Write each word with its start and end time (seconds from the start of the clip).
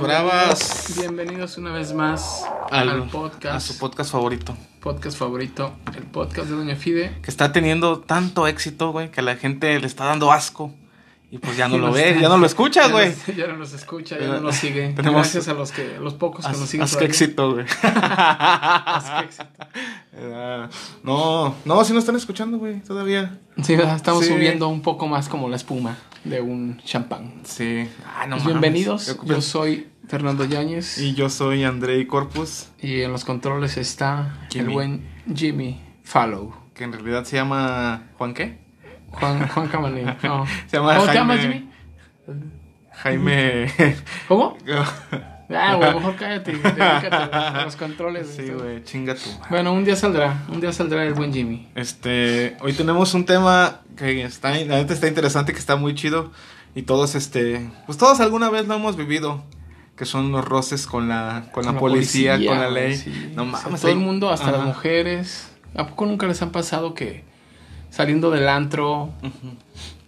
bravas. 0.00 0.94
Bienvenidos 0.98 1.58
una 1.58 1.72
vez 1.72 1.92
más 1.92 2.44
Al- 2.70 2.88
al, 2.88 3.08
podcast. 3.08 3.54
A 3.56 3.60
su 3.60 3.78
podcast 3.78 4.12
favorito. 4.12 4.56
podcast 4.80 5.18
favorito, 5.18 5.72
el 5.96 6.04
podcast 6.04 6.48
de 6.48 6.56
Doña 6.56 6.76
Fide. 6.76 7.18
Que 7.22 7.30
está 7.30 7.52
teniendo 7.52 8.00
tanto 8.00 8.46
éxito, 8.46 8.90
güey, 8.92 9.10
que 9.10 9.20
a 9.20 9.22
la 9.24 9.36
gente 9.36 9.78
le 9.80 9.86
está 9.86 10.04
dando 10.04 10.32
asco. 10.32 10.72
Y 11.30 11.36
pues 11.38 11.58
ya 11.58 11.68
no 11.68 11.76
lo 11.76 11.88
nos- 11.88 11.96
ve, 11.96 12.16
ya 12.18 12.28
no 12.30 12.38
lo 12.38 12.46
escucha, 12.46 12.88
güey. 12.88 13.10
nos- 13.10 13.36
Ya 13.36 13.46
no 13.48 13.58
nos 13.58 13.74
escucha, 13.74 14.14
ya 14.14 14.20
Pero- 14.20 14.32
no 14.34 14.40
nos 14.40 14.56
sigue. 14.56 14.94
tenemos- 14.96 15.20
Gracias 15.24 15.48
a 15.48 15.52
los 15.52 15.72
que, 15.72 15.96
a 15.96 16.00
los 16.00 16.14
pocos 16.14 16.46
que 16.46 16.52
nos 16.52 16.66
siguen. 16.68 16.86
todavía. 16.86 17.06
éxito, 17.08 17.52
güey. 17.52 17.66
Que 17.82 19.24
éxito. 19.24 19.44
Ah, 20.32 20.68
no, 21.02 21.54
no, 21.66 21.84
si 21.84 21.92
no 21.92 21.98
están 21.98 22.16
escuchando, 22.16 22.56
güey, 22.58 22.80
todavía. 22.80 23.38
Sí, 23.62 23.74
estamos 23.74 24.24
Sí. 24.24 24.32
subiendo 24.32 24.68
un 24.68 24.80
poco 24.80 25.06
más 25.06 25.28
como 25.28 25.50
la 25.50 25.56
espuma 25.56 25.98
de 26.24 26.40
un 26.40 26.80
champán. 26.84 27.34
Sí. 27.44 27.86
Ah, 28.06 28.26
no 28.26 28.36
Pues 28.36 28.44
mames. 28.44 28.46
bienvenidos, 28.46 29.16
yo 29.24 29.42
soy 29.42 29.86
Fernando 30.08 30.44
Yáñez 30.44 30.98
y, 30.98 31.08
Y 31.10 31.14
yo 31.14 31.28
soy 31.30 31.64
Andrei 31.64 32.06
Corpus, 32.06 32.68
en 32.80 33.12
los 33.12 33.24
controles 33.24 33.76
está 33.76 34.46
Jimmy. 34.50 34.64
el 34.66 34.70
buen 34.72 35.08
Jimmy 35.34 35.80
Fallow. 36.02 36.54
que 36.74 36.84
en 36.84 36.92
realidad 36.92 37.24
se 37.24 37.36
llama. 37.36 38.04
¿Juan 38.18 38.34
qué? 38.34 38.58
Juan, 39.10 39.48
Juan 39.48 39.68
Camaní. 39.68 40.02
No. 40.22 40.46
Se 40.66 40.76
llama 40.76 40.94
¿Cómo 40.96 41.06
te 41.06 41.12
Jaime- 41.12 41.14
llamas, 41.14 41.40
Jimmy? 41.40 41.68
Jaime. 42.92 43.66
¿Cómo? 44.28 44.56
Ah, 45.50 45.76
güey, 45.76 45.94
mejor 45.94 46.14
cállate. 46.16 46.52
Dedícate 46.52 47.08
a 47.08 47.62
los 47.64 47.74
controles. 47.76 48.34
sí, 48.36 48.50
güey, 48.50 48.84
chinga 48.84 49.14
tú. 49.14 49.30
Bueno, 49.48 49.72
un 49.72 49.82
día 49.82 49.96
saldrá. 49.96 50.44
Un 50.50 50.60
día 50.60 50.74
saldrá 50.74 51.02
el 51.04 51.14
buen 51.14 51.32
Jimmy. 51.32 51.66
Este, 51.74 52.54
hoy 52.60 52.74
tenemos 52.74 53.14
un 53.14 53.24
tema 53.24 53.80
que 53.96 54.22
está, 54.24 54.50
la 54.50 54.76
neta 54.76 54.92
está 54.92 55.08
interesante, 55.08 55.54
que 55.54 55.58
está 55.58 55.76
muy 55.76 55.94
chido. 55.94 56.32
Y 56.74 56.82
todos, 56.82 57.14
este, 57.14 57.70
pues 57.86 57.96
todos 57.96 58.20
alguna 58.20 58.50
vez 58.50 58.66
lo 58.68 58.74
hemos 58.74 58.96
vivido. 58.98 59.42
Que 59.98 60.04
son 60.04 60.30
los 60.30 60.44
roces 60.44 60.86
con 60.86 61.08
la, 61.08 61.48
con 61.52 61.64
la, 61.66 61.76
policía, 61.76 62.36
con 62.36 62.58
la 62.60 62.70
ley. 62.70 62.96
sí. 62.96 63.32
No 63.34 63.42
O 63.42 63.46
sea, 63.50 63.62
mames. 63.64 63.80
todo 63.80 63.90
el 63.90 63.98
mundo, 63.98 64.30
hasta 64.30 64.48
Ajá. 64.48 64.56
las 64.58 64.66
mujeres. 64.66 65.50
¿A 65.74 65.86
poco 65.88 66.06
nunca 66.06 66.26
les 66.26 66.40
han 66.40 66.50
pasado 66.52 66.94
que 66.94 67.24
saliendo 67.90 68.30
del 68.30 68.48
antro, 68.48 69.10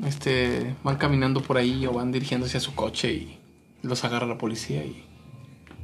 este, 0.05 0.75
van 0.83 0.97
caminando 0.97 1.43
por 1.43 1.57
ahí 1.57 1.87
o 1.87 1.93
van 1.93 2.13
dirigiéndose 2.13 2.59
a 2.59 2.61
su 2.61 2.75
coche 2.75 3.13
y 3.13 3.39
los 3.83 4.05
agarra 4.05 4.27
la 4.27 4.39
policía 4.39 4.85
y 4.85 5.05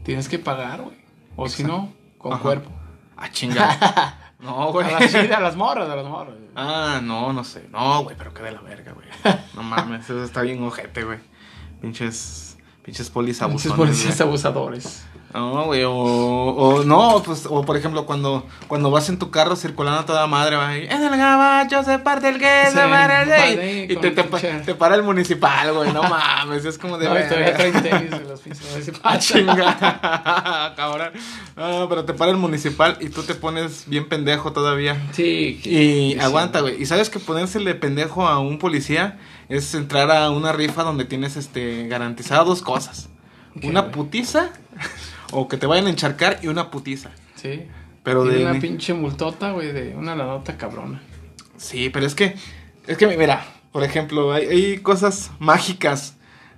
tienes 0.04 0.28
que 0.28 0.38
pagar, 0.38 0.82
güey? 0.82 0.96
O 1.36 1.48
si 1.48 1.64
no, 1.64 1.92
con 2.18 2.32
Ajá. 2.32 2.42
cuerpo. 2.42 2.70
Ah, 3.16 3.30
chinga. 3.30 4.16
no, 4.40 4.72
güey. 4.72 4.86
A 4.92 5.00
sí, 5.08 5.16
a 5.16 5.40
las 5.40 5.56
morras, 5.56 5.88
a 5.88 5.96
las 5.96 6.06
morras. 6.06 6.34
Ah, 6.54 7.00
no, 7.02 7.32
no 7.32 7.44
sé. 7.44 7.66
No, 7.72 8.04
güey, 8.04 8.16
pero 8.16 8.32
qué 8.32 8.42
de 8.42 8.52
la 8.52 8.60
verga, 8.60 8.92
güey. 8.92 9.08
No 9.54 9.62
mames, 9.62 10.04
eso 10.04 10.22
está 10.24 10.42
bien 10.42 10.62
ojete, 10.62 11.02
güey. 11.04 11.18
Pinches, 11.80 12.55
pinches 12.86 13.10
polis 13.10 13.40
policías 13.72 14.16
güey. 14.16 14.28
abusadores. 14.28 15.04
No, 15.34 15.64
güey, 15.66 15.82
o, 15.84 15.92
o 15.92 16.84
no, 16.84 17.22
pues, 17.22 17.46
o 17.50 17.62
por 17.64 17.76
ejemplo, 17.76 18.06
cuando, 18.06 18.46
cuando 18.68 18.90
vas 18.90 19.08
en 19.10 19.18
tu 19.18 19.30
carro 19.30 19.54
circulando 19.54 20.00
a 20.00 20.06
toda 20.06 20.26
madre, 20.26 20.56
va 20.56 20.74
en 20.76 20.90
el 21.04 21.16
gabacho 21.16 21.82
se 21.82 21.98
parte 21.98 22.30
el 22.30 22.38
queso, 22.38 22.70
Sí, 22.70 22.88
madre, 22.88 23.28
vale, 23.30 23.84
y 23.84 23.96
te, 23.96 24.10
te, 24.12 24.20
el 24.22 24.28
pa- 24.28 24.38
te 24.40 24.74
para 24.74 24.94
el 24.94 25.02
municipal, 25.02 25.74
güey, 25.74 25.92
no 25.92 26.02
mames, 26.04 26.64
es 26.64 26.78
como 26.78 26.96
de 26.96 27.06
No, 27.08 27.14
todavía 27.14 27.54
traen 27.54 27.82
tenis 27.82 28.10
de 28.10 28.20
los 28.20 28.40
pinches 28.40 28.92
Ah, 29.02 29.18
chinga, 29.18 30.72
cabrón. 30.76 31.10
No, 31.56 31.88
pero 31.88 32.04
te 32.04 32.14
para 32.14 32.30
el 32.30 32.36
municipal 32.38 32.96
y 33.00 33.08
tú 33.10 33.22
te 33.22 33.34
pones 33.34 33.84
bien 33.88 34.08
pendejo 34.08 34.52
todavía. 34.52 34.96
Sí. 35.12 35.60
Y 35.64 36.14
sí, 36.14 36.16
aguanta, 36.20 36.60
güey. 36.60 36.80
Y 36.80 36.86
sabes 36.86 37.10
que 37.10 37.18
ponérsele 37.18 37.74
pendejo 37.74 38.26
a 38.26 38.38
un 38.38 38.58
policía 38.58 39.18
es 39.48 39.74
entrar 39.74 40.10
a 40.10 40.30
una 40.30 40.52
rifa 40.52 40.82
donde 40.82 41.04
tienes 41.04 41.36
este 41.36 41.86
garantizado 41.88 42.44
dos 42.46 42.62
cosas. 42.62 43.08
¿Qué, 43.60 43.68
una 43.68 43.90
putiza 43.90 44.50
o 45.32 45.48
que 45.48 45.56
te 45.56 45.66
vayan 45.66 45.86
a 45.86 45.90
encharcar 45.90 46.38
y 46.42 46.48
una 46.48 46.70
putiza. 46.70 47.10
Sí. 47.34 47.66
Pero 48.02 48.24
de 48.24 48.42
una 48.44 48.58
pinche 48.60 48.94
multota, 48.94 49.50
güey, 49.52 49.72
de 49.72 49.96
una 49.96 50.14
lanota 50.14 50.56
cabrona. 50.56 51.00
Sí, 51.56 51.88
pero 51.90 52.06
es 52.06 52.14
que 52.14 52.36
es 52.86 52.96
que 52.98 53.06
mira, 53.16 53.44
por 53.72 53.82
ejemplo, 53.82 54.32
hay, 54.32 54.46
hay 54.46 54.78
cosas 54.78 55.30
mágicas 55.38 56.16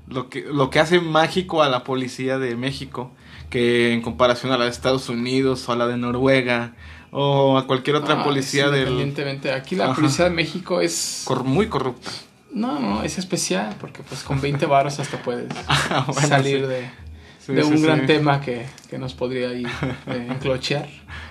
lo 0.08 0.28
que 0.30 0.42
lo 0.42 0.70
que 0.70 0.78
hace 0.80 1.00
mágico 1.00 1.62
a 1.62 1.68
la 1.68 1.84
policía 1.84 2.38
de 2.38 2.56
México 2.56 3.12
que 3.50 3.92
en 3.94 4.02
comparación 4.02 4.52
a 4.52 4.58
la 4.58 4.64
de 4.64 4.70
Estados 4.70 5.08
Unidos 5.08 5.66
o 5.68 5.72
a 5.72 5.76
la 5.76 5.86
de 5.86 5.96
Noruega 5.96 6.74
o 7.10 7.56
a 7.56 7.66
cualquier 7.66 7.96
otra 7.96 8.20
Ah, 8.20 8.24
policía 8.24 8.64
sí, 8.66 8.70
del 8.70 8.80
Independientemente. 8.88 9.52
Aquí 9.52 9.74
la 9.76 9.86
Ajá. 9.86 9.94
policía 9.94 10.24
de 10.26 10.30
México 10.32 10.80
es. 10.82 11.22
cor- 11.24 11.44
muy 11.44 11.68
corrupta. 11.68 12.10
No, 12.52 12.78
no, 12.78 13.02
es 13.02 13.16
especial 13.18 13.74
porque 13.80 14.02
pues 14.02 14.22
con 14.22 14.40
20 14.40 14.66
varos 14.66 14.98
hasta 15.00 15.22
puedes 15.22 15.48
Ah, 15.68 16.04
bueno, 16.06 16.28
salir 16.28 16.60
sí. 16.60 16.66
de, 16.66 16.90
Sí, 17.48 17.54
de 17.54 17.62
sí, 17.64 17.72
un 17.72 17.82
gran 17.82 18.06
tema 18.06 18.40
que, 18.40 18.66
que 18.90 18.98
nos 18.98 19.14
podría 19.14 19.48
ahí 19.48 19.64
eh, 20.06 20.26
enclochear. 20.30 20.86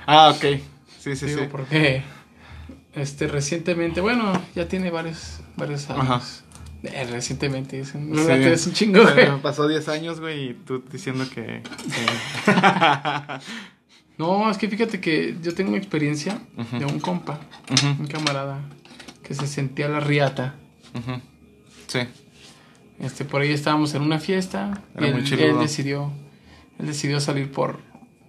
Ah, 0.05 0.29
ok. 0.35 0.59
Sí, 0.99 1.15
sí, 1.15 1.27
Digo, 1.27 1.41
sí. 1.41 1.47
porque 1.51 2.01
este 2.95 3.27
recientemente, 3.27 4.01
bueno, 4.01 4.33
ya 4.55 4.67
tiene 4.67 4.89
varios, 4.89 5.39
varios 5.55 5.89
años. 5.89 6.03
Ajá. 6.03 6.21
Eh, 6.83 7.07
recientemente, 7.09 7.79
es 7.79 7.93
un, 7.95 8.15
Sí. 8.15 8.31
es 8.31 8.67
un 8.67 8.73
chingo, 8.73 9.01
güey. 9.03 9.41
Pasó 9.41 9.67
10 9.67 9.87
años, 9.89 10.19
güey, 10.19 10.49
y 10.49 10.53
tú 10.53 10.83
diciendo 10.91 11.25
que... 11.33 11.61
que- 12.45 12.51
No, 14.17 14.49
es 14.49 14.57
que 14.57 14.67
fíjate 14.67 14.99
que 14.99 15.35
yo 15.43 15.53
tengo 15.53 15.69
una 15.69 15.77
experiencia 15.77 16.39
de 16.79 16.85
un 16.85 16.99
compa, 16.99 17.39
un 17.99 18.07
camarada, 18.07 18.61
que 19.23 19.35
se 19.35 19.45
sentía 19.45 19.87
la 19.87 19.99
riata. 19.99 20.55
ujú. 20.95 21.21
Sí. 21.87 21.99
Este, 22.99 23.25
por 23.25 23.41
ahí 23.41 23.51
estábamos 23.51 23.93
en 23.93 24.01
una 24.01 24.19
fiesta 24.19 24.81
y 24.97 25.01
muy 25.01 25.09
él, 25.09 25.23
chiludo. 25.23 25.45
él 25.47 25.59
decidió, 25.59 26.11
él 26.79 26.87
decidió 26.87 27.19
salir 27.19 27.51
por, 27.51 27.79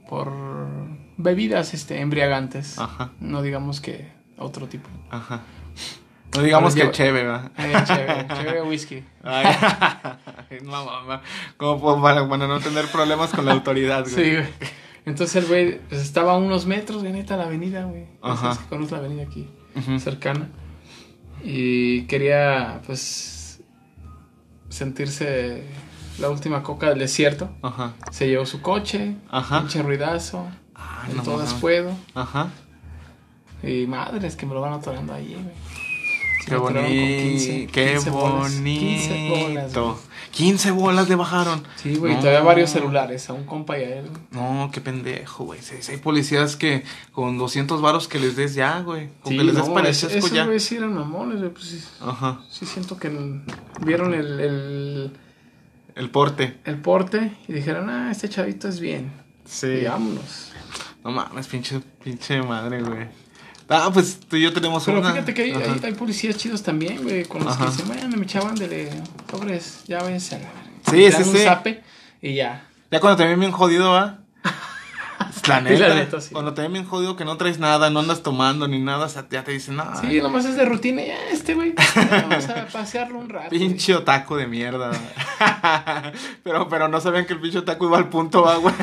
por 0.08 0.30
bebidas, 1.16 1.72
este, 1.74 2.00
embriagantes. 2.00 2.78
Ajá, 2.78 3.12
No 3.20 3.42
digamos 3.42 3.80
que 3.80 4.08
otro 4.36 4.68
tipo. 4.68 4.88
ajá. 5.10 5.42
No 6.36 6.42
digamos 6.42 6.74
que 6.74 6.90
chévere, 6.90 7.26
¿va? 7.26 7.50
Eh, 7.56 7.72
chévere, 7.86 8.26
chévere 8.28 8.62
whisky. 8.62 9.02
Ay, 9.22 9.46
no, 10.62 10.84
mamá. 10.84 11.22
Como 11.56 12.02
para, 12.02 12.28
para 12.28 12.46
no 12.46 12.60
tener 12.60 12.84
problemas 12.88 13.30
con 13.30 13.46
la 13.46 13.52
autoridad, 13.52 14.02
güey. 14.02 14.14
Sí, 14.14 14.30
güey. 14.36 14.46
Entonces 15.06 15.36
el 15.36 15.46
güey 15.48 15.80
pues, 15.88 16.02
estaba 16.02 16.32
a 16.34 16.36
unos 16.36 16.66
metros, 16.66 17.00
güey, 17.00 17.14
neta, 17.14 17.38
la 17.38 17.44
avenida, 17.44 17.84
güey. 17.84 18.04
Ajá. 18.20 18.58
Conoces 18.68 18.92
la 18.92 18.98
avenida 18.98 19.22
aquí, 19.22 19.48
cercana. 19.98 20.50
Y 21.42 22.02
quería, 22.02 22.82
pues, 22.86 23.00
sentirse 24.68 25.62
la 26.18 26.30
última 26.30 26.62
coca 26.62 26.88
del 26.90 26.98
desierto. 26.98 27.50
Ajá. 27.62 27.94
Se 28.10 28.26
llevó 28.28 28.46
su 28.46 28.60
coche, 28.60 29.16
Ajá. 29.30 29.60
pinche 29.60 29.82
ruidazo, 29.82 30.46
Ah, 30.74 31.06
en 31.10 31.16
no 31.16 31.22
todas 31.22 31.54
puedo. 31.54 31.92
Ajá. 32.14 32.48
Y 33.62 33.86
madres 33.86 34.36
que 34.36 34.46
me 34.46 34.54
lo 34.54 34.60
van 34.60 34.74
atorando 34.74 35.12
ahí, 35.12 35.32
güey. 35.34 35.54
Qué 36.48 36.56
bonito. 36.56 36.86
15, 36.86 37.66
Qué 37.72 37.92
15 37.94 38.10
bolas, 38.10 38.54
bonito. 38.54 38.80
15 38.80 39.28
bolas, 39.30 39.74
güey. 39.74 40.08
15 40.30 40.70
bolas 40.72 41.08
le 41.08 41.14
bajaron. 41.16 41.62
Sí, 41.76 41.96
güey, 41.96 42.12
y 42.12 42.14
No. 42.16 42.20
todavía 42.20 42.42
varios 42.42 42.70
celulares, 42.70 43.28
a 43.28 43.32
un 43.32 43.44
compa 43.44 43.78
y 43.78 43.82
a 43.82 43.96
él. 44.00 44.06
No, 44.30 44.70
qué 44.72 44.80
pendejo, 44.80 45.44
güey. 45.44 45.60
Hay 45.88 45.96
policías 45.96 46.56
que 46.56 46.84
con 47.12 47.38
200 47.38 47.80
varos 47.80 48.08
que 48.08 48.18
les 48.18 48.36
des 48.36 48.54
ya, 48.54 48.80
güey. 48.80 49.08
Con 49.22 49.32
Sí, 49.32 49.38
que 49.38 49.44
les 49.44 49.54
des 49.56 49.66
no, 49.66 49.74
pareciesco 49.74 50.18
esos 50.18 50.32
ya. 50.32 50.44
güeyes 50.44 50.64
sí 50.64 50.76
eran 50.76 50.94
mamones, 50.94 51.38
güey, 51.38 51.50
pues 51.50 51.64
sí. 51.66 51.84
Ajá. 52.00 52.40
Sí 52.50 52.66
siento 52.66 52.98
que 52.98 53.10
vieron 53.80 54.14
el, 54.14 54.40
el, 54.40 55.12
El 55.96 56.10
porte. 56.10 56.58
el 56.64 56.76
porte 56.78 57.32
y 57.48 57.52
dijeron, 57.52 57.88
ah, 57.90 58.10
este 58.12 58.28
chavito 58.28 58.68
es 58.68 58.78
bien. 58.80 59.10
Sí. 59.44 59.66
Y 59.66 59.84
vámonos. 59.86 60.50
No 61.02 61.10
mames, 61.10 61.46
pinche, 61.46 61.80
pinche 62.04 62.42
madre, 62.42 62.82
güey. 62.82 63.06
Ah, 63.68 63.90
pues 63.92 64.18
tú 64.20 64.36
y 64.36 64.42
yo 64.42 64.52
tenemos 64.52 64.84
Pero 64.84 65.00
una. 65.00 65.12
fíjate 65.12 65.34
que 65.34 65.42
hay, 65.42 65.50
Ajá. 65.52 65.72
hay, 65.74 65.80
hay 65.84 65.92
policías 65.92 66.36
chidos 66.36 66.62
también, 66.62 67.02
güey, 67.02 67.24
con 67.24 67.44
los 67.44 67.54
Ajá. 67.54 67.66
que 67.66 67.70
dicen, 67.70 67.86
bueno, 67.88 68.16
me 68.16 68.24
echaban 68.24 68.54
de 68.54 68.90
pobres, 69.30 69.80
ya 69.86 69.98
váyanse 70.02 70.36
a 70.36 70.38
la 70.38 70.44
verga". 70.46 70.62
Sí, 70.90 71.04
sí, 71.04 71.10
dan 71.22 71.28
un 71.28 71.36
sí. 71.36 71.44
zape 71.44 71.82
y 72.22 72.34
ya. 72.34 72.64
Ya 72.90 73.00
cuando 73.00 73.18
te 73.18 73.28
ven 73.28 73.38
bien 73.38 73.52
jodido, 73.52 73.92
¿va? 73.92 74.20
La 75.48 75.60
Y 75.60 75.62
la 75.78 75.88
neta, 75.88 75.94
neta, 75.94 76.20
sí. 76.20 76.30
Cuando 76.32 76.54
te 76.54 76.62
ven 76.62 76.72
bien 76.72 76.84
jodido 76.84 77.16
que 77.16 77.24
no 77.24 77.36
traes 77.36 77.58
nada, 77.58 77.90
no 77.90 78.00
andas 78.00 78.22
tomando 78.22 78.68
ni 78.68 78.78
nada, 78.78 79.06
o 79.06 79.08
sea, 79.08 79.26
ya 79.30 79.44
te 79.44 79.52
dicen, 79.52 79.76
no, 79.76 79.84
Sí, 80.00 80.20
nomás 80.20 80.44
es 80.44 80.56
de 80.56 80.64
rutina 80.64 81.02
y 81.02 81.06
ya, 81.08 81.28
este 81.30 81.54
güey, 81.54 81.74
vamos 82.10 82.48
a 82.48 82.66
pasearlo 82.66 83.18
un 83.18 83.28
rato. 83.28 83.48
güey". 83.50 83.60
pinche 83.60 83.94
otaku 83.94 84.36
de 84.36 84.46
mierda. 84.46 84.90
pero, 86.42 86.68
pero 86.68 86.88
no 86.88 87.00
sabían 87.00 87.26
que 87.26 87.32
el 87.32 87.40
pinche 87.40 87.58
otaku 87.58 87.86
iba 87.86 87.98
al 87.98 88.08
punto, 88.08 88.42
va, 88.42 88.56
güey. 88.56 88.74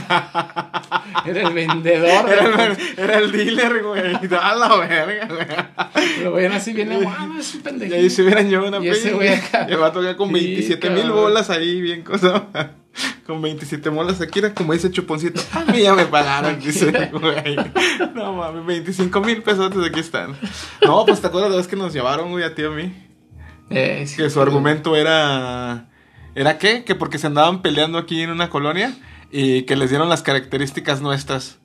Era 1.26 1.48
el 1.48 1.54
vendedor. 1.54 2.30
Era 2.30 2.50
güey. 2.52 2.68
el, 2.68 3.00
era 3.00 3.18
el 3.20 3.32
dealer, 3.32 3.84
güey. 3.84 4.02
A 4.42 4.56
la 4.56 4.76
verga, 4.76 5.28
güey. 5.28 6.24
Lo 6.24 6.34
veían 6.34 6.54
así 6.54 6.74
bien, 6.74 7.02
guau, 7.02 7.38
es 7.38 7.54
un 7.54 7.60
Y 7.60 7.64
pendejo. 7.64 7.96
ahí 7.96 8.10
se 8.10 8.22
hubieran 8.24 8.50
llevado 8.50 8.70
una 8.78 8.86
Y 8.86 8.90
ese 8.90 9.14
güey 9.14 9.30
acá. 9.30 9.66
Y 9.70 9.74
el 9.74 9.78
vato 9.80 10.04
ya 10.04 10.16
con 10.16 10.28
Sí, 10.30 10.34
27 10.34 10.90
mil 10.92 11.12
bolas 11.12 11.50
ahí, 11.50 11.82
bien 11.82 12.04
cosa. 12.04 12.46
Con 13.26 13.42
27 13.42 13.90
bolas 13.90 14.22
aquí 14.22 14.40
era 14.40 14.54
como 14.54 14.74
ese 14.74 14.92
chuponcito. 14.92 15.42
A 15.54 15.66
mí 15.72 15.82
ya 15.82 15.96
me 15.96 16.06
pagaron, 16.06 16.60
dice, 16.60 16.92
güey. 17.12 17.56
No 18.14 18.34
mames, 18.34 18.66
25 18.66 19.20
mil 19.22 19.42
pesos 19.42 19.72
aquí 19.84 20.00
están. 20.00 20.36
No, 20.86 21.06
pues 21.06 21.22
te 21.22 21.28
acuerdas 21.28 21.50
de 21.50 21.56
la 21.56 21.62
vez 21.62 21.68
que 21.68 21.76
nos 21.76 21.92
llevaron, 21.92 22.30
güey, 22.32 22.44
a 22.44 22.54
ti 22.54 22.62
y 22.62 22.66
a 22.66 22.70
mí. 22.70 23.08
Eh, 23.72 24.06
sí, 24.06 24.18
Que 24.18 24.30
su 24.30 24.40
argumento 24.42 24.96
era 24.96 25.88
¿Era 26.36 26.58
qué? 26.60 26.84
Que 26.84 26.94
porque 26.94 27.18
se 27.18 27.28
andaban 27.28 27.62
peleando 27.62 27.98
aquí 27.98 28.22
en 28.22 28.30
una 28.30 28.50
colonia 28.50 28.96
y 29.32 29.64
que 29.64 29.76
les 29.76 29.90
dieron 29.90 30.08
las 30.10 30.22
características 30.22 31.02
nuestras. 31.02 31.58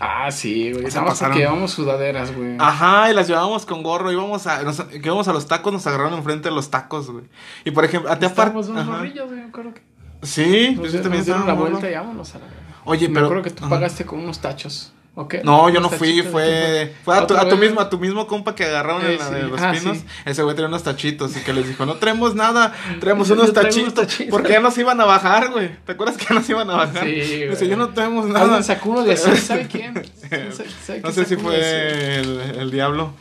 Ah, 0.00 0.30
sí, 0.30 0.72
güey. 0.72 0.86
O 0.86 0.90
sea, 0.90 1.04
pasaron- 1.04 1.36
llevamos 1.36 1.72
sudaderas, 1.72 2.34
güey. 2.34 2.56
Ajá, 2.58 3.10
y 3.10 3.14
las 3.14 3.28
llevábamos 3.28 3.66
con 3.66 3.82
gorro, 3.82 4.10
íbamos 4.10 4.46
a, 4.46 4.62
nos, 4.62 4.80
que 4.82 4.96
íbamos 5.04 5.28
a 5.28 5.32
los 5.32 5.46
tacos, 5.46 5.72
nos 5.72 5.86
agarraron 5.86 6.14
enfrente 6.14 6.48
de 6.48 6.54
los 6.54 6.70
tacos, 6.70 7.10
güey. 7.10 7.24
Y 7.64 7.70
por 7.72 7.84
ejemplo, 7.84 8.10
a 8.10 8.18
ti 8.18 8.24
aparte. 8.26 8.42
Estábamos 8.58 8.68
unos 8.68 8.82
ajá. 8.82 8.90
morrillos, 8.92 9.26
güey. 9.28 9.40
Me 9.40 9.46
acuerdo 9.46 9.74
que 9.74 9.82
Sí, 10.24 10.74
pues 10.76 10.92
yo 10.92 10.98
nos 10.98 11.02
también 11.04 11.24
dieron 11.24 11.46
la 11.46 11.54
vuelta 11.54 11.90
y 11.90 11.94
vámonos 11.94 12.34
a 12.34 12.38
la. 12.38 12.44
Oye, 12.84 13.08
Me 13.08 13.14
pero. 13.14 13.26
acuerdo 13.26 13.42
que 13.44 13.50
tú 13.50 13.64
ajá. 13.64 13.70
pagaste 13.70 14.04
con 14.04 14.20
unos 14.20 14.40
tachos. 14.40 14.92
¿O 15.16 15.28
qué? 15.28 15.42
No, 15.44 15.70
yo 15.70 15.78
no 15.80 15.88
fui, 15.90 16.22
fue, 16.22 16.42
¿qué 16.44 16.92
fue 17.04 17.14
a 17.16 17.18
tu, 17.24 17.34
¿Otra 17.34 17.42
a 17.42 17.48
tu 17.48 17.56
mismo, 17.56 17.80
a 17.80 17.88
tu 17.88 18.00
mismo 18.00 18.26
compa 18.26 18.56
que 18.56 18.64
agarraron 18.64 19.00
Eh, 19.06 19.12
en 19.12 19.18
la 19.20 19.30
de 19.30 19.42
los 19.44 19.62
Ah, 19.62 19.70
pinos. 19.72 19.98
sí. 19.98 20.04
Ese 20.24 20.42
güey 20.42 20.56
tenía 20.56 20.66
unos 20.68 20.82
tachitos 20.82 21.36
y 21.36 21.40
que 21.40 21.52
les 21.52 21.68
dijo, 21.68 21.86
no 21.86 21.94
traemos 21.94 22.34
nada, 22.34 22.74
traemos 22.98 23.30
unos 23.30 23.52
tachitos, 23.52 24.08
porque 24.28 24.50
ya 24.52 24.58
nos 24.60 24.76
iban 24.76 25.00
a 25.00 25.04
bajar, 25.04 25.52
güey. 25.52 25.70
¿Te 25.86 25.92
acuerdas 25.92 26.16
que 26.16 26.24
ya 26.28 26.34
nos 26.34 26.50
iban 26.50 26.68
a 26.68 26.74
bajar? 26.74 27.04
Sí, 27.04 27.12
Dice, 27.48 27.68
yo 27.68 27.76
no 27.76 27.90
traemos 27.90 28.26
nada. 28.26 28.60
Sacó 28.64 28.90
uno 28.90 29.04
de 29.04 29.16
¿sabe 29.16 29.68
quién? 29.68 29.94
¿Sabe- 30.30 30.50
sabe 30.84 31.00
No 31.00 31.12
sé 31.12 31.24
si 31.26 31.36
fue 31.36 32.16
el, 32.18 32.40
el 32.58 32.70
diablo. 32.72 33.12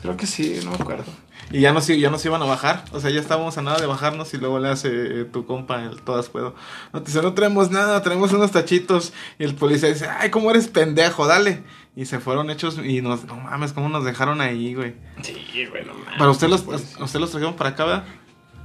Creo 0.00 0.16
que 0.16 0.26
sí, 0.26 0.58
no 0.64 0.70
me 0.70 0.76
acuerdo. 0.76 1.04
Y 1.52 1.60
ya 1.60 1.72
nos, 1.72 1.86
ya 1.86 2.10
nos 2.10 2.24
iban 2.24 2.40
a 2.42 2.46
bajar. 2.46 2.84
O 2.92 3.00
sea, 3.00 3.10
ya 3.10 3.20
estábamos 3.20 3.58
a 3.58 3.62
nada 3.62 3.78
de 3.78 3.86
bajarnos 3.86 4.32
y 4.32 4.38
luego 4.38 4.58
le 4.58 4.68
hace 4.68 4.88
eh, 5.20 5.24
tu 5.24 5.44
compa 5.44 5.82
el 5.84 6.00
todas 6.00 6.28
puedo. 6.30 6.54
No 6.92 7.02
te 7.02 7.08
dice, 7.08 7.22
no 7.22 7.34
traemos 7.34 7.70
nada, 7.70 8.02
traemos 8.02 8.32
unos 8.32 8.50
tachitos. 8.50 9.12
Y 9.38 9.44
el 9.44 9.54
policía 9.54 9.90
dice, 9.90 10.08
ay, 10.08 10.30
¿cómo 10.30 10.50
eres 10.50 10.68
pendejo? 10.68 11.26
Dale. 11.26 11.62
Y 11.94 12.06
se 12.06 12.20
fueron 12.20 12.48
hechos 12.48 12.78
y 12.82 13.02
nos, 13.02 13.24
no 13.24 13.36
mames, 13.36 13.74
¿cómo 13.74 13.90
nos 13.90 14.04
dejaron 14.04 14.40
ahí, 14.40 14.74
güey? 14.74 14.94
Sí, 15.20 15.66
güey, 15.68 15.84
no 15.84 15.92
mames. 15.92 16.18
Para 16.18 16.30
usted 16.30 16.48
los, 16.48 16.62
Pues, 16.62 16.96
usted 16.98 17.20
los 17.20 17.30
trajeron 17.30 17.54
para 17.54 17.70
acá, 17.70 17.84
¿verdad? 17.84 18.04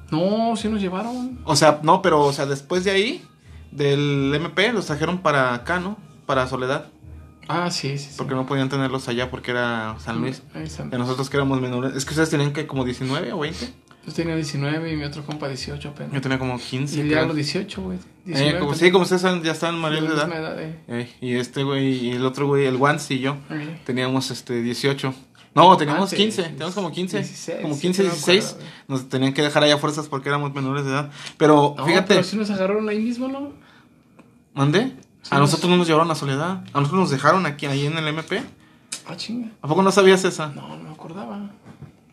No, 0.10 0.56
sí 0.56 0.70
nos 0.70 0.82
llevaron. 0.82 1.40
O 1.44 1.58
sea, 1.58 1.82
no, 1.84 2.02
pero, 2.02 2.22
o 2.22 2.32
sea, 2.32 2.46
después 2.46 2.86
de 2.86 2.92
ahí, 2.92 3.28
del 3.72 4.32
MP, 4.34 4.72
los 4.72 4.86
trajeron 4.86 5.20
para 5.20 5.54
acá, 5.54 5.82
¿no? 5.82 5.98
Para 6.26 6.48
Soledad. 6.48 6.88
Ah, 7.48 7.72
sí, 7.72 7.98
sí, 7.98 8.10
sí. 8.10 8.16
Porque 8.18 8.36
no 8.36 8.46
podían 8.46 8.70
tenerlos 8.70 9.08
allá 9.08 9.30
porque 9.30 9.52
era 9.52 9.96
San 10.00 10.20
Luis. 10.22 10.44
Ahí 10.54 10.68
San 10.70 10.90
De 10.90 10.98
nosotros 10.98 11.30
que 11.30 11.38
éramos 11.38 11.62
menores. 11.62 11.96
Es 11.96 12.06
que 12.06 12.12
ustedes 12.12 12.30
tenían 12.30 12.54
que 12.54 12.68
como 12.68 12.84
19 12.84 13.34
o 13.34 13.40
20. 13.40 13.68
Yo 14.06 14.14
tenía 14.14 14.36
19 14.36 14.94
y 14.94 14.96
mi 14.96 15.04
otro 15.04 15.26
compa 15.26 15.50
18 15.50 15.90
apenas. 15.90 16.14
Yo 16.14 16.22
tenía 16.22 16.40
como 16.40 16.58
15. 16.58 17.06
y 17.06 17.10
ya 17.10 17.24
los 17.24 17.36
18, 17.36 17.82
güey. 17.82 17.98
Eh, 17.98 18.02
19 18.26 18.60
como, 18.60 18.74
sí, 18.74 18.92
como 18.92 19.04
ustedes 19.04 19.22
saben, 19.22 19.44
ya 19.44 19.52
están 19.52 19.78
mayores 19.78 20.10
de 20.10 20.16
edad. 20.16 20.32
edad, 20.32 20.62
eh. 20.62 20.80
Eh, 20.88 21.10
y 21.20 21.36
este 21.36 21.64
güey 21.64 22.08
y 22.08 22.12
el 22.12 22.26
otro 22.26 22.48
güey, 22.48 22.66
el 22.66 22.78
Wans 22.78 23.12
y 23.12 23.20
yo, 23.20 23.38
teníamos 23.86 24.32
este 24.32 24.62
18. 24.62 25.14
No, 25.56 25.76
teníamos 25.76 26.04
Antes, 26.14 26.20
15, 26.20 26.44
teníamos 26.44 26.76
como 26.76 26.92
15, 26.92 27.18
16, 27.18 27.62
como 27.64 27.74
sí, 27.74 27.82
15, 27.82 28.04
no 28.04 28.10
me 28.10 28.14
16. 28.14 28.46
acuerdo, 28.46 28.58
güey. 28.60 28.72
Nos 28.88 29.10
tenían 29.10 29.34
que 29.34 29.42
dejar 29.42 29.64
allá 29.64 29.78
fuerzas 29.78 30.08
porque 30.08 30.30
éramos 30.30 30.54
menores 30.54 30.86
de 30.86 30.92
edad. 30.92 31.12
Pero 31.38 31.74
No, 31.76 31.86
fíjate, 31.86 32.14
pero 32.14 32.24
sí 32.24 32.38
nos 32.38 32.50
agarraron 32.52 32.88
ahí 32.88 33.00
mismo, 33.00 33.28
¿no? 33.28 33.52
¿mandé? 34.54 34.94
Sí, 35.28 35.36
a 35.36 35.40
nos- 35.40 35.50
nosotros 35.50 35.70
no 35.70 35.78
nos 35.78 35.88
llevaron 35.88 36.10
a 36.12 36.16
Soledad. 36.16 36.64
A 36.74 36.80
nosotros 36.80 37.00
nos 37.02 37.10
dejaron 37.10 37.46
aquí, 37.46 37.66
ahí 37.66 37.86
en 37.86 37.98
el 37.98 38.08
MP. 38.08 38.44
Ah, 39.08 39.16
chinga. 39.16 39.50
¿A 39.62 39.68
poco 39.68 39.82
no 39.84 39.92
sabías 39.92 40.24
esa? 40.26 40.48
No, 40.48 40.68
no 40.78 40.84
me 40.84 40.90
acordaba. 40.92 41.50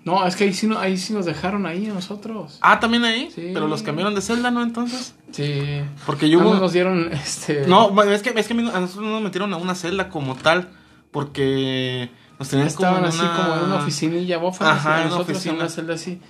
No, 0.04 0.26
es 0.26 0.36
que 0.36 0.44
ahí 0.44 0.52
sí, 0.52 0.66
no, 0.66 0.78
ahí 0.78 0.98
sí 0.98 1.12
nos 1.14 1.24
dejaron 1.24 1.64
ahí 1.64 1.86
a 1.88 1.94
nosotros. 1.94 2.58
Ah, 2.60 2.78
también 2.78 3.04
ahí. 3.04 3.30
Sí. 3.34 3.50
Pero 3.54 3.68
los 3.68 3.82
cambiaron 3.82 4.14
de 4.14 4.20
celda, 4.20 4.50
¿no? 4.50 4.62
Entonces. 4.62 5.14
Sí. 5.32 5.80
Porque 6.06 6.28
yo 6.28 6.40
más 6.40 6.60
nos 6.60 6.72
dieron 6.72 7.10
este. 7.12 7.66
No, 7.66 8.02
es 8.02 8.22
que, 8.22 8.30
es 8.38 8.46
que 8.46 8.52
a 8.52 8.56
no- 8.56 8.80
nosotros 8.80 9.04
no 9.04 9.12
nos 9.12 9.22
metieron 9.22 9.52
a 9.54 9.56
una 9.56 9.74
celda 9.74 10.08
como 10.10 10.34
tal. 10.34 10.68
Porque 11.10 12.10
nos 12.38 12.48
tenían 12.48 12.66
Estaban 12.68 12.96
como 12.96 13.06
en 13.06 13.12
así 13.12 13.20
una... 13.20 13.36
como 13.36 13.54
en 13.54 13.64
una 13.64 13.76
oficinilla 13.76 14.38
bofa. 14.38 14.72
Ajá, 14.72 15.04
nosotros 15.04 15.30
oficina. 15.30 15.54
en 15.54 15.60
una 15.60 15.68
celda 15.70 15.94
así. 15.94 16.20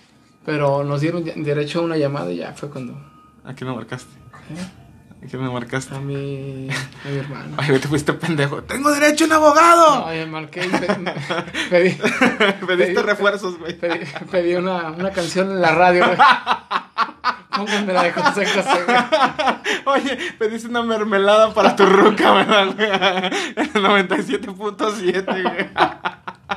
Pero 0.44 0.84
nos 0.84 1.00
dieron 1.00 1.24
derecho 1.24 1.80
a 1.80 1.82
una 1.82 1.96
llamada 1.96 2.30
y 2.30 2.36
ya 2.36 2.52
fue 2.52 2.68
cuando. 2.70 2.94
¿A 3.44 3.54
quién 3.54 3.68
me 3.70 3.74
marcaste? 3.76 4.12
¿eh? 4.50 4.83
¿A 5.24 5.26
quién 5.26 5.42
me 5.42 5.48
marcaste? 5.50 5.94
A 5.94 6.00
mi, 6.00 6.68
a 6.70 7.08
mi 7.08 7.16
hermano. 7.18 7.56
Ay, 7.56 7.78
te 7.78 7.88
fuiste 7.88 8.12
pendejo. 8.12 8.62
¡Tengo 8.62 8.90
derecho 8.92 9.24
a 9.24 9.26
un 9.28 9.32
abogado! 9.32 10.06
No, 10.14 10.26
marqué 10.26 10.66
y 10.66 10.68
pe- 10.68 10.86
pedí, 11.70 11.90
Pediste 12.66 12.94
pedí- 12.94 13.02
refuerzos, 13.02 13.58
güey. 13.58 13.72
pedí, 13.78 14.00
pedí 14.30 14.54
una, 14.54 14.90
una 14.90 15.10
canción 15.12 15.50
en 15.50 15.60
la 15.62 15.74
radio, 15.74 16.04
güey. 16.06 16.18
Pónganme 17.56 17.92
la 17.92 18.02
de 18.02 18.12
José 18.12 18.46
José, 18.46 18.84
güey. 18.84 18.98
Oye, 19.86 20.18
pediste 20.38 20.68
una 20.68 20.82
mermelada 20.82 21.54
para 21.54 21.74
tu 21.76 21.86
ruca, 21.86 22.32
¿verdad, 22.32 22.66
güey? 22.74 22.90
97.7, 23.72 25.42
güey. 25.42 25.68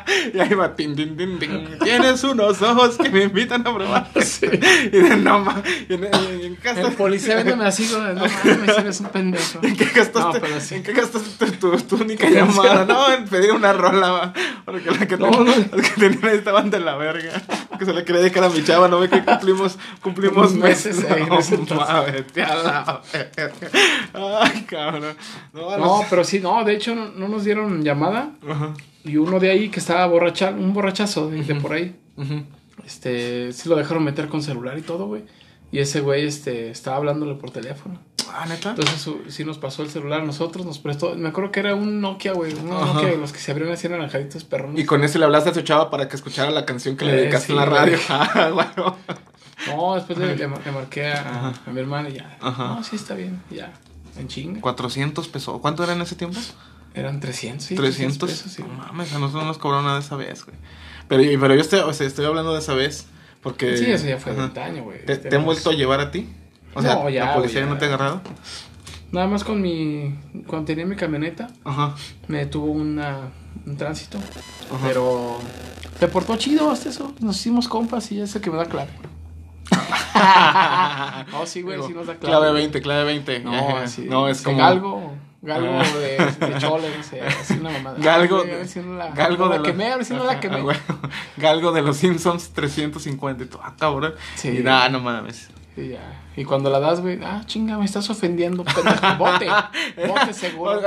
Y 0.34 0.40
ahí 0.40 0.54
va, 0.54 0.76
tin, 0.76 0.96
tin, 0.96 1.16
tin, 1.18 1.40
tin. 1.40 1.80
Tienes 1.84 2.24
unos 2.24 2.62
ojos 2.62 2.98
que 2.98 3.10
me 3.10 3.24
invitan 3.24 3.66
a 3.68 3.74
probar. 3.76 4.10
Sí. 4.22 4.46
Y 4.86 4.90
de 4.98 5.16
no 5.18 5.40
ma. 5.40 5.62
Y 5.90 5.94
en, 5.94 6.10
y 6.42 6.46
en 6.46 6.56
qué 6.58 6.70
El 6.70 6.94
policía 6.94 7.36
viéndome 7.36 7.66
así. 7.66 7.90
No 7.94 8.00
mames, 8.00 8.78
eres 8.78 9.00
un 9.00 9.08
pendejo. 9.08 9.60
¿En 9.64 9.76
qué 9.76 9.86
gastaste, 9.86 10.20
No, 10.20 10.32
pero 10.46 10.60
sí. 10.60 10.76
¿en 10.76 10.84
qué 10.84 10.94
gastaste 10.94 11.52
tu, 11.52 11.78
tu 11.78 11.96
única 11.98 12.30
llamada? 12.30 12.86
No, 12.86 13.12
en 13.14 13.26
pedir 13.26 13.52
una 13.52 13.74
rola, 13.74 14.12
va. 14.12 14.34
Porque 14.66 14.92
la 14.92 15.08
que, 15.08 15.18
No, 15.18 15.32
ten- 15.32 15.46
no. 15.46 15.78
las 15.78 15.90
que 15.92 16.00
tenían 16.02 16.26
ahí 16.26 16.38
estaban 16.38 16.70
de 16.70 16.80
la 16.80 16.96
verga. 16.96 17.42
Que 17.80 17.86
se 17.86 17.94
le 17.94 18.04
quería 18.04 18.22
dedicar 18.22 18.44
a 18.44 18.50
mi 18.50 18.64
chava, 18.64 18.88
no 18.88 19.00
ve 19.00 19.10
que 19.10 19.24
cumplimos, 19.24 19.78
cumplimos 20.02 20.54
meses 20.54 21.04
en 21.04 21.30
No, 21.30 21.38
vete 22.06 22.44
a 22.44 22.56
la 22.56 23.02
verga. 23.14 23.52
Ay, 24.42 24.64
cabrón. 24.64 25.16
No, 25.54 26.02
pero 26.10 26.24
sí, 26.24 26.40
no, 26.40 26.64
de 26.64 26.74
hecho 26.74 26.96
no, 26.96 27.10
no 27.12 27.28
nos 27.28 27.44
dieron 27.44 27.84
llamada. 27.84 28.32
Ajá, 28.50 28.74
Y 29.08 29.18
uno 29.18 29.40
de 29.40 29.50
ahí 29.52 29.70
que 29.70 29.80
estaba 29.80 30.06
borracha, 30.08 30.50
un 30.52 30.74
borrachazo 30.74 31.30
de, 31.30 31.44
de 31.44 31.56
por 31.56 31.74
ahí. 31.74 31.96
Este, 32.86 33.52
sí 33.54 33.70
lo 33.70 33.76
dejaron 33.76 34.04
meter 34.04 34.28
con 34.28 34.42
celular 34.42 34.78
y 34.78 34.82
todo, 34.82 35.08
güey. 35.08 35.24
Y 35.72 35.80
ese 35.80 36.00
güey, 36.02 36.26
este, 36.26 36.70
estaba 36.70 36.98
hablándole 36.98 37.36
por 37.36 37.52
teléfono. 37.52 38.00
Ah, 38.32 38.46
neta. 38.48 38.72
Entonces 38.72 39.00
su- 39.02 39.22
sí 39.30 39.44
nos 39.46 39.58
pasó 39.58 39.84
el 39.84 39.90
celular 39.90 40.22
a 40.22 40.26
nosotros, 40.26 40.66
nos 40.66 40.80
prestó. 40.80 41.16
Me 41.16 41.30
acuerdo 41.30 41.52
que 41.52 41.60
era 41.62 41.76
un 41.76 42.02
Nokia, 42.02 42.34
güey. 42.34 42.54
Un 42.54 42.72
Ajá. 42.72 42.94
Nokia 42.94 43.10
de 43.10 43.18
los 43.18 43.32
que 43.34 43.40
se 43.40 43.52
abrieron 43.52 43.74
así 43.74 43.88
naranjaditos 43.90 44.44
perrones. 44.44 44.80
Y 44.82 44.86
con 44.86 45.04
ese 45.04 45.18
le 45.20 45.26
hablaste 45.26 45.50
a 45.50 45.54
tu 45.54 45.62
chava 45.62 45.90
para 45.90 46.08
que 46.08 46.16
escuchara 46.16 46.52
la 46.52 46.66
canción 46.66 46.96
que 46.98 47.06
le 47.06 47.14
Eh, 47.14 47.16
dedicaste 47.22 47.48
sí, 47.48 47.54
en 47.54 47.58
la 47.60 47.66
radio. 47.66 47.98
Ah, 48.10 48.52
bueno. 48.54 48.96
No, 49.68 49.96
después 49.96 50.18
le, 50.20 50.36
le 50.36 50.48
mar- 50.48 50.62
le 50.66 50.72
marqué 50.72 51.08
a, 51.08 51.54
a 51.66 51.72
mi 51.72 51.80
hermana 51.80 52.10
y 52.10 52.14
ya. 52.14 52.38
Ajá. 52.42 52.68
No, 52.76 52.84
sí 52.84 52.96
está 52.96 53.16
bien, 53.16 53.42
ya. 53.50 53.74
En 54.18 54.28
chinga. 54.28 54.62
400 54.62 55.28
pesos. 55.28 55.60
¿Cuánto 55.62 55.84
era 55.84 55.94
en 55.94 56.02
ese 56.02 56.16
tiempo? 56.16 56.40
Eran 57.00 57.20
300, 57.20 57.66
sí. 57.66 57.76
300. 57.76 58.30
pesos, 58.30 58.52
sí. 58.52 58.64
No 58.64 58.74
mames, 58.74 59.14
a 59.14 59.20
nosotros 59.20 59.44
no 59.44 59.48
nos 59.50 59.58
cobraron 59.58 59.86
nada 59.86 60.00
esa 60.00 60.16
vez, 60.16 60.46
güey. 60.46 60.58
Pero, 61.08 61.24
pero 61.40 61.56
yo 61.56 61.62
estoy, 61.62 61.80
o 61.80 61.94
sea, 61.94 62.06
estoy 62.08 62.26
hablando 62.26 62.54
de 62.54 62.60
esa 62.60 62.74
vez 62.74 63.08
porque... 63.42 63.78
Sí, 63.78 63.86
eso 63.92 64.08
ya 64.08 64.18
fue 64.18 64.34
antaño, 64.34 64.84
güey. 64.84 65.06
¿Te, 65.06 65.16
te 65.18 65.36
han 65.36 65.46
vuelto 65.46 65.70
a 65.70 65.74
llevar 65.74 66.00
a 66.00 66.12
ti? 66.12 66.28
O 66.74 66.82
sea, 66.82 66.96
No, 66.96 67.10
ya, 67.10 67.26
¿la 67.28 67.34
policía 67.36 67.62
güey, 67.62 67.74
no 67.74 67.80
te 67.80 67.86
ha 67.86 67.90
ya. 67.90 67.96
agarrado? 67.96 68.22
Nada 69.12 69.28
más 69.28 69.44
con 69.44 69.62
mi. 69.62 70.16
Cuando 70.48 70.66
tenía 70.66 70.86
mi 70.86 70.96
camioneta, 70.98 71.48
Ajá. 71.64 71.96
me 72.28 72.40
detuvo 72.40 72.72
una, 72.72 73.30
un 73.66 73.78
tránsito. 73.78 74.18
Ajá. 74.18 74.86
Pero. 74.86 75.40
Se 75.98 76.08
portó 76.10 76.36
chido 76.36 76.70
hasta 76.70 76.90
eso. 76.90 77.14
Nos 77.22 77.38
hicimos 77.38 77.70
compas 77.70 78.12
y 78.12 78.20
es 78.20 78.36
el 78.36 78.42
que 78.42 78.52
me 78.52 78.58
da 78.58 78.66
clave. 78.66 78.92
No, 81.32 81.46
sí, 81.46 81.62
güey, 81.62 81.82
sí 81.84 81.94
nos 81.94 82.08
da 82.08 82.16
clave. 82.16 82.38
Clave 82.38 82.52
20, 82.52 82.82
clave 82.82 83.04
20. 83.06 83.40
No, 83.40 83.78
así. 83.78 84.02
No, 84.02 84.28
es 84.28 84.40
sí, 84.40 84.44
como... 84.44 84.58
Galgo. 84.58 85.14
Galgo 85.48 85.80
Ah. 85.80 85.84
de, 85.98 86.46
de 86.54 86.58
chole, 86.60 86.90
no 86.98 87.04
sé. 87.04 87.22
Así 87.22 87.54
una 87.54 87.70
mamada. 87.72 87.98
Galgo, 88.00 88.38
Ah, 88.38 88.42
güey, 88.42 88.54
a 88.54 88.58
ver 88.58 88.68
si 88.68 88.80
no 88.82 88.96
la, 88.98 89.10
galgo 89.12 89.46
no 89.46 89.52
de 89.52 89.58
la 89.58 89.60
los- 89.64 89.68
quemé, 89.72 89.92
a 89.92 89.96
ver 89.98 90.06
si 90.06 90.14
no 90.14 90.24
la 90.26 90.40
quemé. 90.40 90.62
güey. 90.62 90.78
Galgo 91.38 91.72
de 91.72 91.82
los 91.82 91.98
Simpsons 91.98 92.50
350. 92.54 93.44
Y 93.44 93.48
tú, 93.48 93.58
ah, 93.64 93.74
cabrón. 93.80 94.14
Sí. 94.36 94.50
Y 94.50 94.60
nada, 94.64 94.90
no 94.90 95.00
mames. 95.00 95.50
Y 95.78 95.90
ya. 95.90 96.24
Y 96.36 96.44
cuando 96.44 96.70
la 96.70 96.80
das, 96.80 97.02
güey, 97.02 97.20
ah, 97.24 97.42
chinga, 97.46 97.78
me 97.78 97.86
estás 97.86 98.10
ofendiendo, 98.10 98.64
pendejo. 98.64 99.16
Bote. 99.18 99.48
Bote 100.08 100.34
seguro. 100.34 100.82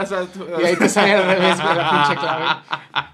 Y 0.60 0.64
ahí 0.64 0.76
te 0.76 0.88
sale 0.88 1.14
al 1.14 1.24
revés, 1.26 1.60
güey, 1.60 1.74
la 1.76 1.90
pinche 1.90 2.20
clave. 2.20 2.44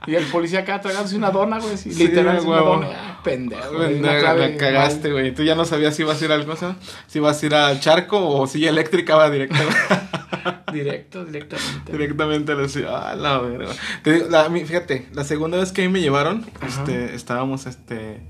Y 0.07 0.15
el 0.15 0.25
policía 0.27 0.61
acá 0.61 0.81
tragándose 0.81 1.17
una 1.17 1.31
dona, 1.31 1.59
güey. 1.59 1.77
Sí, 1.77 1.95
literal, 1.95 2.41
una 2.41 2.57
dona. 2.59 2.87
Ah, 2.93 3.21
pendejo. 3.23 3.73
la, 3.79 4.19
clave 4.19 4.51
la 4.53 4.57
cagaste, 4.57 5.13
güey. 5.13 5.35
Tú 5.35 5.43
ya 5.45 5.55
no 5.55 5.65
sabías 5.65 5.95
si 5.95 6.03
ibas 6.03 6.21
a 6.21 6.25
ir 6.25 6.33
al 6.33 6.45
cosa, 6.47 6.77
si 7.07 7.19
ibas 7.19 7.43
a 7.43 7.47
ir 7.47 7.55
al 7.55 7.81
charco 7.81 8.27
o 8.27 8.47
si 8.47 8.67
eléctrica 8.67 9.17
va 9.17 9.31
directo. 9.31 9.57
Directo, 10.73 11.25
directamente. 11.25 11.93
directamente 11.93 12.53
a 12.53 12.55
la 12.55 12.69
ciudad. 12.69 13.11
Ah, 13.11 13.15
la 13.17 13.39
verga. 13.39 13.73
Te 14.03 14.13
digo, 14.13 14.27
la- 14.29 14.51
fíjate, 14.51 15.09
la 15.13 15.25
segunda 15.25 15.59
vez 15.59 15.73
que 15.73 15.83
a 15.83 15.87
mí 15.87 15.91
me 15.91 16.01
llevaron, 16.01 16.45
Ajá. 16.61 16.67
este, 16.83 17.15
estábamos 17.15 17.67
este 17.67 18.21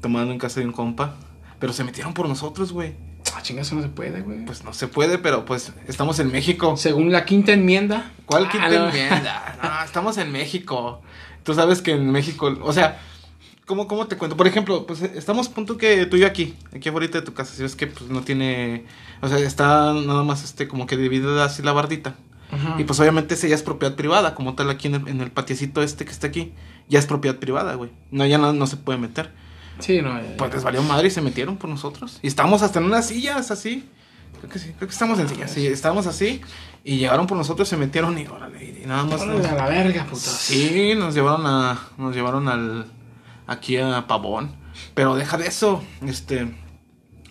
tomando 0.00 0.32
en 0.32 0.38
casa 0.38 0.60
de 0.60 0.66
un 0.66 0.72
compa, 0.72 1.14
pero 1.58 1.72
se 1.72 1.84
metieron 1.84 2.14
por 2.14 2.28
nosotros, 2.28 2.72
güey. 2.72 2.94
Ah, 3.34 3.42
chinga, 3.42 3.62
eso 3.62 3.74
no 3.74 3.82
se 3.82 3.88
puede, 3.88 4.22
güey. 4.22 4.44
Pues 4.44 4.64
no 4.64 4.72
se 4.72 4.88
puede, 4.88 5.18
pero 5.18 5.44
pues 5.44 5.72
estamos 5.86 6.18
en 6.18 6.32
México. 6.32 6.76
Según 6.76 7.12
la 7.12 7.24
quinta 7.24 7.52
enmienda. 7.52 8.10
¿Cuál 8.26 8.46
Ah, 8.46 8.48
quinta 8.50 8.68
no. 8.70 8.88
enmienda? 8.88 9.58
No, 9.62 9.84
estamos 9.84 10.16
en 10.18 10.32
México. 10.32 11.02
Tú 11.42 11.54
sabes 11.54 11.82
que 11.82 11.92
en 11.92 12.10
México, 12.10 12.56
o 12.62 12.72
sea, 12.72 13.00
¿cómo, 13.66 13.86
cómo 13.86 14.06
te 14.06 14.16
cuento? 14.16 14.36
Por 14.36 14.46
ejemplo, 14.46 14.86
pues 14.86 15.02
estamos 15.02 15.48
punto 15.48 15.76
que 15.76 16.06
tú 16.06 16.16
y 16.16 16.20
yo 16.20 16.26
aquí, 16.26 16.56
aquí 16.74 16.88
afuera 16.88 17.06
de 17.06 17.22
tu 17.22 17.34
casa, 17.34 17.54
si 17.54 17.62
ves 17.62 17.74
que 17.76 17.86
pues 17.86 18.10
no 18.10 18.22
tiene, 18.22 18.84
o 19.20 19.28
sea, 19.28 19.38
está 19.38 19.92
nada 19.94 20.22
más 20.24 20.44
este 20.44 20.68
como 20.68 20.86
que 20.86 20.96
dividida 20.96 21.44
así 21.44 21.62
la 21.62 21.72
bardita. 21.72 22.14
Ajá. 22.50 22.76
Y 22.78 22.84
pues 22.84 22.98
obviamente 23.00 23.34
ese 23.34 23.48
ya 23.48 23.54
es 23.54 23.62
propiedad 23.62 23.94
privada, 23.94 24.34
como 24.34 24.54
tal 24.54 24.70
aquí 24.70 24.88
en 24.88 24.94
el, 24.96 25.08
en 25.08 25.20
el 25.20 25.30
patiecito 25.30 25.82
este 25.82 26.04
que 26.06 26.12
está 26.12 26.26
aquí, 26.28 26.52
ya 26.88 26.98
es 26.98 27.06
propiedad 27.06 27.36
privada, 27.38 27.74
güey. 27.74 27.90
No, 28.10 28.24
ya 28.26 28.38
no, 28.38 28.52
no 28.54 28.66
se 28.66 28.76
puede 28.78 28.98
meter. 28.98 29.32
Sí, 29.80 30.00
no. 30.02 30.18
eh, 30.18 30.34
Pues 30.36 30.52
les 30.54 30.64
valió 30.64 30.82
madre 30.82 31.08
y 31.08 31.10
se 31.10 31.20
metieron 31.20 31.56
por 31.56 31.70
nosotros. 31.70 32.18
Y 32.22 32.26
estábamos 32.26 32.62
hasta 32.62 32.78
en 32.78 32.86
unas 32.86 33.06
sillas 33.06 33.50
así. 33.50 33.88
Creo 34.38 34.50
que 34.50 34.58
sí, 34.58 34.72
creo 34.76 34.88
que 34.88 34.92
estamos 34.92 35.18
en 35.18 35.28
sillas. 35.28 35.50
Sí, 35.50 35.66
estábamos 35.66 36.06
así. 36.06 36.40
Y 36.84 36.98
llegaron 36.98 37.26
por 37.26 37.36
nosotros, 37.36 37.68
se 37.68 37.76
metieron 37.76 38.16
y 38.18 38.26
órale. 38.26 38.80
Y 38.82 38.86
nada 38.86 39.04
más. 39.04 39.20
órale 39.20 39.46
a 39.46 39.54
la 39.54 39.68
verga, 39.68 40.04
puto. 40.04 40.18
Sí, 40.20 40.92
nos 40.96 41.14
llevaron 41.14 41.46
a. 41.46 41.78
Nos 41.96 42.14
llevaron 42.14 42.48
al. 42.48 42.86
Aquí 43.46 43.76
a 43.78 44.06
Pavón. 44.06 44.54
Pero 44.94 45.16
deja 45.16 45.36
de 45.38 45.46
eso. 45.48 45.82
Este. 46.06 46.54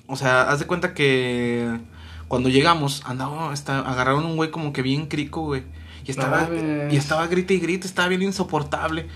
O 0.08 0.16
sea, 0.16 0.44
haz 0.50 0.60
de 0.60 0.66
cuenta 0.68 0.94
que. 0.94 1.80
Cuando 2.28 2.50
llegamos, 2.50 3.04
andaba. 3.06 3.54
Está, 3.54 3.80
agarraron 3.80 4.26
un 4.26 4.36
güey 4.36 4.52
como 4.52 4.74
que 4.74 4.82
bien 4.82 5.08
crico, 5.08 5.42
güey. 5.44 5.64
Y 6.06 6.12
estaba. 6.12 6.50
y 6.92 6.96
estaba 6.98 7.28
grita 7.28 7.54
y 7.54 7.60
grita, 7.60 7.88
estaba 7.88 8.08
bien 8.10 8.24
insoportable. 8.24 9.08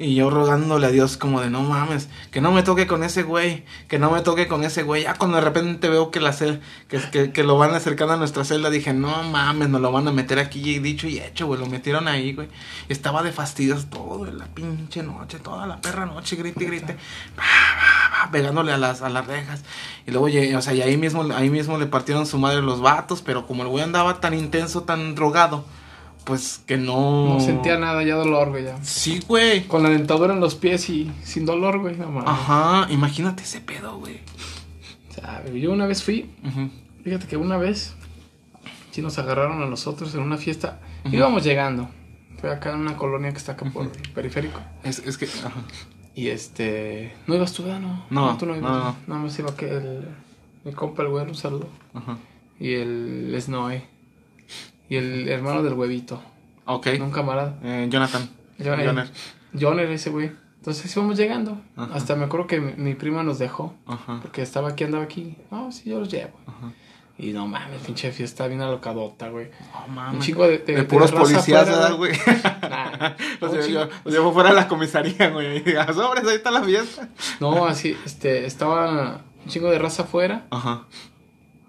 Y 0.00 0.14
yo 0.14 0.30
rogándole 0.30 0.86
a 0.86 0.90
Dios 0.90 1.16
como 1.16 1.40
de 1.40 1.50
no 1.50 1.62
mames, 1.62 2.08
que 2.30 2.40
no 2.40 2.52
me 2.52 2.62
toque 2.62 2.86
con 2.86 3.02
ese 3.02 3.24
güey, 3.24 3.64
que 3.88 3.98
no 3.98 4.12
me 4.12 4.20
toque 4.20 4.46
con 4.46 4.62
ese 4.62 4.84
güey. 4.84 5.02
Ya 5.02 5.14
cuando 5.14 5.38
de 5.38 5.42
repente 5.42 5.88
veo 5.88 6.12
que 6.12 6.20
la 6.20 6.32
cel, 6.32 6.60
que, 6.86 7.32
que, 7.32 7.42
lo 7.42 7.58
van 7.58 7.74
acercando 7.74 8.14
a 8.14 8.16
nuestra 8.16 8.44
celda, 8.44 8.70
dije, 8.70 8.92
no 8.92 9.24
mames, 9.24 9.68
nos 9.68 9.80
lo 9.80 9.90
van 9.90 10.06
a 10.06 10.12
meter 10.12 10.38
aquí. 10.38 10.60
Y 10.60 10.78
dicho 10.78 11.08
y 11.08 11.18
hecho, 11.18 11.48
güey, 11.48 11.58
lo 11.58 11.66
metieron 11.66 12.06
ahí, 12.06 12.32
güey. 12.32 12.48
Estaba 12.88 13.24
de 13.24 13.32
fastidios 13.32 13.86
todo 13.90 14.24
la 14.26 14.46
pinche 14.46 15.02
noche, 15.02 15.40
toda 15.40 15.66
la 15.66 15.80
perra 15.80 16.06
noche, 16.06 16.36
grite 16.36 16.62
y 16.62 16.66
grite, 16.68 16.96
pegándole 18.30 18.72
a 18.72 18.78
las, 18.78 19.02
a 19.02 19.08
las 19.08 19.26
rejas. 19.26 19.64
Y 20.06 20.12
luego 20.12 20.28
o 20.56 20.62
sea, 20.62 20.74
y 20.74 20.82
ahí 20.82 20.96
mismo, 20.96 21.26
ahí 21.34 21.50
mismo 21.50 21.76
le 21.76 21.86
partieron 21.86 22.24
su 22.24 22.38
madre 22.38 22.62
los 22.62 22.80
vatos, 22.80 23.20
pero 23.20 23.48
como 23.48 23.64
el 23.64 23.68
güey 23.68 23.82
andaba 23.82 24.20
tan 24.20 24.32
intenso, 24.32 24.84
tan 24.84 25.16
drogado, 25.16 25.64
pues 26.28 26.62
que 26.66 26.76
no... 26.76 27.34
No 27.34 27.40
sentía 27.40 27.78
nada, 27.78 28.02
ya 28.04 28.14
dolor, 28.16 28.50
güey, 28.50 28.64
ya. 28.64 28.76
Sí, 28.84 29.20
güey. 29.26 29.64
Con 29.66 29.82
la 29.82 29.88
dentadura 29.88 30.34
en 30.34 30.40
los 30.40 30.54
pies 30.54 30.90
y 30.90 31.10
sin 31.24 31.46
dolor, 31.46 31.78
güey, 31.80 31.96
no 31.96 32.10
mames. 32.10 32.28
Ajá, 32.28 32.86
imagínate 32.92 33.44
ese 33.44 33.62
pedo, 33.62 33.98
güey. 33.98 34.20
O 35.10 35.14
sea, 35.14 35.42
yo 35.50 35.72
una 35.72 35.86
vez 35.86 36.02
fui, 36.02 36.30
Ujú, 36.44 36.68
fíjate 37.02 37.26
que 37.26 37.38
una 37.38 37.56
vez 37.56 37.94
sí 38.90 39.00
nos 39.00 39.18
agarraron 39.18 39.62
a 39.62 39.66
nosotros 39.66 40.14
en 40.14 40.20
una 40.20 40.36
fiesta. 40.36 40.80
Íbamos 41.10 41.42
llegando. 41.44 41.88
Fue 42.40 42.50
acá 42.52 42.74
en 42.74 42.80
una 42.80 42.94
colonia 42.96 43.32
que 43.32 43.38
está 43.38 43.52
acá 43.52 43.64
por 43.70 43.86
el 43.86 43.90
periférico. 44.12 44.60
Es, 44.84 44.98
es 44.98 45.16
que... 45.16 45.24
Ajá. 45.24 45.52
Y 46.14 46.28
este. 46.28 47.14
¿No 47.26 47.36
ibas 47.36 47.52
tú, 47.54 47.62
verdad? 47.62 47.80
No, 47.80 48.04
No, 48.10 48.36
tú 48.36 48.44
no 48.44 48.54
ibas. 48.54 48.70
no, 48.70 48.78
no. 48.84 48.96
Nada 49.06 49.20
más 49.22 49.38
iba 49.38 49.54
que 49.56 49.68
el. 49.70 50.08
Mi 50.64 50.72
compa, 50.72 51.02
el 51.04 51.08
güey, 51.10 51.24
un 51.24 51.34
saludo. 51.36 51.68
Ajá. 51.94 52.18
Y 52.60 52.74
el 52.74 53.36
Snowy. 53.40 53.82
Y 54.88 54.96
el 54.96 55.28
hermano 55.28 55.62
del 55.62 55.74
huevito. 55.74 56.20
Ok. 56.64 56.88
Un 57.00 57.10
camarada. 57.10 57.58
Eh, 57.62 57.86
Jonathan. 57.90 58.28
Joner. 58.62 58.86
Joner. 58.86 59.10
Joner, 59.58 59.90
ese 59.90 60.10
güey. 60.10 60.30
Entonces 60.58 60.94
íbamos 60.96 61.16
llegando. 61.16 61.60
Ajá. 61.76 61.94
Hasta 61.94 62.16
me 62.16 62.24
acuerdo 62.24 62.46
que 62.46 62.60
mi, 62.60 62.72
mi 62.74 62.94
prima 62.94 63.22
nos 63.22 63.38
dejó. 63.38 63.74
Ajá. 63.86 64.18
Porque 64.20 64.42
estaba 64.42 64.70
aquí, 64.70 64.84
andaba 64.84 65.04
aquí. 65.04 65.36
No, 65.50 65.70
sí, 65.72 65.88
yo 65.90 66.00
los 66.00 66.10
llevo. 66.10 66.32
Ajá. 66.46 66.72
Y 67.20 67.32
no 67.32 67.48
mames, 67.48 67.80
pinche 67.82 68.12
fiesta 68.12 68.46
bien 68.46 68.60
alocadota, 68.60 69.28
güey. 69.28 69.50
No 69.74 69.84
Un 69.88 69.94
mames. 69.94 70.24
chingo 70.24 70.46
de, 70.46 70.58
De, 70.58 70.74
de- 70.76 70.82
puros 70.84 71.10
de 71.10 71.16
policías, 71.16 71.62
afuera, 71.68 71.80
¿verdad, 71.80 71.96
güey? 71.96 72.12
Nah, 72.70 73.10
Los 73.40 73.52
un 73.52 73.60
llevo, 73.72 73.90
los 74.04 74.14
llevo 74.14 74.32
fuera 74.32 74.50
de 74.50 74.54
la 74.56 74.68
comisaría, 74.68 75.30
güey. 75.30 75.56
Y 75.56 75.60
diga, 75.60 75.92
sobres, 75.92 76.24
ahí 76.26 76.36
está 76.36 76.50
la 76.52 76.62
fiesta. 76.62 77.08
No, 77.40 77.66
así, 77.66 77.96
este, 78.04 78.46
estaba 78.46 79.22
un 79.44 79.48
chingo 79.50 79.68
de 79.70 79.78
raza 79.80 80.04
afuera. 80.04 80.46
Ajá. 80.50 80.84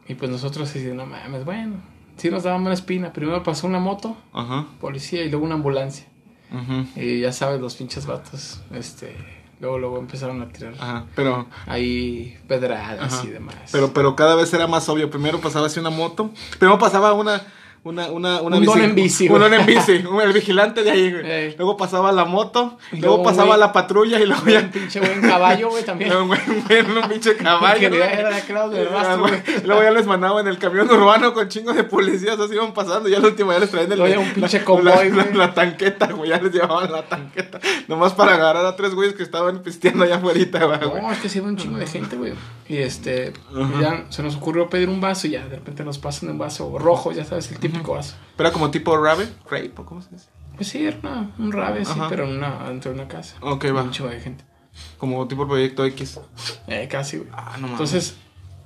Y 0.07 0.13
pues 0.15 0.29
nosotros 0.29 0.69
así, 0.69 0.79
no 0.93 1.05
mames, 1.07 1.45
bueno. 1.45 1.77
Sí 2.19 2.29
nos 2.29 2.43
daban 2.43 2.61
una 2.61 2.73
espina. 2.73 3.11
Primero 3.13 3.41
pasó 3.43 3.65
una 3.67 3.79
moto, 3.79 4.15
Ajá. 4.33 4.65
policía, 4.79 5.23
y 5.23 5.29
luego 5.29 5.45
una 5.45 5.55
ambulancia. 5.55 6.05
Ujú. 6.51 6.87
Y 6.99 7.21
ya 7.21 7.31
sabes, 7.31 7.61
los 7.61 7.75
pinches 7.75 8.05
vatos, 8.05 8.61
este, 8.73 9.15
luego, 9.59 9.77
luego 9.77 9.99
empezaron 9.99 10.41
a 10.41 10.49
tirar 10.49 10.73
Ajá. 10.79 11.05
Pero, 11.15 11.47
ahí 11.67 12.37
pedradas 12.47 13.13
Ajá. 13.13 13.23
y 13.25 13.29
demás. 13.29 13.55
pero, 13.71 13.93
pero 13.93 14.15
cada 14.15 14.35
vez 14.35 14.53
era 14.53 14.67
más 14.67 14.89
obvio. 14.89 15.09
Primero 15.09 15.39
pasaba 15.39 15.67
así 15.67 15.79
una 15.79 15.89
moto. 15.91 16.31
Primero 16.57 16.77
pasaba 16.79 17.13
una. 17.13 17.41
Una, 17.81 18.07
una, 18.11 18.41
una 18.41 18.57
Un 18.57 18.65
don 18.65 18.81
en 18.81 18.93
bici, 18.93 19.29
Un 19.29 19.39
don 19.39 19.53
en 19.53 19.65
bici. 19.65 20.03
un- 20.05 20.19
El 20.21 20.33
vigilante 20.33 20.83
de 20.83 20.91
ahí, 20.91 21.11
güey. 21.11 21.31
Ey. 21.31 21.55
Luego 21.57 21.77
pasaba 21.77 22.11
la 22.11 22.25
moto. 22.25 22.77
Luego 22.91 23.07
luego, 23.07 23.23
pasaba 23.23 23.47
güey, 23.47 23.59
la 23.59 23.71
patrulla. 23.71 24.19
Y 24.19 24.25
luego 24.25 24.41
un 24.43 24.49
ya. 24.49 24.69
pinche 24.69 24.99
buen 24.99 25.21
caballo, 25.21 25.69
güey, 25.69 25.83
también. 25.85 26.09
Luego, 26.09 26.27
güey, 26.27 26.39
un 26.49 27.09
pinche 27.09 27.35
caballo. 27.37 27.89
Que 27.89 27.97
era 27.97 28.29
de 28.29 28.35
aquel 28.35 28.55
lado 28.55 28.69
del 28.71 28.89
rastro, 28.89 29.19
güey. 29.19 29.41
Luego 29.65 29.81
ya 29.83 29.91
les 29.91 30.05
mandaban 30.05 30.45
en 30.45 30.51
el 30.51 30.59
camión 30.59 30.89
urbano 30.91 31.33
con 31.33 31.47
chingos 31.47 31.75
de 31.75 31.85
policías, 31.85 32.37
así 32.39 32.53
iban 32.53 32.73
pasando. 32.73 33.07
Último 33.25 33.53
ya 33.53 33.59
les 33.59 33.71
traían 33.71 33.91
el, 33.93 33.97
Luego 33.99 34.21
un 34.21 34.29
pinche 34.33 34.59
la- 34.59 34.65
convoy, 34.65 35.09
la, 35.09 35.23
güey. 35.23 35.33
la 35.35 35.53
tanqueta, 35.53 36.07
güey. 36.07 36.29
Ya 36.31 36.41
les 36.41 36.51
llevaban 36.51 36.91
la 36.91 37.03
tanqueta. 37.03 37.59
Nomás 37.87 38.13
para 38.13 38.33
agarrar 38.35 38.65
a 38.65 38.75
tres 38.75 38.93
güeyes 38.93 39.15
que 39.15 39.23
estaban 39.23 39.59
pisteando 39.63 40.03
allá 40.03 40.17
afuera, 40.17 40.85
güey. 40.85 41.01
No, 41.01 41.11
es 41.11 41.19
que 41.19 41.29
se 41.29 41.37
iba 41.37 41.47
un 41.47 41.55
chingo 41.55 41.77
de 41.77 41.87
gente, 41.87 42.17
güey. 42.17 42.33
Y 42.67 42.77
este, 42.77 43.33
Ajá. 43.55 43.81
ya 43.81 44.05
se 44.09 44.21
nos 44.21 44.35
ocurrió 44.35 44.69
pedir 44.69 44.89
un 44.89 45.01
vaso 45.01 45.25
y 45.27 45.31
ya 45.31 45.43
de 45.47 45.55
repente 45.55 45.83
nos 45.83 45.97
pasan 45.97 46.29
un 46.29 46.37
vaso 46.37 46.77
rojo, 46.77 47.11
ya 47.11 47.25
sabes, 47.25 47.51
el 47.51 47.57
típico 47.71 47.93
vaso. 47.93 48.15
Pero 48.35 48.49
era 48.49 48.53
como 48.53 48.71
tipo 48.71 48.97
rabbit, 48.97 49.29
rape, 49.45 49.73
¿o 49.77 49.85
cómo 49.85 50.01
se 50.01 50.09
dice? 50.11 50.27
Pues 50.55 50.67
sí, 50.69 50.85
era 50.85 50.97
una- 51.01 51.31
un 51.37 51.51
rave, 51.51 51.85
sí, 51.85 51.93
pero 52.09 52.25
en 52.25 52.37
una, 52.37 52.67
dentro 52.69 52.91
de 52.91 52.99
una 52.99 53.07
casa. 53.07 53.35
Ok, 53.41 53.65
va. 53.75 53.83
Un 53.83 53.91
chingo 53.91 54.09
de 54.09 54.19
gente. 54.19 54.43
Como 54.97 55.27
tipo 55.27 55.47
proyecto 55.47 55.85
X. 55.85 56.19
Eh, 56.67 56.87
casi, 56.89 57.17
güey. 57.17 57.29
Ah, 57.33 57.51
no 57.55 57.67
mames. 57.67 57.71
Entonces, 57.71 58.15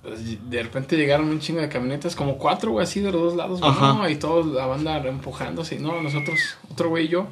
pues, 0.02 0.50
de 0.50 0.64
repente 0.64 0.98
llegaron 0.98 1.30
un 1.30 1.40
chingo 1.40 1.62
de 1.62 1.70
camionetas, 1.70 2.16
como 2.16 2.38
cuatro, 2.38 2.72
güey, 2.72 2.84
así 2.84 3.00
de 3.00 3.12
los 3.12 3.22
dos 3.22 3.36
lados, 3.36 3.60
güey, 3.60 3.72
Ajá. 3.72 3.94
¿no? 3.94 4.10
Y 4.10 4.16
todos 4.16 4.46
la 4.48 4.66
banda 4.66 4.98
empujándose. 4.98 5.76
Y 5.76 5.80
no, 5.80 6.02
nosotros, 6.02 6.40
otro 6.72 6.90
güey 6.90 7.06
y 7.06 7.10
yo, 7.10 7.28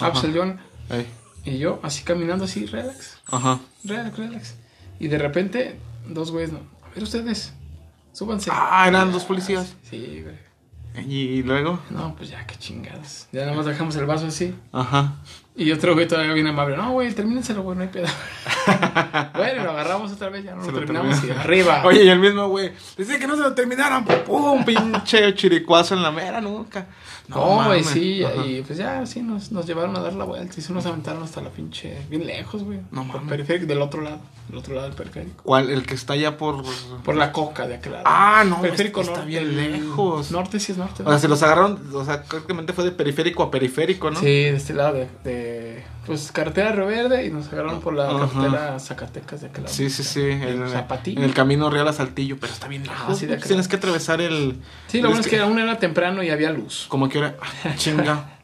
ah, 0.00 0.10
pues 0.12 0.24
el 0.24 0.36
John, 0.36 0.60
Ey. 0.90 1.06
y 1.44 1.58
yo, 1.58 1.80
así 1.82 2.02
caminando, 2.04 2.44
así, 2.44 2.66
relax, 2.66 3.18
Ajá. 3.26 3.60
relax, 3.84 4.18
relax. 4.18 4.54
Y 4.98 5.08
de 5.08 5.18
repente, 5.18 5.78
dos 6.06 6.30
güeyes, 6.30 6.52
no. 6.52 6.58
A 6.84 6.94
ver 6.94 7.02
ustedes, 7.04 7.52
súbanse. 8.12 8.50
Ah, 8.52 8.84
eran 8.86 9.12
dos 9.12 9.24
policías. 9.24 9.74
Sí, 9.88 10.20
güey. 10.22 10.49
Y 11.06 11.42
luego. 11.42 11.80
No, 11.90 12.14
pues 12.16 12.30
ya, 12.30 12.46
qué 12.46 12.56
chingadas. 12.56 13.28
Ya 13.32 13.42
nada 13.42 13.56
más 13.56 13.66
dejamos 13.66 13.96
el 13.96 14.06
vaso 14.06 14.26
así. 14.26 14.54
Ajá. 14.72 15.16
Y 15.60 15.72
otro 15.72 15.92
güey 15.92 16.08
todavía 16.08 16.32
viene 16.32 16.48
amable. 16.48 16.74
No, 16.74 16.92
güey, 16.92 17.12
termínenselo, 17.12 17.62
güey, 17.62 17.76
no 17.76 17.82
hay 17.82 17.90
pedo. 17.90 18.06
bueno, 19.34 19.64
lo 19.64 19.70
agarramos 19.72 20.10
otra 20.10 20.30
vez, 20.30 20.42
ya 20.42 20.54
no 20.54 20.64
Se 20.64 20.72
lo 20.72 20.80
lo 20.80 20.86
terminamos 20.86 21.22
y 21.22 21.30
arriba. 21.30 21.82
Oye, 21.84 22.02
y 22.02 22.08
el 22.08 22.18
mismo 22.18 22.48
güey. 22.48 22.72
Dice 22.96 23.18
que 23.18 23.26
no 23.26 23.36
se 23.36 23.42
lo 23.42 23.54
terminaran. 23.54 24.06
¡Pum! 24.06 24.64
Pinche 24.64 25.34
chiricuazo 25.34 25.94
en 25.94 26.02
la 26.02 26.10
mera 26.10 26.40
nunca. 26.40 26.86
No, 27.30 27.64
güey, 27.64 27.84
sí, 27.84 28.24
Ajá. 28.24 28.44
y 28.44 28.62
pues 28.62 28.76
ya, 28.76 29.06
sí, 29.06 29.22
nos, 29.22 29.52
nos 29.52 29.64
llevaron 29.64 29.96
a 29.96 30.00
dar 30.00 30.14
la 30.14 30.24
vuelta 30.24 30.52
y 30.58 30.62
sí 30.62 30.72
nos 30.72 30.84
aventaron 30.84 31.22
hasta 31.22 31.40
la 31.40 31.50
pinche, 31.50 31.96
bien 32.08 32.26
lejos, 32.26 32.64
güey. 32.64 32.80
No 32.90 33.04
mames. 33.04 33.28
periférico, 33.28 33.66
del 33.66 33.82
otro 33.82 34.02
lado, 34.02 34.18
del 34.48 34.58
otro 34.58 34.74
lado 34.74 34.88
del 34.88 34.96
periférico. 34.96 35.44
¿Cuál? 35.44 35.70
El 35.70 35.86
que 35.86 35.94
está 35.94 36.14
allá 36.14 36.36
por. 36.36 36.64
Por 37.04 37.14
la 37.14 37.30
coca 37.30 37.68
de 37.68 37.76
aquel 37.76 37.92
lado. 37.92 38.04
Ah, 38.06 38.42
no, 38.44 38.60
periférico 38.60 39.02
está 39.02 39.12
norte. 39.12 39.28
bien 39.28 39.56
lejos. 39.56 40.32
Norte 40.32 40.58
sí 40.58 40.72
es 40.72 40.78
norte. 40.78 41.04
O 41.04 41.08
sea, 41.08 41.18
se 41.20 41.28
los 41.28 41.40
agarraron. 41.44 41.78
O 41.94 42.04
sea, 42.04 42.24
prácticamente 42.24 42.72
fue 42.72 42.84
de 42.84 42.90
periférico 42.90 43.44
a 43.44 43.50
periférico, 43.50 44.10
¿no? 44.10 44.18
Sí, 44.18 44.26
de 44.26 44.56
este 44.56 44.74
lado 44.74 44.94
de, 44.94 45.08
de, 45.22 45.49
pues 46.06 46.32
carretera 46.32 46.72
Río 46.72 46.86
Verde 46.86 47.26
y 47.26 47.30
nos 47.30 47.48
agarraron 47.52 47.80
por 47.80 47.94
la 47.94 48.08
Ajá. 48.08 48.28
carretera 48.28 48.78
Zacatecas 48.80 49.40
de 49.42 49.46
aquel 49.48 49.64
lado. 49.64 49.74
Sí, 49.74 49.90
sí, 49.90 50.02
sí. 50.02 50.20
El, 50.22 50.68
Zapatillo. 50.68 51.18
en 51.18 51.24
el 51.24 51.34
camino 51.34 51.70
real 51.70 51.86
a 51.88 51.92
Saltillo, 51.92 52.36
pero 52.40 52.52
está 52.52 52.68
bien 52.68 52.82
lejos. 52.84 52.98
Ah, 53.08 53.14
sí, 53.14 53.26
acá. 53.30 53.46
Tienes 53.46 53.68
que 53.68 53.76
atravesar 53.76 54.20
el. 54.20 54.60
Sí, 54.88 55.00
lo 55.00 55.08
bueno 55.08 55.20
es 55.22 55.28
que 55.28 55.38
aún 55.40 55.58
era 55.58 55.78
temprano 55.78 56.22
y 56.22 56.30
había 56.30 56.50
luz. 56.50 56.86
Como 56.88 57.08
que 57.08 57.18
era. 57.18 57.36
ah, 57.64 57.74
Chinga. 57.76 58.36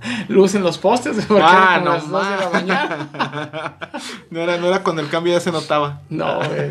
Luz 0.28 0.54
en 0.54 0.62
los 0.62 0.78
postes, 0.78 1.24
porque 1.28 1.42
Ah, 1.44 1.80
era 1.82 1.84
como 1.84 1.84
no 1.86 1.94
las 1.94 2.08
2 2.08 2.30
de 2.30 2.36
la 2.44 2.50
mañana. 2.50 3.78
No 4.30 4.40
era, 4.40 4.56
no 4.58 4.68
era 4.68 4.82
cuando 4.84 5.02
el 5.02 5.08
cambio 5.08 5.32
ya 5.32 5.40
se 5.40 5.50
notaba. 5.50 6.02
No, 6.08 6.36
güey. 6.38 6.70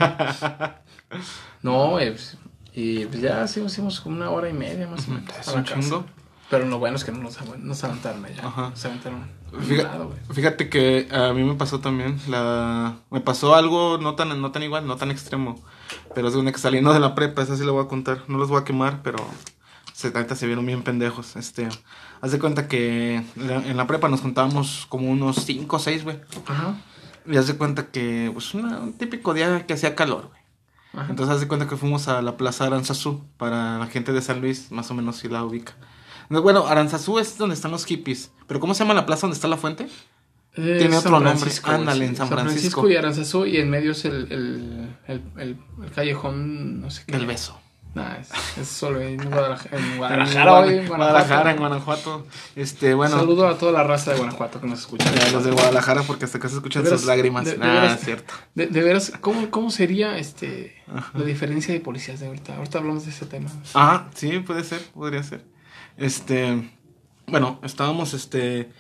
No, 1.62 1.90
güey. 1.92 2.12
pues, 2.12 2.38
Y 2.74 3.06
pues 3.06 3.22
ya 3.22 3.46
sí, 3.48 3.60
hicimos 3.62 4.00
como 4.00 4.16
una 4.16 4.30
hora 4.30 4.48
y 4.50 4.54
media 4.54 4.88
más 4.88 5.08
o 5.08 5.12
menos. 5.12 5.30
Es 5.40 5.48
un 5.50 5.64
chingo. 5.66 6.06
Pero 6.50 6.66
lo 6.68 6.80
bueno 6.80 6.96
es 6.96 7.04
que 7.04 7.12
no 7.12 7.18
nos, 7.18 7.38
nos 7.58 7.84
aventaron 7.84 8.24
allá. 8.24 8.42
Ajá. 8.46 8.70
Nos 8.70 8.86
aventaron 8.86 9.28
Fíjate, 10.34 10.70
que 10.70 11.08
a 11.12 11.34
mí 11.34 11.44
me 11.44 11.56
pasó 11.56 11.80
también 11.80 12.20
la 12.27 12.98
me 13.10 13.22
pasó 13.22 13.56
algo 13.56 13.98
no 13.98 14.16
tan 14.16 14.39
no 14.42 14.51
tan 14.51 14.63
igual, 14.63 14.86
no 14.88 14.98
tan 14.98 15.12
extremo, 15.12 15.60
pero 16.13 16.27
es 16.27 16.34
de 16.34 16.39
una 16.39 16.51
que 16.51 16.58
saliendo 16.60 16.94
de 16.94 17.00
la 17.00 17.16
prepa, 17.16 17.42
esa 17.42 17.56
sí 17.58 17.63
la 17.66 17.72
voy 17.72 17.84
a 17.84 17.88
contar, 17.88 18.24
no 18.27 18.38
los 18.38 18.50
voy 18.50 18.62
a 18.62 18.63
quemar, 18.63 19.01
pero 19.04 19.18
se 19.94 20.10
ahorita 20.10 20.36
se 20.36 20.46
vieron 20.46 20.66
bien 20.66 20.84
pendejos, 20.84 21.36
este, 21.36 21.68
haz 22.22 22.32
de 22.32 22.39
cuenta 22.39 22.68
que 22.68 23.24
en 23.36 23.77
la 23.77 23.88
prepa 23.88 24.10
nos 24.10 24.22
juntábamos 24.22 24.86
como 24.89 25.10
unos 25.10 25.38
5 25.38 25.75
o 25.77 25.80
6, 25.80 26.04
güey. 26.04 26.20
Ajá. 26.48 26.75
Y 27.25 27.36
haz 27.38 27.48
de 27.48 27.56
cuenta 27.58 27.88
que 27.88 28.30
pues 28.34 28.54
una- 28.54 28.80
un 28.80 28.94
típico 28.94 29.34
día 29.34 29.66
que 29.66 29.74
hacía 29.74 29.96
calor, 29.96 30.27
güey. 30.30 30.42
Ajá. 30.94 31.10
Entonces 31.10 31.36
haz 31.36 31.42
de 31.42 31.48
cuenta 31.48 31.68
que 31.68 31.75
fuimos 31.77 32.08
a 32.08 32.22
la 32.22 32.38
Plaza 32.38 32.66
Aranzazú 32.66 33.24
para 33.38 33.77
la 33.80 33.88
gente 33.88 34.13
de 34.13 34.22
San 34.22 34.39
Luis, 34.42 34.72
más 34.72 34.89
o 34.92 34.94
menos 34.94 35.18
si 35.18 35.27
la 35.30 35.44
ubica. 35.44 35.74
No, 36.30 36.42
Bueno, 36.42 36.68
Aranzazú 36.68 37.20
es 37.20 37.38
donde 37.38 37.56
están 37.56 37.72
los 37.72 37.86
hippies, 37.86 38.32
pero 38.48 38.60
¿cómo 38.60 38.74
se 38.74 38.80
llama 38.84 38.94
la 38.94 39.06
plaza 39.06 39.22
donde 39.22 39.36
está 39.36 39.48
la 39.48 39.58
fuente? 39.58 39.88
Eh, 40.56 40.78
Tiene 40.80 40.90
San 40.96 41.00
otro 41.00 41.12
nombre. 41.12 41.32
Francisco, 41.38 41.72
Ándale, 41.72 42.06
en 42.06 42.16
San 42.16 42.28
Francisco. 42.30 42.90
y 42.90 42.96
Aranzazú 42.96 43.46
y 43.46 43.58
en 43.58 43.70
medio 43.70 43.92
es 43.92 44.06
el, 44.06 44.32
el, 44.32 44.96
el, 45.08 45.22
el, 45.38 45.58
el 45.84 45.92
callejón, 45.94 46.82
no 46.82 46.90
sé 46.90 47.04
qué. 47.06 47.12
Del 47.14 47.26
beso. 47.28 47.60
Nah, 47.94 48.16
es, 48.16 48.30
es 48.60 48.68
solo 48.68 49.00
en 49.02 49.18
Guadalajara. 49.30 49.78
En 49.78 49.98
Guadalajara, 49.98 50.68
en 50.72 50.88
Guadalajara, 50.88 51.52
en 51.52 51.58
Guanajuato. 51.58 52.28
Este, 52.56 52.94
bueno, 52.94 53.18
Saludo 53.18 53.48
a 53.48 53.58
toda 53.58 53.72
la 53.72 53.84
raza 53.84 54.12
de 54.12 54.18
Guanajuato 54.18 54.60
que 54.62 54.68
nos 54.68 54.80
escucha. 54.80 55.06
a 55.10 55.32
los 55.32 55.44
de 55.44 55.52
Guadalajara 55.52 56.02
porque 56.04 56.26
hasta 56.26 56.38
acá 56.38 56.50
se 56.50 56.56
escuchan 56.56 56.84
veras, 56.84 57.00
sus 57.02 57.08
lágrimas. 57.08 57.46
de- 57.46 57.52
de 57.52 57.58
veras. 57.58 58.00
cierto. 58.02 58.34
De, 58.56 58.68
de 58.68 58.84
veras, 58.84 59.14
¿cómo, 59.22 59.50
¿cómo 59.50 59.70
sería 59.72 60.18
este 60.18 60.76
la 61.14 61.24
diferencia 61.24 61.74
de 61.74 61.80
policías 61.80 62.20
de 62.20 62.28
ahorita? 62.28 62.56
Ahorita 62.58 62.80
hablamos 62.80 63.06
de 63.06 63.12
ese 63.12 63.26
tema. 63.26 63.50
Ah, 63.74 64.08
sí, 64.16 64.40
puede 64.40 64.64
ser, 64.64 64.82
podría 64.94 65.24
ser. 65.24 65.44
Este, 65.98 66.72
bueno, 67.25 67.60
estábamos, 67.63 68.13
este, 68.13 68.72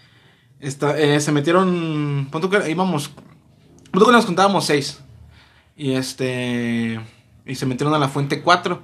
está, 0.59 0.97
eh, 0.99 1.19
se 1.19 1.31
metieron, 1.31 2.27
pon 2.31 2.41
tú 2.41 2.49
que 2.49 2.69
íbamos, 2.69 3.09
pon 3.09 3.99
tú 3.99 4.05
que 4.05 4.11
nos 4.11 4.25
contábamos 4.25 4.65
seis. 4.65 4.99
Y 5.75 5.93
este, 5.93 6.99
y 7.45 7.55
se 7.55 7.65
metieron 7.65 7.93
a 7.93 7.99
la 7.99 8.09
fuente 8.09 8.41
cuatro. 8.41 8.81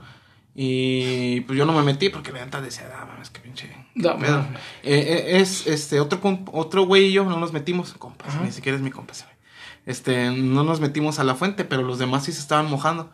Y 0.55 1.41
pues 1.41 1.57
yo 1.57 1.65
no 1.65 1.73
me 1.73 1.81
metí 1.81 2.09
porque 2.09 2.31
la 2.31 2.45
neta 2.45 2.61
decía, 2.61 2.87
ah, 2.95 3.05
mames, 3.05 3.29
qué 3.31 3.39
pinche. 3.39 3.75
No, 3.95 4.17
pedo". 4.19 4.43
mames. 4.43 4.59
Eh, 4.83 4.99
eh, 4.99 5.39
es, 5.39 5.65
este, 5.65 5.99
otro, 5.99 6.19
otro 6.51 6.85
güey 6.85 7.05
y 7.05 7.13
yo 7.13 7.25
no 7.25 7.39
nos 7.39 7.53
metimos, 7.53 7.93
compas, 7.93 8.29
Ajá. 8.29 8.43
ni 8.43 8.51
siquiera 8.51 8.77
es 8.77 8.83
mi 8.83 8.91
compa, 8.91 9.13
ese 9.13 9.23
güey. 9.23 9.35
Este, 9.85 10.31
no 10.31 10.63
nos 10.63 10.79
metimos 10.79 11.19
a 11.19 11.23
la 11.23 11.35
fuente, 11.35 11.65
pero 11.65 11.81
los 11.81 11.99
demás 11.99 12.23
sí 12.25 12.31
se 12.31 12.39
estaban 12.39 12.69
mojando. 12.69 13.11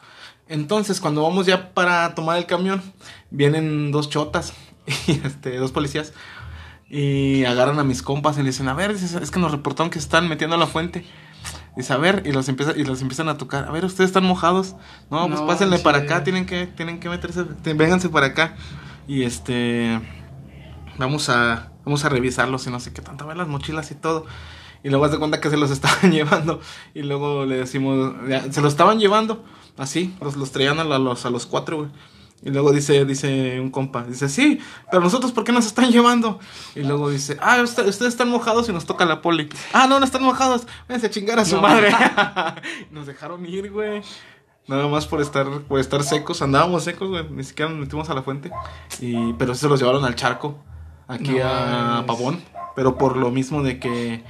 Entonces, 0.47 0.99
cuando 0.99 1.23
vamos 1.23 1.45
ya 1.45 1.73
para 1.73 2.13
tomar 2.13 2.37
el 2.37 2.45
camión, 2.45 2.81
vienen 3.31 3.91
dos 3.91 4.09
chotas 4.09 4.53
y 5.07 5.11
este, 5.25 5.57
dos 5.57 5.71
policías 5.71 6.13
y 6.89 7.45
agarran 7.45 7.77
a 7.79 7.83
mis 7.83 8.01
compas 8.01 8.37
y 8.37 8.41
le 8.41 8.47
dicen, 8.47 8.67
a 8.67 8.73
ver, 8.73 8.89
es 8.91 9.31
que 9.31 9.39
nos 9.39 9.51
reportaron 9.51 9.91
que 9.91 9.99
se 9.99 10.05
están 10.05 10.27
metiendo 10.27 10.55
a 10.55 10.59
la 10.59 10.65
fuente. 10.65 11.05
Dice, 11.77 11.93
a 11.93 11.97
ver, 11.97 12.23
y 12.25 12.31
los, 12.31 12.49
empieza, 12.49 12.73
y 12.75 12.83
los 12.83 13.01
empiezan 13.01 13.29
a 13.29 13.37
tocar. 13.37 13.65
A 13.67 13.71
ver, 13.71 13.85
ustedes 13.85 14.09
están 14.09 14.23
mojados. 14.25 14.75
No, 15.11 15.27
pues 15.27 15.39
No, 15.39 15.45
pásenle 15.47 15.77
sí. 15.77 15.83
para 15.83 15.99
acá, 15.99 16.23
tienen 16.23 16.45
que, 16.47 16.65
tienen 16.65 16.99
que 16.99 17.07
meterse, 17.09 17.43
te- 17.43 17.75
vénganse 17.75 18.09
para 18.09 18.27
acá. 18.27 18.55
Y 19.07 19.21
este, 19.23 20.01
vamos 20.97 21.29
a, 21.29 21.71
vamos 21.85 22.03
a 22.05 22.09
revisarlos 22.09 22.65
y 22.67 22.71
no 22.71 22.79
sé 22.79 22.91
qué 22.91 23.01
tanto, 23.03 23.23
a 23.23 23.27
ver 23.27 23.37
las 23.37 23.47
mochilas 23.47 23.91
y 23.91 23.95
todo. 23.95 24.25
Y 24.83 24.89
luego 24.89 25.05
haz 25.05 25.11
de 25.11 25.19
cuenta 25.19 25.39
que 25.39 25.49
se 25.51 25.57
los 25.57 25.69
estaban 25.71 26.11
llevando. 26.11 26.59
Y 26.95 27.03
luego 27.03 27.45
le 27.45 27.57
decimos, 27.57 28.13
se 28.49 28.61
los 28.61 28.73
estaban 28.73 28.99
llevando. 28.99 29.45
Así, 29.77 30.15
los, 30.21 30.35
los 30.37 30.51
traían 30.51 30.79
a, 30.79 30.83
la- 30.83 30.97
los, 30.99 31.23
a 31.25 31.29
los 31.29 31.45
cuatro, 31.45 31.77
güey. 31.77 31.89
Y 32.41 32.51
luego 32.51 32.71
dice, 32.71 33.03
dice 33.03 33.59
un 33.59 33.69
compa, 33.69 34.03
dice, 34.03 34.29
sí, 34.29 34.59
pero 34.89 35.03
nosotros, 35.03 35.33
¿por 35.33 35.43
qué 35.43 35.51
nos 35.51 35.65
están 35.65 35.91
llevando? 35.91 36.39
Y 36.73 36.83
luego 36.83 37.09
dice, 37.09 37.37
ah, 37.41 37.59
usted- 37.61 37.85
ustedes 37.87 38.13
están 38.13 38.29
mojados 38.29 38.69
y 38.69 38.71
nos 38.73 38.85
toca 38.85 39.03
la 39.05 39.21
poli. 39.21 39.49
Ah, 39.73 39.87
no, 39.87 39.99
no 39.99 40.05
están 40.05 40.23
mojados, 40.23 40.65
váyanse 40.87 41.07
a 41.07 41.09
chingar 41.09 41.37
a 41.39 41.43
su 41.45 41.57
No. 41.57 41.61
madre. 41.63 41.91
nos 42.91 43.07
dejaron 43.07 43.45
ir, 43.45 43.69
güey. 43.71 44.01
Nada 44.67 44.87
más 44.87 45.07
por 45.07 45.19
estar, 45.19 45.47
por 45.63 45.79
estar 45.79 46.03
secos, 46.03 46.41
andábamos 46.41 46.83
secos, 46.83 47.09
güey, 47.09 47.27
ni 47.29 47.43
siquiera 47.43 47.71
nos 47.71 47.79
metimos 47.81 48.09
a 48.09 48.13
la 48.13 48.21
fuente. 48.21 48.51
Y, 49.01 49.33
pero 49.33 49.53
se 49.55 49.67
los 49.67 49.79
llevaron 49.79 50.05
al 50.05 50.15
charco, 50.15 50.59
aquí 51.07 51.39
No 51.39 51.45
a. 51.45 52.03
Pavón. 52.05 52.39
Pero 52.75 52.97
por 52.97 53.17
lo 53.17 53.31
mismo 53.31 53.63
de 53.63 53.79
que 53.79 54.23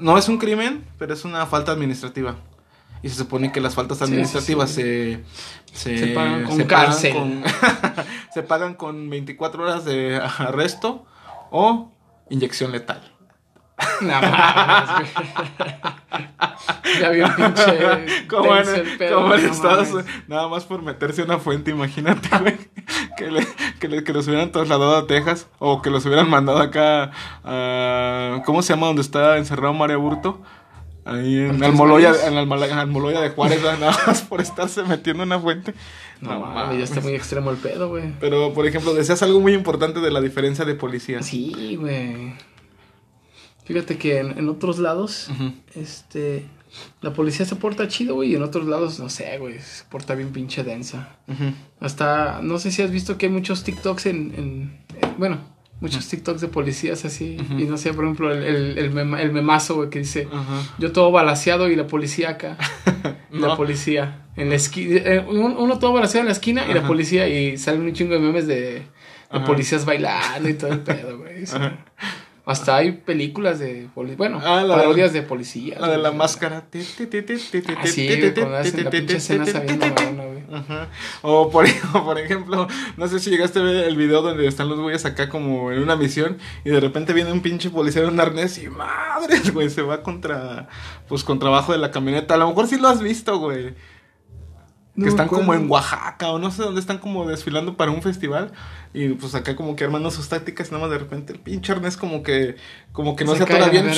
no 0.00 0.18
es 0.18 0.28
un 0.28 0.36
crimen, 0.38 0.84
pero 0.98 1.14
es 1.14 1.24
una 1.24 1.46
falta 1.46 1.72
administrativa. 1.72 2.34
Y 3.02 3.08
se 3.08 3.14
supone 3.16 3.52
que 3.52 3.60
las 3.60 3.74
faltas 3.74 3.98
Sí, 3.98 4.04
sí, 4.04 4.10
administrativas 4.12 4.70
sí. 4.70 4.82
se, 4.82 5.24
se, 5.72 5.98
Se 5.98 6.06
pagan 6.08 6.44
con 6.44 6.56
se 6.56 6.66
cárcel. 6.66 7.12
con- 7.14 7.42
se 8.34 8.42
pagan 8.42 8.74
con 8.74 9.08
24 9.10 9.62
horas 9.62 9.84
de 9.84 10.16
arresto 10.16 11.06
o 11.50 11.92
inyección 12.30 12.72
letal. 12.72 13.00
No 14.00 14.20
mames. 14.20 15.10
Ya 17.00 17.10
vi 17.10 17.20
un 17.20 17.32
pinche. 17.34 18.26
Como 18.28 18.56
en, 18.56 18.64
denso 18.66 18.74
el 18.80 18.98
pedo, 18.98 19.22
como 19.22 19.34
en 19.34 19.46
no 19.46 19.52
Estados 19.52 19.90
mames. 19.90 20.06
nada 20.28 20.48
más 20.48 20.64
por 20.64 20.82
meterse 20.82 21.22
una 21.22 21.38
fuente, 21.38 21.70
imagínate, 21.70 22.28
güey. 22.38 22.56
Que, 23.16 23.30
le- 23.30 23.46
que, 23.78 23.88
le- 23.88 24.04
que 24.04 24.12
los 24.12 24.26
hubieran 24.26 24.50
trasladado 24.52 24.96
a 24.96 25.06
Texas 25.06 25.46
o 25.58 25.82
que 25.82 25.90
los 25.90 26.04
hubieran 26.06 26.28
mandado 26.28 26.58
acá 26.60 27.10
a. 27.44 28.42
¿Cómo 28.44 28.62
se 28.62 28.72
llama 28.74 28.86
donde 28.88 29.02
está 29.02 29.36
encerrado 29.36 29.74
María 29.74 29.96
Burto? 29.96 30.40
Ahí 31.08 31.38
en 31.38 31.56
¿Tres 31.58 31.70
Almoloya, 31.70 32.12
en 32.26 32.34
Almoloya 32.78 33.20
de 33.20 33.30
Juárez, 33.30 33.62
nada 33.62 33.96
más 34.06 34.22
por 34.28 34.40
estarse 34.40 34.82
metiendo 34.82 35.22
en 35.22 35.28
una 35.30 35.40
fuente. 35.40 35.74
No 36.20 36.38
mames, 36.40 36.78
ya 36.78 36.84
está 36.84 37.00
muy 37.00 37.14
extremo 37.14 37.50
el 37.50 37.56
pedo, 37.56 37.88
güey. 37.88 38.12
Pero, 38.20 38.52
por 38.52 38.66
ejemplo, 38.66 38.92
decías 38.94 39.22
algo 39.22 39.40
muy 39.40 39.54
importante 39.54 40.00
de 40.00 40.10
la 40.10 40.20
diferencia 40.20 40.64
de 40.64 40.74
policías. 40.74 41.24
Sí, 41.26 41.76
güey. 41.80 42.34
Fíjate 43.64 43.98
que 43.98 44.18
en, 44.18 44.38
en 44.38 44.48
otros 44.48 44.78
lados, 44.78 45.28
este. 45.74 46.46
La 47.00 47.14
policía 47.14 47.46
se 47.46 47.56
porta 47.56 47.88
chido, 47.88 48.14
güey, 48.16 48.32
y 48.32 48.36
en 48.36 48.42
otros 48.42 48.66
lados, 48.66 49.00
no 49.00 49.08
sé, 49.08 49.38
güey, 49.38 49.58
se 49.58 49.84
porta 49.84 50.14
bien 50.14 50.32
pinche 50.32 50.64
densa. 50.64 51.16
Hasta, 51.80 52.40
no 52.42 52.58
sé 52.58 52.70
si 52.70 52.82
has 52.82 52.90
visto 52.90 53.16
que 53.16 53.26
hay 53.26 53.32
muchos 53.32 53.64
TikToks 53.64 54.06
en, 54.06 54.16
en- 54.36 54.78
en- 55.00 55.14
bueno, 55.16 55.38
muchos 55.80 56.08
TikToks 56.08 56.40
de 56.40 56.48
policías 56.48 57.04
así, 57.04 57.36
y 57.56 57.64
no 57.64 57.76
sé, 57.78 57.92
por 57.94 58.04
ejemplo, 58.04 58.32
el, 58.32 58.42
el, 58.42 58.78
el, 58.78 58.92
mema- 58.92 59.20
el 59.20 59.30
memazo, 59.32 59.76
güey, 59.76 59.90
que 59.90 60.00
dice, 60.00 60.26
yo 60.78 60.90
todo 60.92 61.12
balaseado 61.12 61.68
y 61.70 61.76
la 61.76 61.86
policía 61.86 62.30
acá, 62.30 62.56
y 63.32 63.38
la 63.38 63.48
No. 63.48 63.56
policía, 63.56 64.22
en 64.36 64.48
la 64.50 64.56
esquina, 64.56 65.24
uno 65.28 65.78
todo 65.78 65.92
balaseado 65.92 66.22
en 66.22 66.26
la 66.26 66.32
esquina 66.32 66.64
y 66.68 66.74
la 66.74 66.86
policía, 66.86 67.28
y 67.28 67.56
salen 67.58 67.82
un 67.82 67.92
chingo 67.92 68.14
de 68.14 68.20
memes 68.20 68.46
de, 68.46 68.82
policías 69.46 69.84
bailando 69.84 70.48
y 70.48 70.54
todo 70.54 70.72
el 70.72 70.80
pedo, 70.80 71.18
güey. 71.18 71.44
Hasta 72.48 72.76
hay 72.76 72.92
películas 72.92 73.58
de, 73.58 73.88
bueno, 73.94 74.40
Ah, 74.42 74.62
de- 74.62 74.68
parodias 74.68 75.12
de 75.12 75.22
policías. 75.22 75.80
La 75.80 75.88
de 75.88 75.98
la 75.98 76.12
máscara. 76.12 76.64
O 81.22 81.50
por, 81.50 81.66
por 82.04 82.18
ejemplo, 82.18 82.66
no 82.96 83.08
sé 83.08 83.18
si 83.18 83.30
llegaste 83.30 83.58
a 83.58 83.62
ver 83.62 83.84
el 83.84 83.96
video 83.96 84.22
donde 84.22 84.46
están 84.46 84.68
los 84.68 84.80
güeyes 84.80 85.04
acá 85.04 85.28
como 85.28 85.72
en 85.72 85.80
una 85.82 85.96
misión 85.96 86.38
y 86.64 86.70
de 86.70 86.80
repente 86.80 87.12
viene 87.12 87.32
un 87.32 87.40
pinche 87.40 87.70
policía 87.70 88.02
en 88.02 88.08
un 88.08 88.20
arnés 88.20 88.58
y 88.58 88.68
madres, 88.68 89.52
güey, 89.52 89.70
se 89.70 89.82
va 89.82 90.02
contra, 90.02 90.68
pues 91.08 91.24
contra 91.24 91.48
abajo 91.48 91.72
de 91.72 91.78
la 91.78 91.90
camioneta. 91.90 92.34
A 92.34 92.38
lo 92.38 92.48
mejor 92.48 92.66
sí 92.66 92.78
lo 92.78 92.88
has 92.88 93.00
visto, 93.02 93.38
güey. 93.38 93.74
No 94.98 95.04
que 95.04 95.10
están 95.10 95.28
como 95.28 95.54
en 95.54 95.70
Oaxaca 95.70 96.28
o 96.30 96.38
no 96.38 96.50
sé 96.50 96.62
dónde 96.62 96.80
están 96.80 96.98
como 96.98 97.26
desfilando 97.28 97.76
para 97.76 97.90
un 97.90 98.02
festival 98.02 98.52
y 98.92 99.10
pues 99.10 99.34
acá 99.34 99.54
como 99.54 99.76
que 99.76 99.84
armando 99.84 100.10
sus 100.10 100.28
tácticas 100.28 100.68
y 100.68 100.70
nada 100.72 100.82
más 100.82 100.90
de 100.90 100.98
repente 100.98 101.32
el 101.32 101.38
pinche 101.38 101.72
arnés 101.72 101.96
como 101.96 102.22
que 102.22 102.56
como 102.92 103.14
que 103.16 103.24
no 103.24 103.32
Se 103.32 103.38
se, 103.38 103.42
atora 103.44 103.68
bien. 103.68 103.90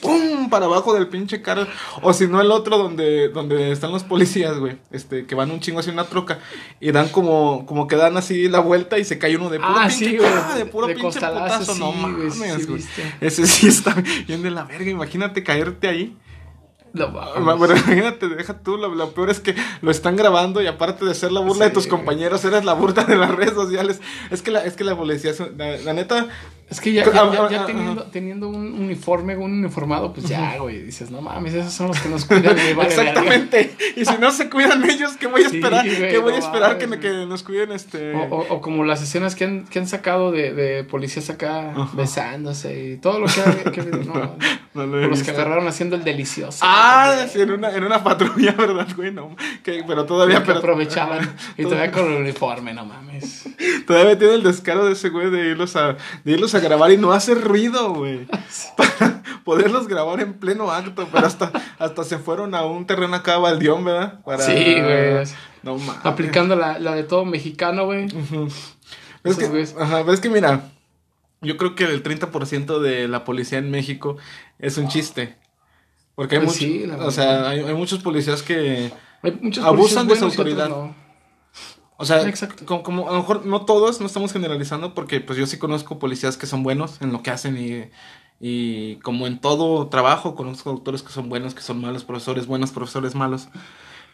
¡pum! 0.00 0.50
para 0.50 0.66
abajo 0.66 0.92
del 0.94 1.08
pinche 1.08 1.40
carro 1.42 1.66
o 2.02 2.12
si 2.12 2.26
no 2.26 2.40
el 2.40 2.50
otro 2.50 2.78
donde 2.78 3.28
donde 3.28 3.70
están 3.70 3.92
los 3.92 4.02
policías 4.02 4.58
güey 4.58 4.78
este 4.90 5.26
que 5.26 5.34
van 5.34 5.50
un 5.50 5.60
chingo 5.60 5.80
hacia 5.80 5.92
una 5.92 6.04
troca 6.04 6.38
y 6.80 6.90
dan 6.90 7.08
como 7.10 7.64
como 7.66 7.86
que 7.86 7.96
dan 7.96 8.16
así 8.16 8.48
la 8.48 8.60
vuelta 8.60 8.98
y 8.98 9.04
se 9.04 9.18
cae 9.18 9.36
uno 9.36 9.50
de 9.50 9.58
puro 9.60 9.70
Ah, 9.76 9.86
pinche 9.88 10.04
sí, 10.10 10.16
de 10.58 10.66
puro 10.66 10.86
De 10.88 10.94
pinche 10.94 11.20
putazo 11.20 11.74
sí, 11.74 11.80
no 11.80 11.92
mames 11.92 12.34
sí, 12.34 12.64
güey. 12.66 12.82
ese 13.20 13.46
sí 13.46 13.68
está 13.68 13.94
bien 14.26 14.42
de 14.42 14.50
la 14.50 14.64
verga 14.64 14.90
imagínate 14.90 15.44
caerte 15.44 15.86
ahí 15.86 16.16
No, 16.92 17.08
mames. 17.08 17.68
Pero 17.68 17.76
imagínate, 17.86 18.28
deja 18.28 18.58
tú, 18.62 18.76
lo, 18.76 18.94
lo 18.94 19.12
peor 19.12 19.30
es 19.30 19.40
que 19.40 19.54
lo 19.82 19.90
están 19.90 20.16
grabando 20.16 20.60
y 20.62 20.66
aparte 20.66 21.04
de 21.04 21.14
ser 21.14 21.32
la 21.32 21.40
burla 21.40 21.66
de 21.66 21.70
tus 21.70 21.86
compañeros, 21.86 22.44
eres 22.44 22.64
la 22.64 22.72
burla 22.72 23.04
de 23.04 23.16
las 23.16 23.30
redes 23.30 23.54
sociales. 23.54 24.00
Es 24.30 24.42
que 24.42 24.50
la, 24.50 24.64
es 24.64 24.74
que 24.74 24.84
la 24.84 24.96
policía, 24.96 25.32
la, 25.56 25.76
la 25.78 25.92
neta, 25.92 26.28
Es 26.70 26.80
que 26.80 26.92
ya, 26.92 27.04
ya, 27.04 27.10
Ah, 27.22 27.30
ya- 27.34 27.42
ah, 27.44 27.50
ya 27.50 27.62
ah, 27.62 27.66
teniendo, 27.66 28.02
teniendo 28.04 28.48
un 28.48 28.72
uniforme, 28.74 29.36
un 29.36 29.52
uniformado, 29.52 30.12
pues 30.12 30.26
ya, 30.28 30.56
güey, 30.58 30.82
dices, 30.84 31.10
no 31.10 31.20
mames, 31.20 31.52
esos 31.54 31.72
son 31.72 31.88
los 31.88 31.98
que 32.00 32.08
nos 32.08 32.24
cuidan. 32.24 32.54
güey, 32.54 32.74
vale 32.74 32.88
verga". 32.96 33.02
exactamente. 33.10 33.76
Y 33.96 34.04
si 34.04 34.16
no 34.18 34.30
se 34.30 34.48
cuidan 34.48 34.88
ellos, 34.88 35.16
¿qué 35.18 35.26
voy 35.26 35.42
a 35.42 35.48
Sí, 35.48 35.56
esperar? 35.56 35.84
güey, 35.84 36.10
¿Qué 36.10 36.18
voy 36.18 36.32
a 36.34 36.38
esperar 36.38 36.78
que, 36.78 36.86
que 37.00 37.10
nos 37.26 37.42
cuiden 37.42 37.72
este? 37.72 38.14
O, 38.14 38.22
o- 38.22 38.46
o 38.54 38.60
como 38.60 38.84
las 38.84 39.02
escenas 39.02 39.34
que 39.34 39.44
han, 39.44 39.64
que 39.66 39.80
han 39.80 39.88
sacado 39.88 40.30
de, 40.30 40.52
de 40.54 40.84
policías 40.84 41.28
acá 41.28 41.70
Ajá. 41.72 41.90
besándose 41.92 42.90
y 42.92 42.96
todo 42.98 43.18
lo 43.18 43.26
que, 43.26 43.40
ha- 43.40 43.70
que 43.72 43.82
no, 43.82 44.36
No 44.74 44.86
lo 44.86 45.00
he 45.00 45.06
o 45.06 45.08
los 45.08 45.24
que 45.24 45.32
agarraron 45.32 45.66
haciendo 45.66 45.96
el 45.96 46.04
delicioso. 46.04 46.60
Ah, 46.62 47.26
sí, 47.32 47.40
en 47.40 47.50
una, 47.50 47.74
en 47.74 47.82
una 47.82 48.04
patrulla, 48.04 48.52
¿verdad, 48.56 48.86
güey? 48.94 49.10
No, 49.12 49.34
que, 49.64 49.82
pero 49.84 50.06
todavía... 50.06 50.38
que 50.38 50.46
pero- 50.46 50.58
aprovechaban 50.60 51.34
y 51.58 51.64
todavía 51.64 51.90
con 51.90 52.06
el 52.12 52.20
uniforme, 52.20 52.72
no 52.72 52.84
mames. 52.86 53.48
Todavía 53.88 54.16
tiene 54.16 54.34
el 54.34 54.44
descaro 54.44 54.84
de 54.86 54.92
ese 54.92 55.08
güey 55.08 55.28
de 55.30 55.48
irlos 55.50 55.74
a, 55.74 55.96
de 56.24 56.32
irlos 56.32 56.54
a 56.54 56.59
grabar 56.60 56.90
y 56.92 56.96
no 56.96 57.12
hacer 57.12 57.40
ruido, 57.42 57.92
güey. 57.94 58.26
Para 58.76 59.22
poderlos 59.44 59.88
grabar 59.88 60.20
en 60.20 60.34
pleno 60.34 60.70
acto, 60.70 61.08
pero 61.12 61.26
hasta, 61.26 61.50
hasta 61.78 62.04
se 62.04 62.18
fueron 62.18 62.54
a 62.54 62.64
un 62.64 62.86
terreno 62.86 63.16
acá 63.16 63.38
baldión, 63.38 63.84
¿verdad? 63.84 64.20
Para... 64.24 64.44
Sí, 64.44 64.52
güey. 64.52 65.24
No 65.62 65.76
mames. 65.76 66.04
Aplicando 66.04 66.56
la, 66.56 66.78
la 66.78 66.94
de 66.94 67.02
todo 67.04 67.24
mexicano, 67.24 67.84
güey. 67.86 68.06
Ujú. 68.06 68.46
Es 69.24 69.36
Esos 69.38 69.72
que, 69.74 69.82
ajá, 69.82 69.98
pero 70.00 70.12
es 70.12 70.20
que 70.20 70.30
mira, 70.30 70.70
yo 71.42 71.56
creo 71.56 71.74
que 71.74 71.84
el 71.84 72.02
30% 72.02 72.78
de 72.80 73.08
la 73.08 73.24
policía 73.24 73.58
en 73.58 73.70
México 73.70 74.16
es 74.58 74.78
un 74.78 74.88
chiste. 74.88 75.36
Porque 76.14 76.36
hay, 76.36 76.44
Pues 76.44 76.56
mucho- 76.56 76.66
sí, 76.66 76.86
la 76.86 76.96
o 76.96 77.10
sea, 77.10 77.48
hay, 77.48 77.60
hay 77.60 77.74
muchos 77.74 77.98
policías 78.00 78.42
que... 78.42 78.92
Hay 79.22 79.38
muchos 79.40 79.64
Abusan 79.64 80.06
de 80.08 80.16
su 80.16 80.24
autoridad. 80.26 80.68
no. 80.68 80.94
O 82.00 82.06
sea, 82.06 82.26
Exacto. 82.26 82.64
Como, 82.64 82.82
como 82.82 83.08
a 83.10 83.12
lo 83.12 83.18
mejor 83.18 83.44
no 83.44 83.66
todos, 83.66 84.00
no 84.00 84.06
estamos 84.06 84.32
generalizando, 84.32 84.94
porque 84.94 85.20
pues 85.20 85.38
yo 85.38 85.46
sí 85.46 85.58
conozco 85.58 85.98
policías 85.98 86.38
que 86.38 86.46
son 86.46 86.62
buenos 86.62 86.96
en 87.02 87.12
lo 87.12 87.22
que 87.22 87.30
hacen 87.30 87.58
y, 87.58 87.90
y 88.40 88.96
como 89.00 89.26
en 89.26 89.38
todo 89.38 89.86
trabajo, 89.88 90.34
conozco 90.34 90.72
doctores 90.72 91.02
que 91.02 91.12
son 91.12 91.28
buenos, 91.28 91.54
que 91.54 91.60
son 91.60 91.78
malos, 91.78 92.04
profesores 92.04 92.46
buenos, 92.46 92.70
profesores 92.70 93.14
malos. 93.14 93.48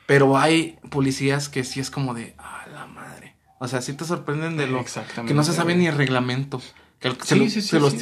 Pero 0.07 0.37
hay 0.37 0.81
policías 0.90 1.49
que 1.49 1.62
sí 1.62 1.79
es 1.79 1.92
como 1.92 2.12
de, 2.12 2.35
ah, 2.38 2.66
la 2.72 2.87
madre. 2.87 3.37
O 3.61 3.68
sea, 3.68 3.81
sí 3.81 3.92
te 3.92 4.05
sorprenden 4.05 4.57
de 4.57 4.66
lo 4.66 4.85
que 5.25 5.35
no 5.35 5.44
se 5.44 5.53
sabe 5.53 5.77
ni 5.77 5.87
el 5.87 5.96
reglamento. 5.96 6.61
Que 6.99 7.14
se 7.14 7.79
los 7.79 7.94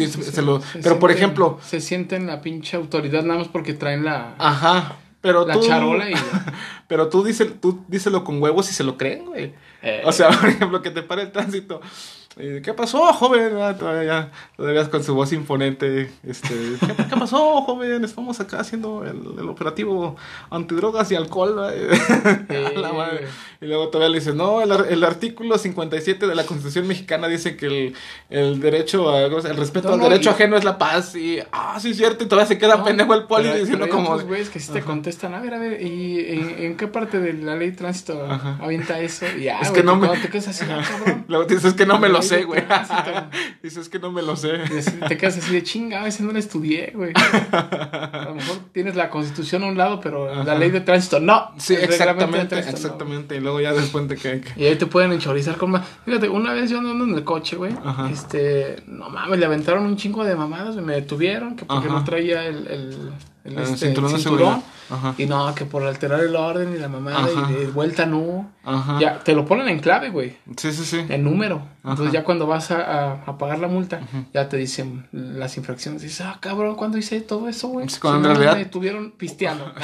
pero 0.83 0.99
por 0.99 1.11
ejemplo, 1.11 1.59
Se 1.63 1.83
sienten 1.83 2.27
la 2.27 2.41
pinche 2.41 2.79
autoridad 2.79 3.23
nada 3.23 3.41
más 3.41 3.49
porque 3.49 3.75
traen 3.75 4.03
la, 4.05 4.35
ajá, 4.39 4.97
pero 5.25 5.47
la 5.47 5.55
tú 5.55 5.61
charola 5.67 6.11
y... 6.11 6.15
pero 6.87 7.09
tú 7.09 7.25
dice, 7.25 7.47
tú 7.47 7.83
díselo 7.89 8.25
con 8.25 8.43
huevos 8.43 8.71
y 8.71 8.75
se 8.75 8.85
lo 8.85 8.99
creen, 8.99 9.25
güey. 9.25 9.55
Eh, 9.81 10.03
O 10.05 10.13
sea, 10.13 10.29
por 10.41 10.51
ejemplo, 10.51 10.83
que 10.83 10.91
te 10.91 11.03
pare 11.03 11.23
el 11.23 11.33
tránsito. 11.33 11.81
Eh, 12.37 12.63
¿Qué 12.65 12.75
pasó, 12.75 13.13
joven? 13.13 13.53
Ah, 13.61 13.77
todavía, 13.79 14.33
todavía 14.57 14.91
con 14.91 15.05
su 15.05 15.15
voz 15.15 15.33
imponente. 15.33 16.11
Este, 16.27 16.49
¿qué, 16.81 17.05
qué 17.09 17.17
pasó, 17.17 17.63
joven? 17.63 18.05
Estamos 18.05 18.41
acá 18.41 18.59
haciendo 18.59 19.05
el, 19.05 19.39
el 19.39 19.49
operativo 19.49 20.17
antidrogas 20.51 21.13
y 21.13 21.15
alcohol. 21.15 21.55
la 22.77 22.93
madre. 22.93 23.29
Y 23.61 23.67
luego 23.67 23.89
todavía 23.89 24.09
le 24.11 24.19
dices, 24.19 24.35
no, 24.35 24.63
el, 24.63 24.73
el 24.73 25.05
artículo 25.05 25.59
57 25.59 26.27
de 26.27 26.35
la 26.35 26.45
Constitución 26.45 26.89
mexicana 26.89 27.29
dice 27.29 27.57
que 27.57 27.67
el, 27.67 27.95
el 28.31 28.61
derecho, 28.61 29.11
a, 29.11 29.23
el 29.23 29.57
respeto 29.57 29.89
No, 29.89 29.95
al 29.95 30.01
no, 30.01 30.09
derecho 30.09 30.31
y- 30.31 30.33
ajeno 30.33 30.57
es 30.57 30.65
la 30.65 30.77
paz. 30.77 31.15
Y, 31.15 31.39
ah, 31.53 31.79
sí, 31.81 31.91
es 31.91 31.97
cierto. 31.99 32.25
Y 32.25 32.27
todavía 32.27 32.49
se 32.49 32.59
queda 32.59 32.79
No, 32.79 32.85
pendejo 32.85 33.15
el 33.15 33.25
poli 33.25 33.45
pero- 33.45 33.59
diciendo 33.61 33.85
pero 33.85 33.97
hay 33.97 34.03
como... 34.03 34.11
otros 34.11 34.27
güeyes 34.29 34.51
que 34.51 34.59
sí 34.59 34.73
te 34.73 34.81
contestan, 34.83 35.35
a 35.35 35.41
ver, 35.41 35.55
a 35.55 35.59
ver, 35.61 35.81
¿y 35.81 36.19
en, 36.31 36.51
en 36.65 36.77
qué 36.77 36.89
parte 36.89 37.21
de 37.21 37.33
la 37.35 37.55
ley 37.55 37.71
de 37.71 37.77
tránsito 37.77 38.27
Ajá. 38.29 38.59
avienta 38.61 38.99
eso? 38.99 39.25
Y 39.39 39.45
ya, 39.45 39.61
Es 39.61 39.71
güey, 39.71 39.81
que 39.83 39.87
no 39.87 39.95
me- 39.95 40.09
te 40.19 40.29
quedas 40.29 40.49
así, 40.49 40.65
ah, 40.69 40.83
cabrón. 40.87 41.25
Luego 41.29 41.45
dices 41.45 41.75
que 41.75 41.87
no 41.87 42.01
me 42.01 42.09
lo 42.09 42.24
sé, 42.25 42.45
güey. 42.45 42.63
Dices 43.63 43.89
que 43.89 43.99
no 43.99 44.11
me 44.11 44.23
lo 44.23 44.37
sé. 44.37 44.59
Te 45.09 45.17
quedas 45.17 45.39
así 45.39 45.53
de 45.53 45.63
chinga, 45.63 46.07
ese 46.07 46.23
no 46.23 46.33
la 46.33 46.39
estudié, 46.39 46.93
güey. 46.95 47.13
A 47.53 48.25
lo 48.29 48.35
mejor 48.35 48.57
tienes 48.73 48.97
la 48.97 49.11
constitución 49.11 49.63
a 49.63 49.67
un 49.67 49.77
lado, 49.77 50.01
pero 50.01 50.43
la 50.45 50.55
ley 50.57 50.71
de 50.71 50.81
tránsito 50.81 51.21
no. 51.21 51.53
Sí, 51.59 51.75
El 51.75 51.85
exactamente, 51.85 52.57
no. 52.57 52.61
exactamente. 52.69 53.37
Y 53.37 53.41
luego 53.41 53.61
ya 53.61 53.73
después 53.73 54.09
de 54.09 54.17
que... 54.17 54.41
que- 54.41 54.61
Y 54.61 54.67
ahí 54.67 54.77
te 54.77 54.87
pueden 54.87 55.13
enchorizar 55.13 55.57
con 55.57 55.71
más. 55.73 55.87
Fíjate, 56.05 56.29
una 56.29 56.53
vez 56.53 56.71
yo 56.71 56.79
andando 56.79 57.05
en 57.05 57.15
el 57.15 57.25
coche, 57.25 57.57
güey. 57.57 57.73
Este, 58.11 58.83
no 58.87 59.11
mames, 59.11 59.39
le 59.39 59.47
aventaron 59.47 59.85
un 59.85 59.97
chingo 59.97 60.25
de 60.25 60.35
mamadas, 60.37 60.77
me 60.77 60.95
detuvieron, 60.95 61.57
que 61.57 61.65
porque 61.65 61.87
Ajá. 61.89 61.99
no 61.99 62.05
traía 62.05 62.45
el, 62.47 62.67
el, 62.67 62.97
el, 63.45 63.53
El 63.59 63.63
este, 63.65 63.95
cinturón. 63.95 64.63
Ajá. 64.91 65.15
Y 65.17 65.25
no, 65.27 65.55
que 65.55 65.65
por 65.65 65.83
alterar 65.83 66.21
el 66.21 66.37
orden 66.37 66.75
y 66.75 66.79
la 66.79 66.89
mamada 66.89 67.21
Ajá. 67.21 67.51
y 67.51 67.55
de 67.55 67.67
vuelta 67.69 68.05
no. 68.05 68.51
Ajá. 68.65 68.99
Ya, 69.01 69.19
te 69.21 69.35
lo 69.35 69.45
ponen 69.47 69.69
en 69.69 69.79
clave, 69.81 70.11
güey. 70.11 70.37
Sí, 70.57 70.73
sí, 70.73 70.85
sí. 70.85 71.05
El 71.09 71.25
número. 71.25 71.63
Entonces 71.85 72.13
ya 72.13 72.25
cuando 72.25 72.47
vas 72.47 72.71
a, 72.71 72.81
a, 72.81 73.13
a 73.27 73.39
pagar 73.39 73.59
la 73.59 73.69
multa, 73.69 74.01
ya 74.33 74.49
te 74.49 74.57
dicen 74.59 75.07
las 75.13 75.57
infracciones. 75.57 76.03
Dices, 76.03 76.23
ah, 76.23 76.37
cabrón, 76.41 76.75
¿cuándo 76.77 76.97
hice 76.99 77.21
todo 77.21 77.49
eso, 77.49 77.69
güey? 77.69 77.87
Cuando 78.01 78.21
Si 78.21 78.27
en 78.27 78.33
no, 78.33 78.39
realidad- 78.39 78.57
me 78.57 78.63
estuvieron 78.63 79.11
pisteando. 79.13 79.73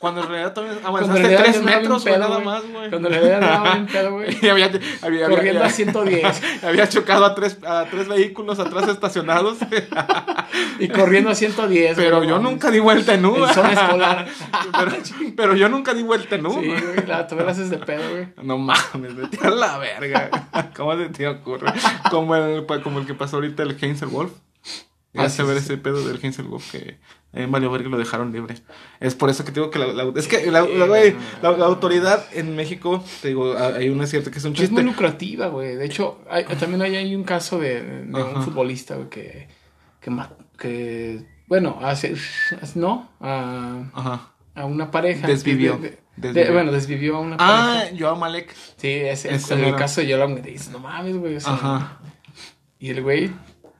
Cuando 0.00 0.22
en 0.22 0.28
realidad 0.28 0.54
todavía 0.54 0.78
avanzaste 0.82 1.20
realidad 1.20 1.42
tres 1.44 1.62
metros, 1.62 2.04
pedo, 2.04 2.18
nada 2.20 2.38
más, 2.38 2.62
güey. 2.62 2.88
Cuando 2.88 3.08
en 3.08 3.14
realidad 3.14 3.42
andaba 3.42 3.74
bien 3.74 3.86
pedo, 3.86 4.12
güey. 4.14 4.38
Y 4.40 4.48
había, 4.48 4.70
había, 5.02 5.28
Corriendo 5.28 5.60
había- 5.60 5.66
a 5.66 5.70
110. 5.76 6.42
había 6.64 6.88
chocado 6.88 7.24
a 7.26 7.34
tres, 7.34 7.58
a 7.66 7.84
tres 7.90 8.08
vehículos 8.08 8.58
atrás 8.58 8.88
estacionados. 8.88 9.58
Y 10.78 10.88
corriendo 10.88 11.28
a 11.30 11.34
110. 11.34 11.96
pero 11.96 12.24
yo 12.24 12.38
nunca 12.38 12.70
di 12.70 12.79
vuelta 12.80 13.14
en 13.14 13.24
U. 13.24 13.44
Escolar. 13.46 14.26
pero, 14.72 14.92
pero 15.36 15.56
yo 15.56 15.68
nunca 15.68 15.94
di 15.94 16.02
vuelta 16.02 16.34
en 16.36 16.46
U. 16.46 16.52
Sí, 16.60 16.66
güey, 16.68 17.06
la, 17.06 17.26
tú 17.26 17.36
me 17.36 17.44
la 17.44 17.52
haces 17.52 17.70
de 17.70 17.78
pedo, 17.78 18.02
güey. 18.10 18.28
No 18.42 18.58
mames, 18.58 19.14
vete 19.14 19.38
a 19.46 19.50
la 19.50 19.78
verga. 19.78 20.30
¿Cómo 20.76 20.96
se 20.96 21.08
te 21.10 21.28
ocurre? 21.28 21.72
Como 22.10 22.34
el, 22.36 22.64
pa- 22.64 22.82
como 22.82 22.98
el 22.98 23.06
que 23.06 23.14
pasó 23.14 23.36
ahorita 23.36 23.62
el 23.62 23.76
Heinzel 23.80 24.08
Wolf. 24.08 24.32
Ah, 25.12 25.22
Vas 25.24 25.32
a 25.40 25.42
sí, 25.42 25.48
ver 25.48 25.58
sí, 25.58 25.64
ese 25.64 25.76
pedo 25.76 26.06
del 26.06 26.20
Heinzel 26.22 26.46
Wolf 26.46 26.70
que 26.70 26.98
en 27.32 27.50
valió 27.50 27.68
ver 27.70 27.82
que 27.82 27.88
lo 27.88 27.98
dejaron 27.98 28.32
libre. 28.32 28.54
Es 29.00 29.14
por 29.16 29.28
eso 29.30 29.44
que 29.44 29.50
te 29.50 29.58
digo 29.60 29.70
que 29.70 29.78
la, 29.80 29.86
la- 29.88 30.12
es 30.16 30.28
que 30.28 30.50
la, 30.52 30.60
autoridad 31.64 32.24
en 32.32 32.54
México, 32.54 33.02
te 33.20 33.28
digo, 33.28 33.54
ah, 33.56 33.72
hay 33.76 33.88
una 33.88 34.06
cierta 34.06 34.30
que 34.30 34.38
es 34.38 34.44
un 34.44 34.52
Es 34.52 34.58
muy 34.58 34.68
chiste. 34.68 34.82
lucrativa, 34.84 35.48
güey. 35.48 35.74
De 35.74 35.84
hecho, 35.84 36.20
hay- 36.30 36.44
también 36.44 36.82
hay, 36.82 36.94
hay 36.96 37.14
un 37.16 37.24
caso 37.24 37.58
de, 37.58 37.82
de 38.06 38.22
un 38.22 38.42
futbolista, 38.44 38.94
güey, 38.96 39.08
que, 39.08 39.48
que, 40.00 41.24
bueno, 41.50 41.78
hace, 41.82 42.14
no, 42.76 43.10
a, 43.20 43.82
Ajá. 43.92 44.30
a 44.54 44.64
una 44.64 44.90
pareja. 44.90 45.26
Desvivió. 45.26 45.76
De- 45.76 45.90
de- 45.90 45.98
Desvivió. 46.16 46.44
de- 46.46 46.52
bueno, 46.52 46.72
desvivió 46.72 47.16
a 47.16 47.20
una 47.20 47.36
Ah, 47.38 47.74
pareja. 47.82 47.96
Joao 47.98 48.16
Malek. 48.16 48.54
Sí, 48.76 48.88
ese 48.88 49.28
en 49.28 49.64
el 49.64 49.76
caso 49.76 50.00
de 50.00 50.06
Yolam, 50.06 50.36
que 50.36 50.50
dices, 50.52 50.70
no 50.70 50.78
mames, 50.78 51.16
güey. 51.18 51.36
o 51.36 51.40
sea, 51.40 51.52
Ajá. 51.52 51.98
Y 52.78 52.88
el 52.90 53.02
güey 53.02 53.30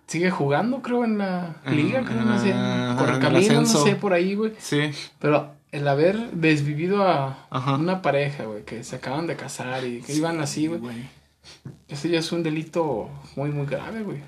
sigue 0.06 0.30
jugando, 0.30 0.82
creo, 0.82 1.04
en 1.04 1.16
la 1.18 1.56
liga, 1.70 2.02
creo, 2.02 2.20
no 2.22 2.38
sé. 2.38 2.50
El 2.50 3.18
camino, 3.20 3.60
no 3.62 3.66
sé, 3.66 3.94
por 3.94 4.12
ahí, 4.12 4.34
güey. 4.34 4.52
Sí. 4.58 4.90
Pero 5.18 5.54
el 5.72 5.86
haber 5.86 6.32
desvivido 6.32 7.06
a 7.06 7.46
Ajá. 7.50 7.76
una 7.76 8.02
pareja, 8.02 8.44
güey, 8.44 8.64
que 8.64 8.82
se 8.84 8.96
acaban 8.96 9.26
de 9.28 9.36
casar 9.36 9.84
y 9.84 10.00
que 10.02 10.12
iban 10.14 10.40
así, 10.40 10.66
güey. 10.66 11.08
Ese 11.88 12.08
ya 12.08 12.18
es 12.18 12.32
un 12.32 12.42
delito 12.42 13.08
muy, 13.36 13.50
muy 13.50 13.66
grave, 13.66 14.02
güey. 14.02 14.18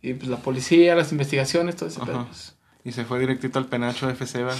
Y 0.00 0.14
pues 0.14 0.28
la 0.28 0.36
policía, 0.36 0.94
las 0.94 1.10
investigaciones, 1.12 1.74
todo 1.76 1.88
ese 1.88 2.00
pedo. 2.00 2.26
pues. 2.26 2.54
Y 2.88 2.92
se 2.92 3.04
fue 3.04 3.18
directito 3.18 3.58
al 3.58 3.66
penacho 3.66 4.08
FC, 4.08 4.44
¿va? 4.44 4.54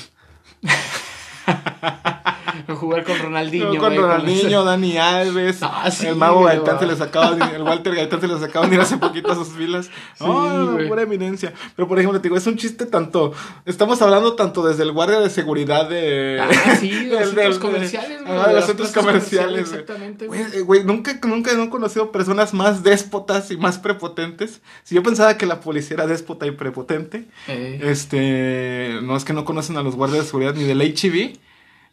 Jugar 2.69 3.05
con 3.05 3.19
Ronaldinho, 3.19 3.65
No, 3.65 3.71
güey. 3.71 3.81
con 3.81 3.97
Ronaldinho, 3.97 4.61
ese- 4.61 4.65
Dani 4.69 4.97
Alves, 4.99 5.59
Ah, 5.63 5.91
sí, 5.91 6.07
el 6.07 6.17
mago 6.17 6.45
Gaitán 6.45 6.79
se 6.79 6.87
les 6.87 7.01
acaba 7.01 7.33
de, 7.35 7.57
el 7.57 7.63
Walter 7.63 7.95
Gaitán 7.95 8.21
se 8.21 8.29
les 8.29 8.43
acaba 8.43 8.67
de 8.67 8.75
ir 8.77 8.81
hace 8.81 8.97
poquito 8.99 9.33
a 9.33 9.35
sus 9.35 9.49
filas. 9.49 9.91
Sí, 10.19 10.25
oh, 10.27 10.77
pura 10.89 11.03
eminencia. 11.03 11.53
Pero 11.77 11.87
por 11.89 11.99
ejemplo, 11.99 12.21
te 12.21 12.29
digo, 12.29 12.37
es 12.37 12.47
un 12.47 12.57
chiste 12.57 12.87
tanto, 12.87 13.33
estamos 13.67 14.01
hablando 14.03 14.35
tanto 14.35 14.67
desde 14.67 14.83
el 14.83 14.93
guardia 14.93 15.21
de 15.21 15.31
seguridad 15.31 15.89
de... 15.89 16.41
Ah, 16.41 16.77
sí, 16.79 16.91
de 16.91 17.11
los 17.21 17.25
centros 17.31 17.35
del- 17.35 17.59
comerciales, 17.61 18.23
güey. 18.25 18.37
Ajá, 18.39 18.49
de 18.49 18.55
los 18.55 18.65
centros 18.67 18.91
comerciales. 18.93 19.61
exactamente, 19.71 20.27
Güey, 20.27 20.85
nunca, 20.85 21.19
nunca 21.27 21.53
he 21.53 21.69
conocido 21.71 22.11
personas 22.13 22.53
más 22.55 22.83
déspotas 22.83 23.51
y 23.51 23.57
más 23.57 23.79
prepotentes. 23.79 24.61
Si 24.85 24.95
yo 24.95 25.03
pensaba 25.03 25.37
que 25.37 25.47
la 25.47 25.61
policía 25.61 25.95
era 25.95 26.07
déspota 26.07 26.47
y 26.47 26.51
prepotente, 26.53 27.27
Eh, 27.47 27.81
este, 27.85 28.99
no 29.03 29.17
es 29.17 29.25
que 29.25 29.33
no 29.33 29.45
conocen 29.45 29.77
a 29.77 29.83
los 29.83 29.95
guardias 29.97 30.21
de 30.25 30.27
seguridad 30.27 30.55
ni 30.55 30.65
del 30.65 30.81
HEV, 30.83 31.39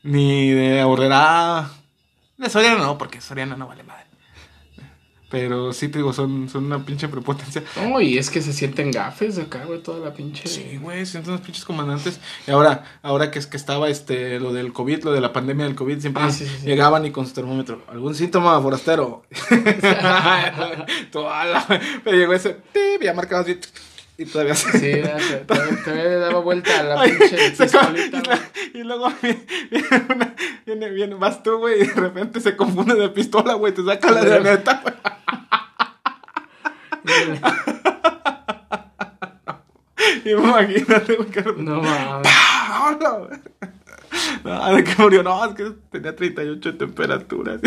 ni 0.05 0.51
de 0.51 0.79
Ahorrera. 0.81 1.69
De 2.37 2.49
Soriana 2.49 2.83
no, 2.83 2.97
porque 2.97 3.19
Soriana 3.21 3.55
no 3.57 3.67
vale 3.67 3.83
madre. 3.83 4.03
Pero 5.27 5.73
sí 5.73 5.89
te 5.89 5.97
digo, 5.97 6.13
son, 6.13 6.47
son 6.49 6.65
una 6.65 6.85
pinche 6.85 7.07
prepotencia. 7.09 7.63
No, 7.81 7.99
y 7.99 8.17
es 8.17 8.29
que 8.29 8.41
se 8.41 8.53
sienten 8.53 8.91
gafes 8.91 9.37
acá, 9.39 9.65
güey, 9.65 9.81
toda 9.81 9.99
la 10.07 10.13
pinche. 10.13 10.47
Sí, 10.47 10.77
güey, 10.79 11.05
sienten 11.05 11.33
unos 11.33 11.43
pinches 11.45 11.65
comandantes. 11.65 12.19
Y 12.47 12.51
ahora, 12.51 12.99
ahora 13.01 13.31
que 13.31 13.39
es 13.39 13.47
que 13.47 13.57
estaba 13.57 13.89
este, 13.89 14.39
lo 14.39 14.53
del 14.53 14.71
COVID, 14.71 15.03
lo 15.03 15.11
de 15.11 15.19
la 15.21 15.33
pandemia 15.33 15.65
del 15.65 15.75
COVID, 15.75 15.99
siempre 15.99 16.23
Ah, 16.23 16.31
sí, 16.31 16.45
sí, 16.45 16.55
sí. 16.61 16.65
llegaban 16.67 17.05
y 17.05 17.11
con 17.11 17.25
su 17.27 17.33
termómetro. 17.33 17.83
¿Algún 17.89 18.13
síntoma 18.15 18.61
forastero? 18.61 19.23
Toda 21.11 21.45
la- 21.45 21.81
Pero 22.03 22.17
llegó 22.17 22.33
ese, 22.33 22.57
ya 23.01 23.13
marcaba 23.13 23.41
así, 23.41 23.59
y 24.17 24.25
todavía 24.25 24.56
se... 24.56 24.71
Sí, 24.71 24.80
te- 24.80 25.75
te 25.84 26.15
daba 26.19 26.39
vuelta 26.39 26.80
a 26.80 26.84
la 26.84 27.04
pinche 27.04 27.51
pistolita, 27.51 28.19
y, 28.19 28.23
la- 28.28 28.39
y 28.80 28.84
luego 28.84 29.12
viene, 29.21 29.45
viene 29.71 30.06
una- 30.15 30.36
viene, 30.65 30.89
viene- 30.91 31.15
vas 31.15 31.43
tú, 31.43 31.58
güey, 31.58 31.82
y 31.82 31.86
de 31.88 31.93
repente 31.93 32.39
se 32.39 32.56
confunde 32.56 32.95
de 32.95 33.10
pistola, 33.10 33.56
güey, 33.56 33.73
te 33.73 33.84
saca 33.84 34.12
la 34.12 34.23
de 34.23 34.39
neta, 34.41 34.82
güey. 34.84 34.95
Imagínate, 40.25 41.15
güey, 41.15 41.30
que 41.30 41.41
No 41.58 41.82
mames. 41.82 42.32
No, 44.43 44.75
de 44.75 44.84
que 44.84 44.95
murió, 45.01 45.23
no, 45.23 45.45
es 45.45 45.56
que 45.56 45.71
tenía 45.91 46.15
38 46.15 46.71
de 46.71 46.78
temperatura. 46.78 47.58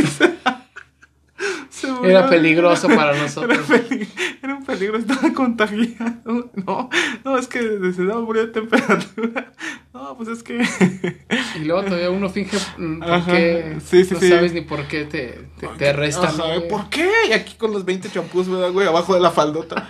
Era 2.05 2.29
peligroso 2.29 2.89
para 2.89 3.13
Era, 3.13 3.23
nosotros. 3.23 3.59
peli- 3.69 4.09
era 4.43 4.55
un 4.55 4.65
peligro, 4.65 4.99
estaba 4.99 5.33
contagiado. 5.33 6.51
No, 6.67 6.91
no, 7.25 7.39
es 7.39 7.47
que 7.49 7.61
se 7.95 8.05
daba 8.05 8.21
murió 8.21 8.47
de 8.47 8.53
temperatura. 8.53 9.53
No, 9.95 10.17
pues 10.17 10.29
es 10.29 10.43
que. 10.43 10.59
Y 11.57 11.65
luego 11.65 11.83
todavía 11.85 12.11
uno 12.11 12.29
finge 12.29 12.57
mm, 12.77 13.01
porque 13.01 13.77
Sí, 13.85 14.05
sí, 14.05 14.15
no 14.15 14.21
sí. 14.21 14.29
sabes 14.29 14.53
ni 14.53 14.61
por 14.61 14.85
qué 14.87 15.05
te, 15.05 15.41
te, 15.59 15.67
te 15.79 15.93
güey. 15.93 16.69
¿Por 16.69 16.89
qué? 16.91 17.11
Y 17.29 17.33
aquí 17.33 17.55
con 17.55 17.73
los 17.73 17.85
20 17.85 18.11
champús, 18.11 18.49
¿verdad, 18.49 18.71
güey? 18.71 18.87
Abajo 18.87 19.15
de 19.15 19.21
la 19.21 19.31
faldota. 19.31 19.89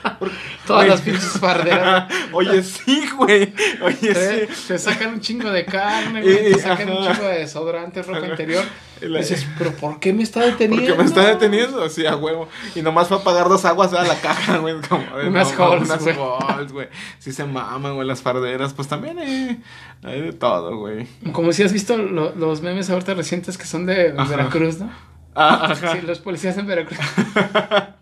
Todas 0.67 0.85
Güey. 0.85 0.89
las 0.89 1.01
pinches 1.01 1.39
farderas. 1.41 2.13
Oye, 2.33 2.63
sí, 2.63 3.09
güey. 3.17 3.53
Oye, 3.83 4.15
Te, 4.15 4.47
sí. 4.55 4.69
te 4.69 4.79
sacan 4.79 5.15
un 5.15 5.21
chingo 5.21 5.51
de 5.51 5.65
carne, 5.65 6.23
güey, 6.23 6.53
te 6.53 6.59
sacan 6.59 6.91
un 6.91 6.99
ajá. 7.05 7.15
chingo 7.15 7.29
de 7.29 7.39
desodorante, 7.41 8.03
ropa 8.03 8.19
Ajá. 8.19 8.29
interior. 8.29 8.65
La- 9.03 9.19
dices, 9.21 9.47
pero 9.59 9.73
¿por 9.73 10.01
qué 10.01 10.13
me 10.13 10.23
está 10.23 10.41
deteniendo? 10.45 10.87
Porque 10.97 11.03
me 11.03 11.05
está 11.09 11.27
deteniendo, 11.27 11.89
sí, 11.89 12.07
a 12.07 12.17
huevo. 12.17 12.49
Y 12.75 12.83
nomás 12.83 13.09
fue 13.09 13.19
a 13.19 13.21
pagar 13.21 13.49
dos 13.49 13.65
aguas 13.65 13.93
a 13.93 14.03
la 14.05 14.15
caja, 14.21 14.59
güey. 14.59 14.77
Como, 14.89 15.05
de, 15.17 15.29
Unas 15.29 15.57
no, 15.59 15.65
Halls, 15.65 15.85
Unas 15.89 16.03
güey. 16.05 16.17
Halls, 16.49 16.73
güey. 16.73 16.89
Sí 17.19 17.33
se 17.33 17.45
maman, 17.45 17.95
güey, 17.95 18.07
las 18.07 18.23
farderas. 18.23 18.73
Pues 18.75 18.89
también 18.89 19.19
hay, 19.19 19.63
hay 20.03 20.21
de 20.21 20.33
todo, 20.33 20.77
güey. 20.79 21.07
Como 21.33 21.53
si 21.53 21.63
has 21.63 21.73
visto 21.73 21.97
lo- 21.97 22.35
los 22.35 22.63
memes 22.63 22.91
ahorita 22.91 23.15
recientes 23.15 23.57
que 23.59 23.65
son 23.67 23.87
de 23.87 24.15
Ajá. 24.17 24.29
Veracruz, 24.31 24.79
¿no? 24.79 24.91
Ah, 25.35 25.69
ajá. 25.71 25.93
Sí, 25.93 26.01
los 26.07 26.19
policías 26.19 26.57
en 26.59 26.67
Veracruz. 26.67 26.99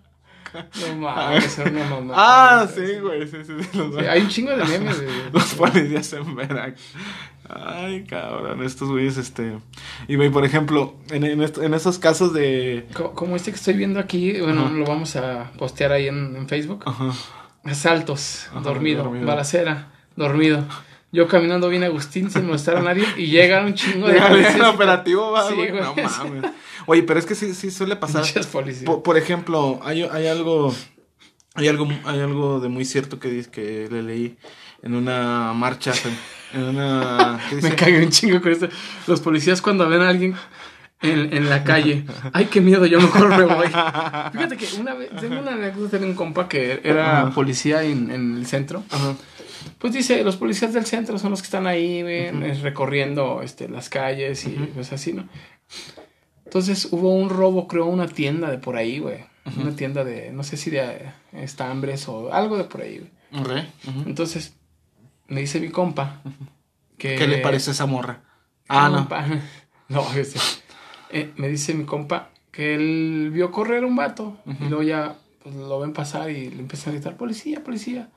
No 0.88 0.96
mames, 0.96 1.58
era 1.58 1.70
una 1.70 1.84
mamá. 1.84 2.14
Ah, 2.16 2.66
sí, 2.74 2.98
güey, 3.02 3.26
sí, 3.28 3.36
sí, 3.44 3.52
sí, 3.60 3.76
los- 3.76 3.94
Sí, 3.94 4.06
hay 4.06 4.22
un 4.22 4.28
chingo 4.28 4.56
de 4.56 4.64
memes, 4.64 5.02
güey. 5.02 5.14
Los 5.32 5.54
policías 5.54 6.10
en 6.14 6.34
Veracruz. 6.34 6.80
Ay, 7.48 8.04
cabrón, 8.04 8.62
estos 8.64 8.88
güeyes, 8.88 9.16
este... 9.16 9.58
Y, 10.08 10.16
güey, 10.16 10.30
por 10.30 10.44
ejemplo, 10.44 10.96
en, 11.10 11.24
en, 11.24 11.42
est- 11.42 11.58
en 11.58 11.74
esos 11.74 11.98
casos 11.98 12.32
de... 12.32 12.86
Co- 12.94 13.12
Como 13.14 13.36
este 13.36 13.50
que 13.52 13.56
estoy 13.56 13.74
viendo 13.74 14.00
aquí, 14.00 14.40
bueno, 14.40 14.62
Ajá. 14.66 14.70
lo 14.74 14.84
vamos 14.84 15.14
a 15.16 15.52
postear 15.58 15.92
ahí 15.92 16.08
en, 16.08 16.34
en 16.36 16.48
Facebook. 16.48 16.82
Ajá. 16.86 17.12
Asaltos, 17.64 18.46
Ajá, 18.50 18.60
dormido, 18.60 19.04
dormido. 19.04 19.26
balacera, 19.26 19.92
dormido. 20.16 20.64
Yo 21.12 21.28
caminando 21.28 21.68
bien 21.68 21.84
Agustín 21.84 22.30
sin 22.30 22.46
molestar 22.46 22.76
a 22.76 22.82
nadie 22.82 23.04
y 23.16 23.26
llegan 23.30 23.66
un 23.66 23.74
chingo 23.74 24.06
de 24.08 24.14
Llega 24.14 24.28
policías. 24.28 24.60
operativo, 24.74 25.30
va, 25.32 25.48
Sí, 25.48 25.54
güey. 25.54 25.72
No 25.72 25.94
mames. 25.94 26.50
Oye, 26.86 27.02
pero 27.04 27.18
es 27.18 27.26
que 27.26 27.34
sí, 27.34 27.54
sí 27.54 27.70
suele 27.70 27.96
pasar. 27.96 28.22
Muchas 28.22 28.46
policías. 28.46 28.84
Por, 28.84 29.02
por 29.02 29.16
ejemplo, 29.16 29.80
hay, 29.82 30.02
hay 30.02 30.26
algo... 30.26 30.74
Hay 31.54 31.68
algo, 31.68 31.88
hay 32.04 32.20
algo 32.20 32.60
de 32.60 32.68
muy 32.68 32.84
cierto 32.84 33.18
que, 33.18 33.42
que 33.50 33.88
le 33.90 34.02
leí 34.02 34.36
en 34.82 34.94
una 34.94 35.54
marcha, 35.54 35.92
Me 36.54 37.74
cagué 37.74 38.04
un 38.04 38.10
chingo 38.10 38.40
con 38.40 38.52
esto. 38.52 38.68
Los 39.06 39.20
policías 39.20 39.60
cuando 39.62 39.88
ven 39.88 40.02
a 40.02 40.08
alguien 40.08 40.34
en, 41.02 41.32
en 41.32 41.48
la 41.48 41.64
calle, 41.64 42.04
ay, 42.32 42.46
qué 42.46 42.60
miedo, 42.60 42.86
yo 42.86 43.00
mejor 43.00 43.36
me 43.36 43.44
voy. 43.44 43.66
Fíjate 43.66 44.56
que 44.56 44.66
una 44.80 44.94
vez, 44.94 45.10
tengo 45.20 45.40
una 45.40 45.52
anécdota 45.52 45.98
de 45.98 46.06
un 46.06 46.14
compa 46.14 46.48
que 46.48 46.80
era 46.84 47.30
policía 47.34 47.82
en, 47.82 48.10
en 48.10 48.36
el 48.36 48.46
centro. 48.46 48.82
Pues 49.78 49.92
dice, 49.92 50.22
los 50.24 50.36
policías 50.36 50.72
del 50.72 50.86
centro 50.86 51.18
son 51.18 51.30
los 51.30 51.40
que 51.40 51.46
están 51.46 51.66
ahí, 51.66 52.02
ven, 52.02 52.62
recorriendo 52.62 53.42
este, 53.42 53.68
las 53.68 53.88
calles 53.88 54.46
y 54.46 54.50
pues 54.74 54.92
así, 54.92 55.12
¿no? 55.12 55.28
Entonces 56.44 56.88
hubo 56.92 57.12
un 57.12 57.28
robo, 57.28 57.66
creo, 57.66 57.84
a 57.84 57.88
una 57.88 58.06
tienda 58.06 58.50
de 58.50 58.58
por 58.58 58.76
ahí, 58.76 59.00
güey. 59.00 59.24
Una 59.60 59.76
tienda 59.76 60.02
de, 60.02 60.32
no 60.32 60.42
sé 60.42 60.56
si 60.56 60.70
de 60.70 60.80
eh, 60.80 61.12
estambres 61.32 62.08
o 62.08 62.32
algo 62.32 62.56
de 62.56 62.64
por 62.64 62.80
ahí, 62.80 62.98
güey. 62.98 63.10
Entonces, 64.06 64.55
me 65.28 65.40
dice 65.40 65.60
mi 65.60 65.70
compa 65.70 66.20
que... 66.98 67.16
¿Qué 67.16 67.26
le 67.26 67.38
parece 67.38 67.70
esa 67.72 67.86
morra? 67.86 68.20
Ah, 68.68 68.88
no. 68.88 68.98
Compa. 68.98 69.24
No, 69.88 70.04
ese. 70.14 70.40
Eh, 71.10 71.32
me 71.36 71.46
dice 71.48 71.72
mi 71.72 71.84
compa 71.84 72.30
que 72.50 72.74
él 72.74 73.30
vio 73.32 73.52
correr 73.52 73.84
un 73.84 73.94
vato 73.94 74.36
y 74.60 74.64
luego 74.64 74.82
ya 74.82 75.14
pues, 75.44 75.54
lo 75.54 75.78
ven 75.78 75.92
pasar 75.92 76.28
y 76.30 76.50
le 76.50 76.58
empiezan 76.58 76.90
a 76.90 76.96
gritar, 76.96 77.16
policía, 77.16 77.62
policía. 77.62 78.08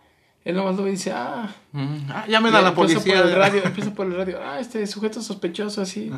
Él 0.43 0.55
nomás 0.55 0.75
lo 0.77 0.83
ve 0.83 0.89
y 0.89 0.93
dice, 0.93 1.11
ah, 1.11 1.53
Mm, 1.73 2.09
Ah, 2.09 2.25
llamen 2.27 2.55
a 2.55 2.61
la 2.61 2.69
empieza 2.69 2.75
policía. 2.95 3.21
Por 3.21 3.27
el 3.29 3.35
radio, 3.35 3.61
empieza 3.65 3.93
por 3.93 4.07
el 4.07 4.15
radio, 4.15 4.39
ah, 4.43 4.59
este 4.59 4.87
sujeto 4.87 5.21
sospechoso 5.21 5.81
así. 5.83 6.11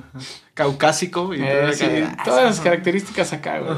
Caucásico. 0.53 1.33
Y 1.33 1.41
Eh, 1.41 1.73
sí, 1.73 1.85
todas 2.23 2.45
las 2.45 2.61
características 2.61 3.33
acá, 3.33 3.59
güey. 3.59 3.75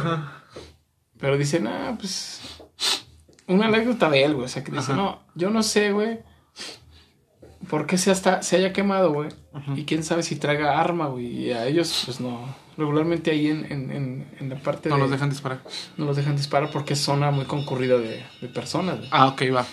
Pero 1.17 1.37
dicen, 1.37 1.65
ah, 1.65 1.95
pues. 1.97 2.41
Una 3.47 3.65
anécdota 3.65 4.09
de 4.11 4.23
él, 4.25 4.33
güey. 4.35 4.45
O 4.45 4.49
sea, 4.49 4.63
que 4.63 4.71
dice, 4.71 4.93
no, 4.93 5.23
yo 5.33 5.49
no 5.49 5.63
sé, 5.63 5.91
güey. 5.91 6.19
¿Por 7.73 7.87
qué 7.87 7.97
se, 7.97 8.11
hasta, 8.11 8.43
se 8.43 8.57
haya 8.57 8.71
quemado, 8.71 9.11
güey? 9.11 9.29
Y 9.75 9.85
quién 9.85 10.03
sabe 10.03 10.21
si 10.21 10.35
traiga 10.35 10.79
arma, 10.79 11.07
güey. 11.07 11.25
Y 11.25 11.51
a 11.53 11.65
ellos, 11.65 12.03
pues 12.05 12.19
no. 12.19 12.53
Regularmente 12.77 13.31
ahí 13.31 13.47
en, 13.47 13.65
en, 13.71 13.91
en, 13.91 14.27
en 14.39 14.49
la 14.49 14.57
parte 14.57 14.89
No 14.89 14.95
de. 14.95 15.01
los 15.01 15.09
dejan 15.09 15.31
disparar. 15.31 15.61
no 15.97 16.05
los 16.05 16.15
dejan 16.15 16.35
disparar 16.35 16.69
porque 16.69 16.93
es 16.93 16.99
zona 16.99 17.31
muy 17.31 17.45
concurrida 17.45 17.97
de, 17.97 18.23
de 18.41 18.47
personas, 18.47 18.97
güey. 18.97 19.09
Ah, 19.11 19.25
ok, 19.27 19.41
va. 19.55 19.65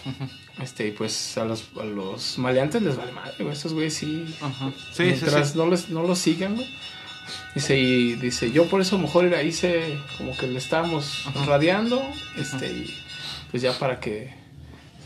Este, 0.63 0.89
y 0.89 0.93
pues 0.93 1.37
a 1.37 1.45
los, 1.45 1.69
a 1.79 1.85
los 1.85 2.39
maleantes 2.39 2.81
les 2.81 2.97
vale 2.97 3.13
madre, 3.13 3.35
güey. 3.41 3.53
Estos 3.53 3.75
güeyes 3.75 3.93
sí. 3.93 4.35
Ajá. 4.41 4.71
Sí, 4.93 4.95
sí, 4.95 5.03
mientras 5.03 5.51
sí. 5.53 5.59
no, 5.59 5.67
les, 5.67 5.91
no 5.91 6.03
los 6.03 6.19
sigan, 6.19 6.55
güey. 6.57 6.69
Dice, 7.55 7.79
y 7.79 8.15
dice, 8.15 8.51
yo 8.51 8.67
por 8.67 8.81
eso 8.81 8.97
mejor 8.97 9.27
era- 9.27 9.43
hice 9.43 9.99
como 10.17 10.35
que 10.39 10.47
le 10.47 10.57
estábamos 10.59 11.27
radiando, 11.47 12.03
este, 12.39 12.67
y 12.73 12.95
pues 13.51 13.63
ya 13.63 13.73
para 13.79 14.01
que 14.01 14.40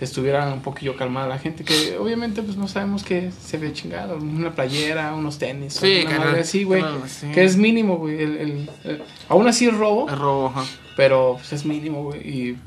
estuviera 0.00 0.52
un 0.52 0.60
poquillo 0.60 0.96
calmada 0.96 1.28
la 1.28 1.38
gente, 1.38 1.64
que 1.64 1.96
obviamente 1.98 2.42
pues 2.42 2.56
no 2.56 2.66
sabemos 2.68 3.04
qué 3.04 3.30
se 3.30 3.58
ve 3.58 3.72
chingado, 3.72 4.16
una 4.16 4.54
playera, 4.54 5.14
unos 5.14 5.38
tenis, 5.38 5.74
Sí, 5.74 6.04
una 6.06 6.18
madre 6.18 6.40
así, 6.40 6.64
güey, 6.64 6.82
sí. 7.06 7.28
que 7.32 7.44
es 7.44 7.56
mínimo, 7.56 7.96
güey, 7.96 8.20
el, 8.22 8.36
el- 8.38 8.70
el- 8.84 9.02
aún 9.28 9.46
así 9.48 9.66
es 9.66 9.76
robo, 9.76 10.08
El 10.08 10.16
robo, 10.18 10.48
ajá. 10.48 10.64
pero 10.96 11.34
pues 11.36 11.52
es 11.52 11.64
mínimo, 11.64 12.02
güey, 12.04 12.20
y 12.28 12.58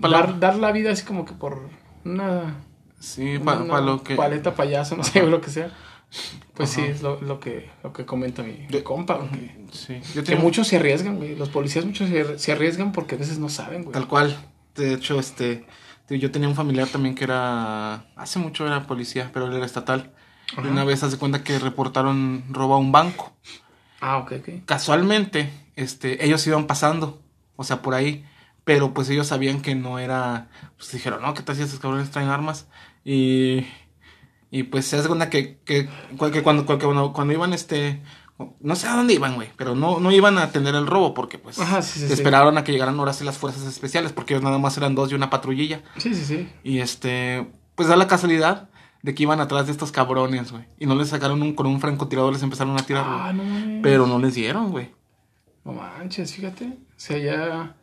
Para 0.00 0.18
dar, 0.18 0.40
dar 0.40 0.56
la 0.56 0.72
vida 0.72 0.92
así 0.92 1.04
como 1.04 1.24
que 1.24 1.32
por 1.34 1.68
una, 2.04 2.56
Sí, 2.98 3.38
para 3.44 3.60
una 3.62 3.80
lo 3.80 4.02
que. 4.02 4.14
paleta 4.16 4.54
payaso, 4.54 4.96
no 4.96 5.04
sé, 5.04 5.22
lo 5.24 5.40
que 5.40 5.50
sea. 5.50 5.70
Pues 6.54 6.68
sí, 6.70 6.82
es 6.82 7.00
lo, 7.02 7.20
lo 7.22 7.40
que, 7.40 7.70
lo 7.82 7.92
que 7.94 8.04
comenta 8.04 8.42
mi, 8.42 8.66
mi 8.70 8.82
compa, 8.82 9.14
güey. 9.16 9.50
Sí. 9.72 9.98
Yo 10.14 10.22
Que 10.22 10.36
muchos 10.36 10.68
se 10.68 10.76
arriesgan, 10.76 11.16
güey. 11.16 11.34
Los 11.34 11.48
policías 11.48 11.84
muchos 11.86 12.10
se, 12.10 12.38
se 12.38 12.52
arriesgan 12.52 12.92
porque 12.92 13.14
a 13.14 13.18
veces 13.18 13.38
no 13.38 13.48
saben, 13.48 13.82
güey. 13.84 13.92
Tal 13.94 14.06
cual. 14.06 14.36
De 14.76 14.92
hecho, 14.92 15.18
este. 15.18 15.64
Yo 16.18 16.30
tenía 16.30 16.48
un 16.48 16.54
familiar 16.54 16.88
también 16.88 17.14
que 17.14 17.24
era. 17.24 18.06
Hace 18.16 18.38
mucho 18.38 18.66
era 18.66 18.86
policía, 18.86 19.30
pero 19.32 19.46
él 19.46 19.54
era 19.54 19.66
estatal. 19.66 20.12
Y 20.62 20.66
una 20.66 20.84
vez 20.84 21.02
hace 21.02 21.18
cuenta 21.18 21.44
que 21.44 21.58
reportaron 21.58 22.44
robo 22.50 22.74
a 22.74 22.78
un 22.78 22.92
banco. 22.92 23.32
Ah, 24.00 24.18
ok, 24.18 24.32
ok. 24.40 24.48
Casualmente, 24.66 25.50
este, 25.76 26.24
ellos 26.24 26.46
iban 26.46 26.66
pasando. 26.66 27.22
O 27.56 27.64
sea, 27.64 27.82
por 27.82 27.94
ahí. 27.94 28.24
Pero 28.64 28.94
pues 28.94 29.08
ellos 29.10 29.26
sabían 29.26 29.60
que 29.60 29.74
no 29.74 29.98
era. 29.98 30.48
Pues 30.76 30.92
dijeron, 30.92 31.22
no, 31.22 31.34
¿qué 31.34 31.42
tal 31.42 31.56
si 31.56 31.62
esos 31.62 31.80
cabrones 31.80 32.10
traen 32.10 32.28
armas? 32.28 32.66
Y. 33.04 33.66
Y 34.50 34.64
pues 34.64 34.86
se 34.86 34.98
hace 34.98 35.08
cuenta 35.08 35.30
que, 35.30 35.58
que, 35.64 35.88
que 36.32 36.42
cuando, 36.42 36.66
cuando, 36.66 37.12
cuando 37.12 37.32
iban, 37.32 37.54
este. 37.54 38.02
No 38.60 38.76
sé 38.76 38.88
a 38.88 38.96
dónde 38.96 39.14
iban, 39.14 39.34
güey. 39.34 39.48
Pero 39.56 39.74
no, 39.74 40.00
no 40.00 40.12
iban 40.12 40.38
a 40.38 40.50
tener 40.50 40.74
el 40.74 40.86
robo 40.86 41.14
porque 41.14 41.38
pues. 41.38 41.58
Ajá, 41.58 41.82
sí, 41.82 42.00
sí, 42.00 42.06
sí. 42.06 42.12
esperaron 42.12 42.58
a 42.58 42.64
que 42.64 42.72
llegaran 42.72 42.98
ahora 42.98 43.12
sí 43.12 43.24
las 43.24 43.38
fuerzas 43.38 43.64
especiales. 43.64 44.12
Porque 44.12 44.34
ellos 44.34 44.44
nada 44.44 44.58
más 44.58 44.76
eran 44.76 44.94
dos 44.94 45.10
y 45.10 45.14
una 45.14 45.30
patrullilla. 45.30 45.82
Sí, 45.98 46.14
sí, 46.14 46.24
sí. 46.24 46.48
Y 46.62 46.78
este, 46.80 47.50
pues 47.74 47.88
da 47.88 47.96
la 47.96 48.08
casualidad 48.08 48.68
de 49.02 49.14
que 49.14 49.24
iban 49.24 49.40
atrás 49.40 49.66
de 49.66 49.72
estos 49.72 49.92
cabrones, 49.92 50.52
güey. 50.52 50.64
Y 50.78 50.86
no 50.86 50.94
les 50.94 51.08
sacaron 51.08 51.42
un, 51.42 51.54
con 51.54 51.66
un 51.66 51.80
francotirador, 51.80 52.32
les 52.32 52.42
empezaron 52.42 52.78
a 52.78 52.86
tirar. 52.86 53.04
Ah, 53.06 53.32
no. 53.32 53.82
Pero 53.82 54.06
no 54.06 54.18
les 54.18 54.34
dieron, 54.34 54.70
güey. 54.70 54.90
No 55.64 55.72
manches, 55.72 56.34
fíjate. 56.34 56.66
O 56.66 56.98
sea, 57.04 57.18
ya 57.18 57.76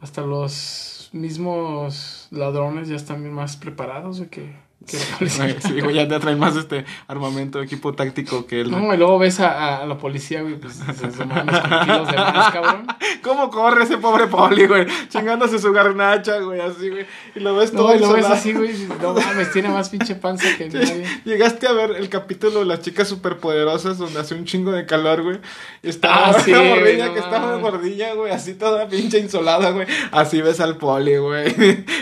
hasta 0.00 0.22
los 0.22 1.10
mismos 1.12 2.28
ladrones 2.30 2.88
ya 2.88 2.96
están 2.96 3.28
más 3.32 3.56
preparados, 3.56 4.18
güey, 4.18 4.30
que, 4.30 4.56
que 4.86 4.96
Sí, 5.60 5.80
güey, 5.80 5.94
ya 5.96 6.06
te 6.06 6.18
traen 6.20 6.38
más 6.38 6.54
este 6.56 6.84
armamento, 7.08 7.60
equipo 7.62 7.94
táctico 7.94 8.46
que 8.46 8.60
el. 8.60 8.70
No, 8.70 8.92
y 8.92 8.96
luego 8.96 9.18
ves 9.18 9.40
a, 9.40 9.78
a 9.82 9.86
la 9.86 9.98
policía, 9.98 10.42
güey, 10.42 10.56
pues 10.56 10.78
mames, 10.78 11.60
con 11.60 11.80
kilos 11.80 12.08
de 12.10 12.16
más, 12.16 12.52
cabrón. 12.52 12.86
¿Cómo 13.22 13.50
corre 13.50 13.82
ese 13.84 13.98
pobre 13.98 14.26
poli, 14.28 14.66
güey? 14.66 14.86
Chingándose 15.08 15.58
su 15.58 15.72
garnacha, 15.72 16.38
güey, 16.38 16.60
así, 16.60 16.90
güey. 16.90 17.06
Y 17.34 17.40
lo 17.40 17.56
ves 17.56 17.72
todo 17.72 17.88
No, 17.88 17.94
y 17.96 17.98
lo 17.98 18.12
ves 18.12 18.26
así, 18.26 18.52
güey, 18.52 18.72
no 19.02 19.14
mames, 19.14 19.50
tiene 19.52 19.68
más 19.70 19.88
pinche 19.88 20.14
panza 20.14 20.46
que 20.56 20.68
nadie. 20.70 21.04
Llegaste 21.24 21.66
a 21.66 21.72
ver 21.72 21.92
el 21.96 22.08
capítulo 22.08 22.60
de 22.60 22.66
las 22.66 22.80
chicas 22.82 23.08
superpoderosas 23.08 23.98
donde 23.98 24.20
hace 24.20 24.34
un 24.34 24.44
chingo 24.44 24.70
de 24.70 24.86
calor, 24.86 25.22
güey. 25.22 25.40
Y 25.82 25.88
estaba 25.88 26.26
Ah, 26.26 26.30
una 26.30 26.38
sí, 26.40 26.52
gordilla 26.52 27.06
no 27.06 27.14
que 27.14 27.18
estaba 27.20 27.56
gordilla, 27.56 28.14
güey, 28.14 28.32
así 28.32 28.54
toda 28.54 28.88
pinche 28.88 29.18
insolada, 29.18 29.70
güey. 29.70 29.86
Así 30.12 30.40
ves 30.40 30.60
al 30.60 30.76
poli, 30.76 31.16
güey. 31.16 31.48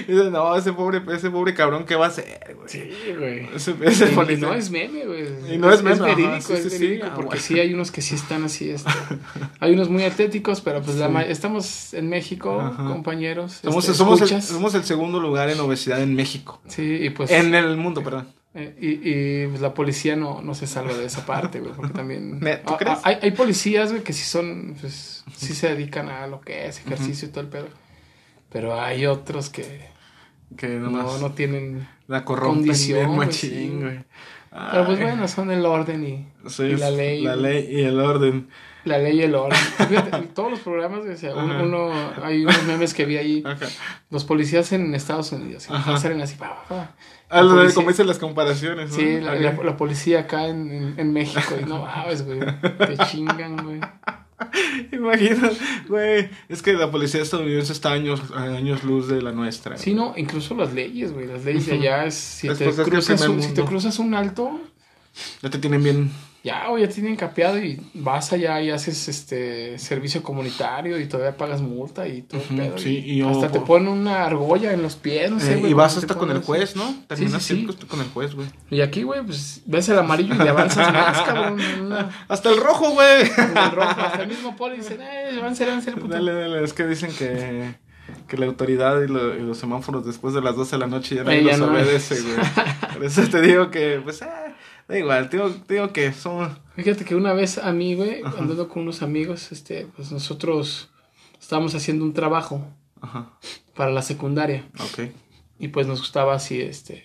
Y 0.07 0.13
dices, 0.13 0.31
no, 0.31 0.55
ese 0.57 0.73
pobre, 0.75 1.01
ese 1.15 1.31
pobre 1.31 1.55
cabrón, 1.55 1.85
¿qué 1.87 1.97
va 1.97 2.07
a 2.07 2.09
hacer, 2.09 2.55
güey? 2.57 2.64
Sí, 2.67 2.91
güey. 3.19 3.49
Ese, 3.55 3.75
ese 3.83 4.13
Y 4.33 4.37
no 4.37 4.55
es 4.55 4.71
meme, 4.71 5.05
güey. 5.05 5.55
Y 5.55 5.59
no 5.59 5.71
es 5.73 5.83
meme, 5.83 5.97
ajá, 5.97 6.05
verídico, 6.15 6.41
sí, 6.41 6.53
es 6.55 6.63
sí, 6.65 6.71
sí, 6.71 6.79
verídico, 6.79 7.07
ah, 7.11 7.15
porque 7.15 7.39
sí 7.39 7.59
hay 7.61 7.75
unos 7.75 7.91
que 7.91 8.03
sí 8.03 8.15
están 8.15 8.45
así, 8.45 8.71
este, 8.71 8.91
hay 9.61 9.73
unos 9.73 9.89
muy 9.91 10.05
atléticos, 10.05 10.61
pero 10.61 10.83
pues 10.83 10.97
la 10.97 11.23
estamos 11.23 11.93
en 11.95 12.09
México, 12.09 12.61
Ajá. 12.61 12.85
compañeros. 12.89 13.61
Somos, 13.63 13.85
este, 13.85 13.97
somos, 13.99 14.21
el, 14.33 14.43
somos 14.43 14.75
el 14.75 14.85
segundo 14.85 15.21
lugar 15.21 15.51
en 15.51 15.61
obesidad 15.61 16.03
en 16.03 16.15
México. 16.15 16.61
Sí, 16.69 16.83
y 17.03 17.11
pues 17.11 17.31
En 17.31 17.55
el 17.55 17.77
mundo, 17.77 18.03
perdón. 18.03 18.29
eh, 18.55 18.75
y, 18.81 19.11
y, 19.45 19.47
pues, 19.49 19.61
la 19.61 19.75
policía 19.75 20.17
no, 20.17 20.41
no 20.43 20.55
se 20.55 20.67
salva 20.67 20.95
de 20.95 21.07
esa 21.07 21.27
parte, 21.27 21.61
güey, 21.61 21.73
porque 21.75 21.93
también 21.93 22.41
¿tú 22.67 22.75
Ah, 22.75 22.77
crees? 22.79 22.99
hay, 23.03 23.17
hay 23.23 23.31
policías, 23.33 23.91
güey, 23.91 24.03
que 24.03 24.13
sí 24.13 24.25
son, 24.25 24.77
pues, 24.81 25.25
sí 25.37 25.55
se 25.55 25.69
dedican 25.69 26.09
a 26.09 26.27
lo 26.27 26.41
que 26.41 26.67
es 26.67 26.79
ejercicio 26.79 27.29
y 27.29 27.31
todo 27.31 27.41
el 27.41 27.49
pedo. 27.49 27.69
Pero 28.51 28.81
hay 28.81 29.07
otros 29.07 29.51
que 29.51 29.89
Que 30.57 30.69
no, 30.69 31.19
no 31.19 31.33
tienen 31.33 31.89
la 32.07 32.25
güey, 33.15 33.27
machín, 33.27 33.51
sí. 33.51 33.79
güey. 33.81 34.05
Pero 34.71 34.87
pues 34.87 35.01
bueno, 35.01 35.27
son 35.27 35.51
el 35.51 35.67
orden 35.67 36.05
y, 36.07 36.29
Sí, 36.49 36.63
y 36.63 36.77
la 36.77 36.91
ley. 36.91 37.23
La 37.23 37.35
ley 37.35 37.67
y 37.71 37.83
el 37.83 37.99
orden. 37.99 38.49
La 38.85 38.99
ley 38.99 39.19
y 39.19 39.23
el 39.23 39.35
orden. 39.35 39.59
Fíjate, 39.59 40.11
todos 40.35 40.51
los 40.53 40.61
programas, 40.61 41.01
o 41.07 41.17
sea, 41.17 41.35
un- 41.35 41.51
Ajá. 41.51 41.63
uno, 41.65 41.91
hay 42.23 42.45
unos 42.45 42.63
memes 42.65 42.95
que 42.95 43.05
vi 43.05 43.17
ahí. 43.17 43.43
Ajá. 43.45 43.67
Los 44.11 44.25
policías 44.25 44.71
en 44.73 44.95
Estados 44.95 45.33
Unidos. 45.33 45.69
Ajá. 45.71 45.97
salen 45.97 46.21
así, 46.21 46.37
pa, 46.37 46.51
pa, 46.69 46.69
pa. 46.69 46.91
Ah, 47.31 47.43
lo 47.43 47.57
de 47.57 47.73
como 47.75 47.89
dicen 47.89 48.07
las 48.07 48.19
comparaciones, 48.19 48.91
¿no? 48.91 48.95
Sí, 48.97 49.21
la, 49.21 49.35
la- 49.35 49.53
la 49.61 49.77
policía 49.77 50.21
acá 50.21 50.47
en, 50.47 50.71
en, 50.71 50.95
en 51.01 51.13
México. 51.13 51.55
Y 51.61 51.65
no 51.65 51.79
mames, 51.85 52.25
güey. 52.25 52.39
Te 52.39 52.97
chingan, 53.07 53.57
güey. 53.65 53.81
Imagina, 54.93 55.51
güey. 55.89 56.29
Es 56.49 56.63
que 56.63 56.73
la 56.73 56.91
policía 56.91 57.23
estadounidense 57.23 57.73
está 57.73 57.91
a 57.91 57.93
años, 57.93 58.21
a 58.35 58.45
años 58.45 58.85
luz 58.85 59.09
de 59.09 59.23
la 59.23 59.33
nuestra. 59.33 59.77
Sí, 59.77 59.95
no, 59.95 60.15
incluso 60.17 60.55
las 60.55 60.73
leyes, 60.73 61.13
güey. 61.13 61.27
Las 61.27 61.45
leyes 61.45 61.67
de 61.67 61.75
allá 61.75 62.05
es. 62.07 62.15
Si, 62.15 62.49
te 62.49 62.69
es 62.69 62.77
que 62.77 62.83
cruzas 62.83 63.29
un, 63.29 63.43
si 63.43 63.55
te 63.55 63.65
cruzas 63.65 63.99
un 63.99 64.15
alto, 64.15 64.61
Ya 65.43 65.51
te 65.51 65.59
tienen 65.59 65.83
bien. 65.83 66.11
Ya, 66.45 66.69
güey, 66.69 66.87
ya 66.87 66.91
tienen 66.93 67.17
capeado 67.17 67.59
y 67.59 67.81
vas 67.95 68.31
allá 68.35 68.61
y 68.61 68.69
haces 68.71 69.09
este 69.09 69.79
servicio 69.79 70.23
comunitario 70.23 71.01
y 71.01 71.07
todavía 71.07 71.35
pagas 71.39 71.63
multa 71.63 72.07
y 72.07 72.21
todo 72.21 72.39
Ujú, 72.43 72.57
pedo. 72.57 72.77
sí, 72.77 72.99
y 73.03 73.13
y 73.15 73.23
hasta 73.23 73.51
te 73.51 73.61
ponen 73.61 73.89
una 73.89 74.25
argolla 74.27 74.73
en 74.75 74.83
los 74.83 74.95
pies, 74.97 75.31
no 75.31 75.41
sé, 75.41 75.55
Eh, 75.55 75.57
güey, 75.57 75.71
y 75.71 75.75
vas 75.75 75.97
hasta 75.97 76.15
con 76.17 76.31
el 76.31 76.43
juez, 76.43 76.77
¿no? 76.77 76.95
Terminas 77.09 77.43
sí, 77.43 77.55
sí. 77.57 77.65
siempre 77.67 77.87
con 77.89 77.99
el 78.01 78.09
juez, 78.09 78.35
güey. 78.35 78.47
Y 78.71 78.83
aquí, 78.83 79.05
güey, 79.05 79.23
pues 79.25 79.63
ves 79.65 79.89
el 79.89 79.99
amarillo 79.99 80.35
y 80.35 80.39
le 80.39 80.51
avanzas 80.51 80.93
más, 80.93 81.23
cabrón. 81.27 81.59
una- 81.81 82.11
Hasta 82.29 82.51
el 82.51 82.59
rojo, 82.59 82.91
güey. 82.91 83.23
el 83.23 83.71
rojo, 83.73 84.01
hasta 84.03 84.23
el 84.23 84.29
mismo 84.29 84.55
poli 84.55 84.77
dicen, 84.77 85.01
eh, 85.01 85.31
avance, 85.39 85.65
avance, 85.65 85.93
puto. 85.93 86.09
Dale, 86.09 86.31
dale. 86.35 86.63
Es 86.63 86.75
que 86.75 86.87
dicen 86.87 87.11
que, 87.19 87.75
que 88.29 88.37
la 88.37 88.45
autoridad 88.45 89.01
y, 89.01 89.09
lo- 89.09 89.35
y 89.35 89.41
los 89.41 89.57
semáforos 89.57 90.05
después 90.05 90.35
de 90.35 90.43
las 90.43 90.57
12 90.57 90.77
de 90.77 90.81
la 90.81 90.87
noche 90.89 91.15
ya 91.15 91.23
Eh, 91.23 91.41
los 91.41 91.59
no. 91.59 91.69
obedece, 91.71 92.21
güey. 92.21 92.37
Por 92.93 93.03
eso 93.05 93.23
te 93.31 93.41
digo 93.41 93.71
que, 93.71 93.99
pues, 94.05 94.21
ah, 94.21 94.44
da 94.89 94.99
igual. 94.99 95.29
Digo, 95.31 95.51
digo 95.69 95.93
que 95.93 96.13
son. 96.13 96.59
Fíjate 96.77 97.05
que 97.05 97.15
una 97.15 97.33
vez 97.33 97.59
a 97.59 97.73
mí, 97.73 97.95
güey, 97.95 98.23
andando 98.25 98.69
con 98.69 98.83
unos 98.83 99.03
amigos, 99.03 99.53
este, 99.53 99.87
pues 99.97 100.11
nosotros 100.13 100.91
estábamos 101.41 101.75
haciendo 101.75 102.05
un 102.05 102.13
trabajo 102.15 102.67
Ajá, 103.01 103.31
para 103.75 103.91
la 103.91 104.03
secundaria. 104.03 104.65
ok. 104.79 105.09
Y 105.59 105.69
pues 105.69 105.87
nos 105.87 106.01
gustaba 106.01 106.35
así, 106.35 106.61
este, 106.61 107.05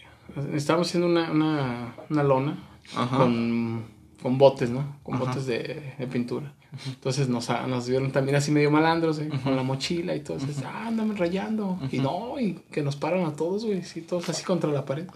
estábamos 0.54 0.88
haciendo 0.88 1.08
una, 1.08 1.32
una, 1.32 1.96
una 2.10 2.24
lona 2.24 2.63
Ajá. 2.96 3.18
con, 3.18 3.86
con 4.22 4.38
botes, 4.39 4.70
¿no? 4.72 4.98
Con 5.04 5.15
Ajá. 5.15 5.26
botes 5.26 5.46
de, 5.46 5.94
de 6.00 6.08
pintura. 6.08 6.54
Entonces 6.88 7.30
nos, 7.30 7.50
nos 7.68 7.88
vieron 7.88 8.12
también 8.12 8.36
así 8.36 8.52
medio 8.52 8.70
malandros, 8.72 9.20
güey, 9.20 9.30
con 9.42 9.56
la 9.56 9.63
mochila 9.63 10.15
y 10.15 10.20
todo. 10.22 10.38
Entonces, 10.38 10.63
ah, 10.65 10.88
andan 10.88 11.15
rayando. 11.18 11.80
Y 11.92 11.98
no, 12.00 12.39
y 12.39 12.54
que 12.72 12.82
nos 12.84 12.96
paran 12.96 13.26
a 13.26 13.34
todos, 13.36 13.65
güey, 13.65 13.84
sí, 13.84 14.02
todos 14.02 14.30
así 14.30 14.44
contra 14.44 14.72
la 14.72 14.86
pared. 14.86 15.08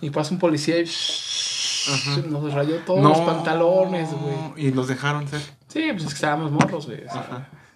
Y 0.00 0.10
pasa 0.10 0.32
un 0.32 0.40
policía 0.40 0.78
y 0.80 0.86
nos 2.28 2.52
rayó 2.52 2.76
todos 2.86 3.02
los 3.02 3.20
pantalones, 3.20 4.10
güey. 4.12 4.66
Y 4.66 4.72
los 4.72 4.88
dejaron 4.88 5.26
ser. 5.28 5.40
Sí, 5.68 5.88
pues 5.92 6.04
es 6.04 6.08
que 6.08 6.14
estábamos 6.14 6.50
morros, 6.50 6.86
güey. 6.86 7.02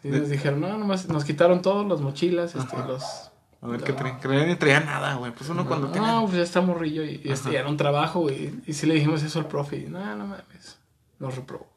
y 0.03 0.09
nos 0.09 0.29
dijeron, 0.29 0.61
no, 0.61 0.77
nomás 0.77 1.09
nos 1.09 1.25
quitaron 1.25 1.63
todos, 1.63 1.87
las 1.87 2.01
mochilas, 2.01 2.55
este, 2.55 2.77
los... 2.87 3.31
A 3.63 3.67
ver 3.69 3.83
qué 3.83 3.95
traen. 3.95 4.21
Que 4.21 4.29
ni 4.29 4.57
traía 4.57 4.81
nada, 4.81 5.15
güey. 5.15 5.33
Pues 5.33 5.49
uno 5.49 5.67
cuando 5.67 5.89
tiene. 5.89 6.07
No, 6.07 6.25
pues 6.25 6.37
ya 6.37 6.43
está 6.43 6.61
morrillo 6.61 7.03
y, 7.03 7.23
y 7.25 7.33
este, 7.33 7.57
era 7.57 7.67
un 7.67 7.79
trabajo, 7.79 8.21
güey. 8.21 8.53
Y 8.67 8.75
sí 8.75 8.87
le 8.87 8.95
dijimos 8.95 9.23
eso 9.23 9.39
al 9.39 9.47
profe 9.47 9.79
y, 9.79 9.87
no, 9.87 9.99
no 10.17 10.27
mames, 10.27 10.79
nos 11.19 11.35
reprobó. 11.35 11.74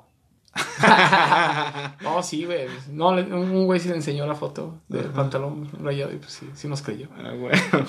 no, 2.02 2.24
sí, 2.24 2.46
güey. 2.46 2.68
No, 2.90 3.10
un 3.10 3.66
güey 3.66 3.80
sí 3.80 3.90
le 3.90 3.96
enseñó 3.96 4.26
la 4.26 4.36
foto 4.36 4.82
del 4.88 5.06
pantalón 5.06 5.70
rayado 5.82 6.14
y 6.14 6.18
pues 6.18 6.34
sí, 6.34 6.50
sí 6.54 6.68
nos 6.68 6.82
creyó. 6.82 7.10
Ah. 7.18 7.34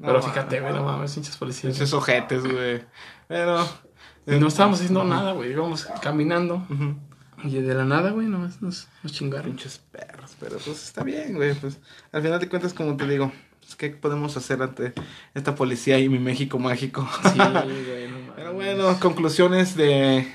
Pero 0.00 0.22
fíjate, 0.22 0.60
güey, 0.60 0.72
no 0.72 0.84
mames, 0.84 1.16
hinchas 1.16 1.36
policías. 1.36 1.72
Pinches 1.72 1.92
ojetes, 1.92 2.42
güey. 2.42 2.82
Pero. 3.28 3.66
Y 4.26 4.38
no 4.38 4.48
estábamos 4.48 4.78
haciendo 4.80 5.04
nada, 5.04 5.32
güey. 5.32 5.50
Íbamos 5.50 5.86
caminando 6.02 6.66
y 7.44 7.60
de 7.60 7.74
la 7.74 7.84
nada, 7.84 8.10
güey, 8.10 8.26
nomás 8.26 8.60
nos, 8.60 8.88
nos 9.02 9.12
chingaron. 9.12 9.46
Pinches 9.46 9.78
perros, 9.78 10.36
pero 10.38 10.58
pues 10.58 10.84
está 10.84 11.02
bien, 11.02 11.34
güey. 11.34 11.54
Pues 11.54 11.78
al 12.12 12.22
final 12.22 12.38
de 12.38 12.48
cuentas, 12.48 12.74
como 12.74 12.96
te 12.96 13.06
digo, 13.06 13.32
pues, 13.60 13.76
¿qué 13.76 13.90
podemos 13.90 14.36
hacer 14.36 14.62
ante 14.62 14.92
esta 15.34 15.54
policía 15.54 15.98
y 15.98 16.08
mi 16.08 16.18
México 16.18 16.58
mágico? 16.58 17.08
Sí, 17.32 17.38
güey, 17.38 18.08
no 18.08 18.18
mames. 18.18 18.32
Pero 18.36 18.52
bueno, 18.52 19.00
conclusiones 19.00 19.76
de 19.76 20.30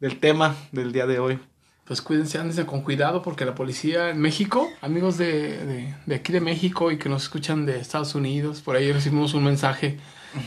del 0.00 0.18
tema 0.20 0.54
del 0.72 0.92
día 0.92 1.06
de 1.06 1.18
hoy. 1.18 1.38
Pues 1.84 2.00
cuídense, 2.00 2.38
ándense 2.38 2.64
con 2.64 2.80
cuidado 2.80 3.20
porque 3.22 3.44
la 3.44 3.54
policía 3.54 4.08
en 4.08 4.18
México, 4.18 4.70
amigos 4.80 5.18
de, 5.18 5.64
de, 5.66 5.94
de 6.06 6.14
aquí 6.14 6.32
de 6.32 6.40
México 6.40 6.90
y 6.90 6.96
que 6.98 7.10
nos 7.10 7.24
escuchan 7.24 7.66
de 7.66 7.78
Estados 7.78 8.14
Unidos, 8.14 8.62
por 8.62 8.76
ahí 8.76 8.90
recibimos 8.90 9.34
un 9.34 9.44
mensaje 9.44 9.98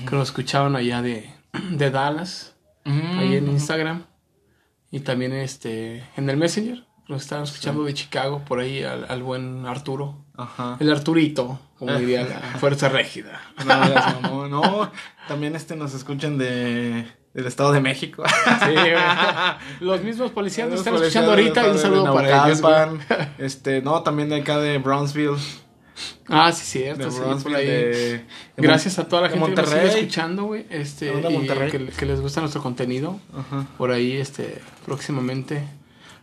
que 0.09 0.15
nos 0.15 0.29
escuchaban 0.29 0.75
allá 0.75 1.01
de, 1.01 1.29
de 1.71 1.91
Dallas, 1.91 2.55
ahí 2.85 3.35
en 3.35 3.47
Instagram 3.49 4.03
y 4.91 5.01
también 5.01 5.33
este 5.33 6.03
en 6.15 6.29
el 6.29 6.37
Messenger, 6.37 6.85
nos 7.07 7.21
estaban 7.21 7.43
escuchando 7.43 7.83
de 7.83 7.93
Chicago, 7.93 8.43
por 8.45 8.59
ahí 8.59 8.83
al, 8.83 9.05
al 9.09 9.21
buen 9.23 9.65
Arturo, 9.65 10.25
Ajá. 10.35 10.77
el 10.79 10.91
Arturito, 10.91 11.59
como 11.77 11.93
diría 11.93 12.23
la 12.23 12.39
Fuerza 12.59 12.89
Régida. 12.89 13.41
No, 13.59 14.21
mamón, 14.21 14.51
no, 14.51 14.91
también 15.27 15.55
este 15.55 15.75
nos 15.75 15.93
escuchan 15.93 16.37
de 16.37 17.05
del 17.37 17.45
Estado 17.45 17.71
de 17.71 17.79
México. 17.79 18.23
Sí, 18.25 18.71
güey. 18.73 18.93
Los 19.79 20.01
mismos 20.01 20.31
policías 20.31 20.67
nos 20.69 20.79
están 20.79 20.95
escuchando 20.95 21.29
ahorita 21.29 21.69
un 21.69 21.77
saludo 21.77 22.11
para 22.11 22.47
ellos. 22.47 22.61
Este, 23.37 23.81
no, 23.83 24.01
también 24.01 24.27
de 24.29 24.37
acá 24.37 24.57
de 24.57 24.79
Brownsville. 24.79 25.37
Ah, 26.27 26.51
sí, 26.51 26.65
cierto, 26.65 27.11
sí, 27.11 27.17
por 27.17 27.27
Brownsville, 27.27 27.55
ahí. 27.55 27.65
de, 27.67 27.73
de 27.95 28.25
Gracias 28.57 28.97
a 28.97 29.07
toda 29.07 29.21
la 29.23 29.29
gente 29.29 29.51
que 29.53 29.61
nos 29.61 29.69
sigue 29.69 29.87
escuchando, 29.87 30.43
güey. 30.45 30.65
Este, 30.71 31.13
y 31.13 31.47
que, 31.47 31.85
que 31.95 32.05
les 32.07 32.21
gusta 32.21 32.41
nuestro 32.41 32.63
contenido. 32.63 33.19
Ajá. 33.31 33.67
Por 33.77 33.91
ahí, 33.91 34.13
este, 34.17 34.59
próximamente. 34.85 35.63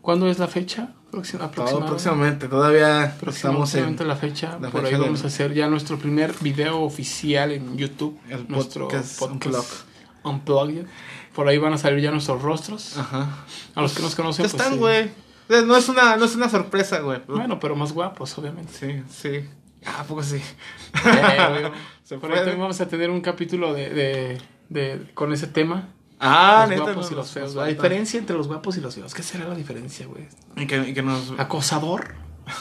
¿Cuándo 0.03 0.29
es 0.29 0.41
la 0.41 0.49
fecha? 0.49 0.95
Próxima, 1.13 1.49
Todo 1.53 1.87
próximamente, 1.87 2.49
todavía 2.49 3.05
estamos 3.05 3.73
en 3.77 3.85
Próximamente 3.95 4.05
la 4.05 4.17
fecha. 4.17 4.59
la 4.61 4.69
por 4.69 4.83
fecha 4.83 4.97
ahí 4.97 5.01
de- 5.01 5.07
vamos 5.07 5.23
a 5.23 5.29
hacer 5.29 5.55
ya 5.55 5.69
nuestro 5.69 5.97
primer 5.97 6.35
video 6.41 6.81
oficial 6.83 7.53
en 7.53 7.77
YouTube. 7.79 8.19
El 8.29 8.49
nuestro 8.49 8.89
podcast 8.89 9.19
podcast 9.21 9.94
Unplugged. 10.25 10.87
Por 11.35 11.49
ahí 11.49 11.59
van 11.59 11.73
a 11.73 11.79
salir 11.79 12.01
ya 12.01 12.11
nuestros 12.11 12.43
rostros. 12.43 12.97
Ajá. 12.99 13.45
A 13.75 13.83
los 13.83 13.93
que 13.95 14.03
nos 14.03 14.15
conocen, 14.15 14.45
Ya 14.47 14.51
pues, 14.51 14.63
están, 14.63 14.79
güey. 14.79 15.11
Eh, 15.49 15.63
No 15.67 15.77
es 15.77 15.89
una, 15.89 16.17
no 16.17 16.25
es 16.25 16.35
una 16.37 16.49
sorpresa, 16.49 17.01
güey. 17.01 17.21
Bueno, 17.29 17.59
pero 17.61 17.77
más 17.77 17.93
guapos, 17.93 18.37
obviamente. 18.39 18.73
Sí, 18.73 19.03
sí. 19.11 19.49
Ah, 19.87 20.01
¿a 20.01 20.05
poco 20.05 20.23
sí. 20.23 20.37
Eh. 20.37 21.71
Se 22.05 22.19
Por 22.19 22.31
ahí 22.33 22.39
también 22.39 22.61
vamos 22.61 22.81
a 22.81 22.89
tener 22.89 23.11
un 23.11 23.21
capítulo 23.21 23.75
de, 23.75 23.91
de, 23.91 24.43
de- 24.69 25.11
con 25.15 25.33
ese 25.33 25.47
tema. 25.47 25.89
Ah, 26.21 26.61
los 26.63 26.71
neta. 26.71 26.83
guapos 26.85 27.07
no, 27.07 27.13
y 27.13 27.15
los 27.17 27.31
feos. 27.33 27.55
La 27.55 27.67
diferencia 27.67 28.19
entre 28.19 28.37
los 28.37 28.47
guapos 28.49 28.77
y 28.77 28.81
los 28.81 28.95
feos. 28.95 29.13
¿Qué 29.13 29.23
será 29.23 29.47
la 29.49 29.55
diferencia, 29.55 30.07
güey? 30.07 30.29
Y 30.57 30.67
que, 30.67 30.79
y 30.89 30.95
que 30.95 31.03
nos. 31.03 31.33
¿Acosador? 31.39 32.15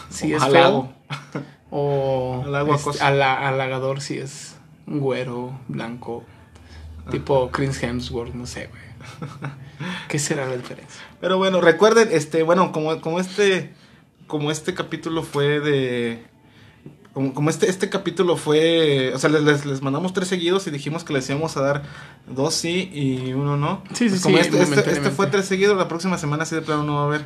Si 0.10 0.34
es 0.34 0.41
Halago. 0.41 0.91
feo. 1.32 1.43
O 1.69 2.43
este, 2.76 3.02
ala- 3.04 3.47
halagador 3.47 4.02
si 4.02 4.17
es 4.17 4.56
un 4.88 4.99
güero, 4.99 5.58
blanco. 5.67 6.23
Tipo 7.12 7.50
Chris 7.52 7.82
Hemsworth, 7.84 8.34
no 8.34 8.46
sé, 8.46 8.68
güey. 8.68 8.82
¿Qué 10.08 10.20
será 10.20 10.46
la 10.46 10.56
diferencia? 10.56 11.02
Pero 11.20 11.38
bueno, 11.38 11.60
recuerden, 11.62 12.10
este, 12.12 12.44
bueno, 12.44 12.72
como, 12.72 13.02
como 13.02 13.20
este, 13.20 13.74
como 14.28 14.52
este 14.52 14.74
capítulo 14.74 15.24
fue 15.24 15.60
de, 15.60 16.24
como, 17.13 17.34
como 17.34 17.50
este, 17.50 17.70
este 17.70 17.89
capítulo 17.89 18.38
fue, 18.38 19.13
o 19.13 19.20
sea, 19.20 19.30
les, 19.30 19.44
les, 19.44 19.66
les 19.66 19.82
mandamos 19.82 20.13
tres 20.13 20.28
seguidos 20.28 20.66
y 20.66 20.72
dijimos 20.72 21.04
que 21.04 21.13
les 21.13 21.30
íbamos 21.30 21.56
a 21.58 21.62
dar 21.62 21.84
dos 22.28 22.56
sí 22.56 22.89
y 22.92 23.34
uno 23.34 23.56
no. 23.56 23.84
Sí, 23.94 24.06
sí, 24.06 24.10
Pues 24.10 24.22
como 24.24 24.38
sí, 24.38 24.42
este, 24.42 24.62
este, 24.63 24.92
este 24.92 25.10
fue 25.12 25.28
tres 25.28 25.46
seguidos, 25.46 25.78
la 25.78 25.88
próxima 25.88 26.18
semana 26.18 26.46
sí 26.46 26.56
de 26.56 26.62
plano 26.62 26.84
no 26.84 26.96
va 26.96 27.02
a 27.02 27.06
haber. 27.06 27.26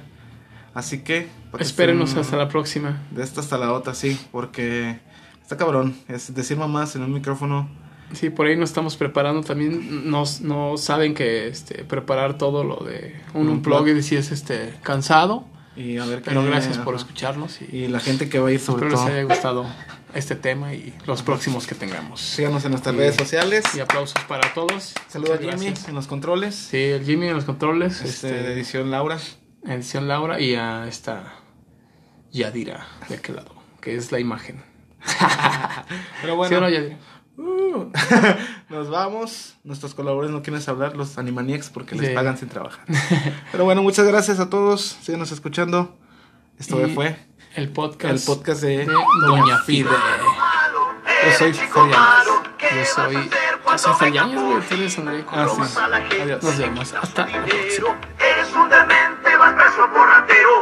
Así 0.74 1.00
que, 1.00 1.30
Espérenos 1.58 2.16
hasta 2.16 2.36
la 2.38 2.50
próxima. 2.50 3.02
De 3.12 3.24
esta 3.24 3.40
hasta 3.40 3.58
la 3.58 3.72
otra, 3.72 3.96
sí, 3.96 4.20
porque 4.32 5.00
está 5.42 5.56
cabrón, 5.58 5.96
es 6.08 6.36
decir 6.36 6.58
mamás 6.58 6.96
en 6.96 7.04
un 7.04 7.14
micrófono. 7.14 7.70
Sí, 8.14 8.30
por 8.30 8.48
ahí 8.48 8.56
nos 8.56 8.70
estamos 8.70 8.96
preparando 8.96 9.42
también. 9.44 10.10
Nos, 10.10 10.42
no 10.42 10.78
saben 10.78 11.14
que 11.14 11.48
este, 11.48 11.84
preparar 11.84 12.38
todo 12.38 12.64
lo 12.64 12.78
de 12.78 13.20
un 13.34 13.42
Un 13.48 13.50
unplug 13.50 13.88
y 13.90 14.02
si 14.04 14.16
es 14.16 14.32
este, 14.32 14.74
cansado. 14.84 15.46
Y 15.76 15.98
a 15.98 16.06
ver 16.06 16.20
qué- 16.24 16.30
Pero 16.32 16.44
gracias 16.44 16.78
por 16.80 16.96
escucharnos 16.96 17.62
y 17.62 17.66
Y 17.76 17.88
la 17.88 18.00
gente 18.00 18.30
que 18.30 18.40
va 18.40 18.50
a 18.50 18.52
ir 18.52 18.60
sobre 18.60 18.88
espero 18.88 18.92
les 18.92 19.00
todo. 19.06 19.14
haya 19.14 19.24
gustado 19.36 19.66
este 20.16 20.36
tema 20.36 20.74
y 20.74 20.96
los 21.06 21.22
próximos 21.22 21.68
que 21.68 21.76
tengamos. 21.76 22.20
Síganos 22.22 22.64
en 22.66 22.72
nuestras 22.72 22.96
Y- 22.96 22.98
redes 22.98 23.16
sociales. 23.16 23.64
Y 23.76 23.80
aplausos 23.82 24.24
para 24.28 24.54
todos. 24.54 24.94
Saluda 25.08 25.36
a 25.36 25.38
Jimmy 25.38 25.50
gracias. 25.68 25.88
en 25.90 25.94
los 25.96 26.08
controles. 26.08 26.56
Sí, 26.56 26.78
el 26.78 27.04
Jimmy 27.06 27.28
en 27.28 27.36
los 27.36 27.46
controles. 27.46 28.02
Este, 28.02 28.30
Este, 28.30 28.34
de 28.44 28.54
edición 28.54 28.90
Laura. 28.90 29.18
edición 29.66 30.08
Laura 30.08 30.40
y 30.40 30.56
a 30.56 30.88
esta 30.88 31.36
Yadira 32.32 32.88
de 33.10 33.16
aquel 33.16 33.36
lado, 33.36 33.54
que 33.82 33.96
es 33.96 34.12
la 34.12 34.20
imagen. 34.20 34.64
Pero 36.22 36.34
¿Sí 36.34 36.38
bueno, 36.38 36.58
o 36.58 36.62
no, 36.62 36.70
Yadira? 36.70 36.98
Mm. 37.38 37.92
Nos 38.70 38.90
vamos. 38.90 39.56
Nuestros 39.64 39.94
colaboradores 39.94 40.32
no 40.32 40.42
quieren 40.42 40.62
hablar, 40.68 40.98
los 40.98 41.18
Animaniacs, 41.18 41.70
porque 41.70 41.96
les 41.96 42.10
pagan 42.10 42.38
sin 42.38 42.50
trabajar. 42.50 42.84
Pero 43.52 43.64
bueno, 43.64 43.82
muchas 43.84 44.06
gracias 44.08 44.40
a 44.40 44.50
todos. 44.50 44.98
Síganos 45.02 45.32
escuchando. 45.32 45.96
Esto 46.60 46.78
fue 46.94 47.16
el 47.56 47.70
podcast, 47.72 48.14
el 48.14 48.20
podcast 48.36 48.62
de, 48.62 48.78
de 48.80 48.86
Doña, 48.86 49.02
Doña 49.28 49.64
Yo 51.26 51.32
soy 51.38 51.54
Fabián. 51.54 52.02
Yo 52.60 52.86
soy. 52.86 53.14
Yo 53.14 53.78
soy 53.78 53.94
Fabián. 53.94 54.30
Adiós. 55.30 56.44
Nos 56.44 56.58
vemos. 56.58 56.94
Hasta 56.94 57.28
la 57.28 57.46
próxima. 57.46 58.00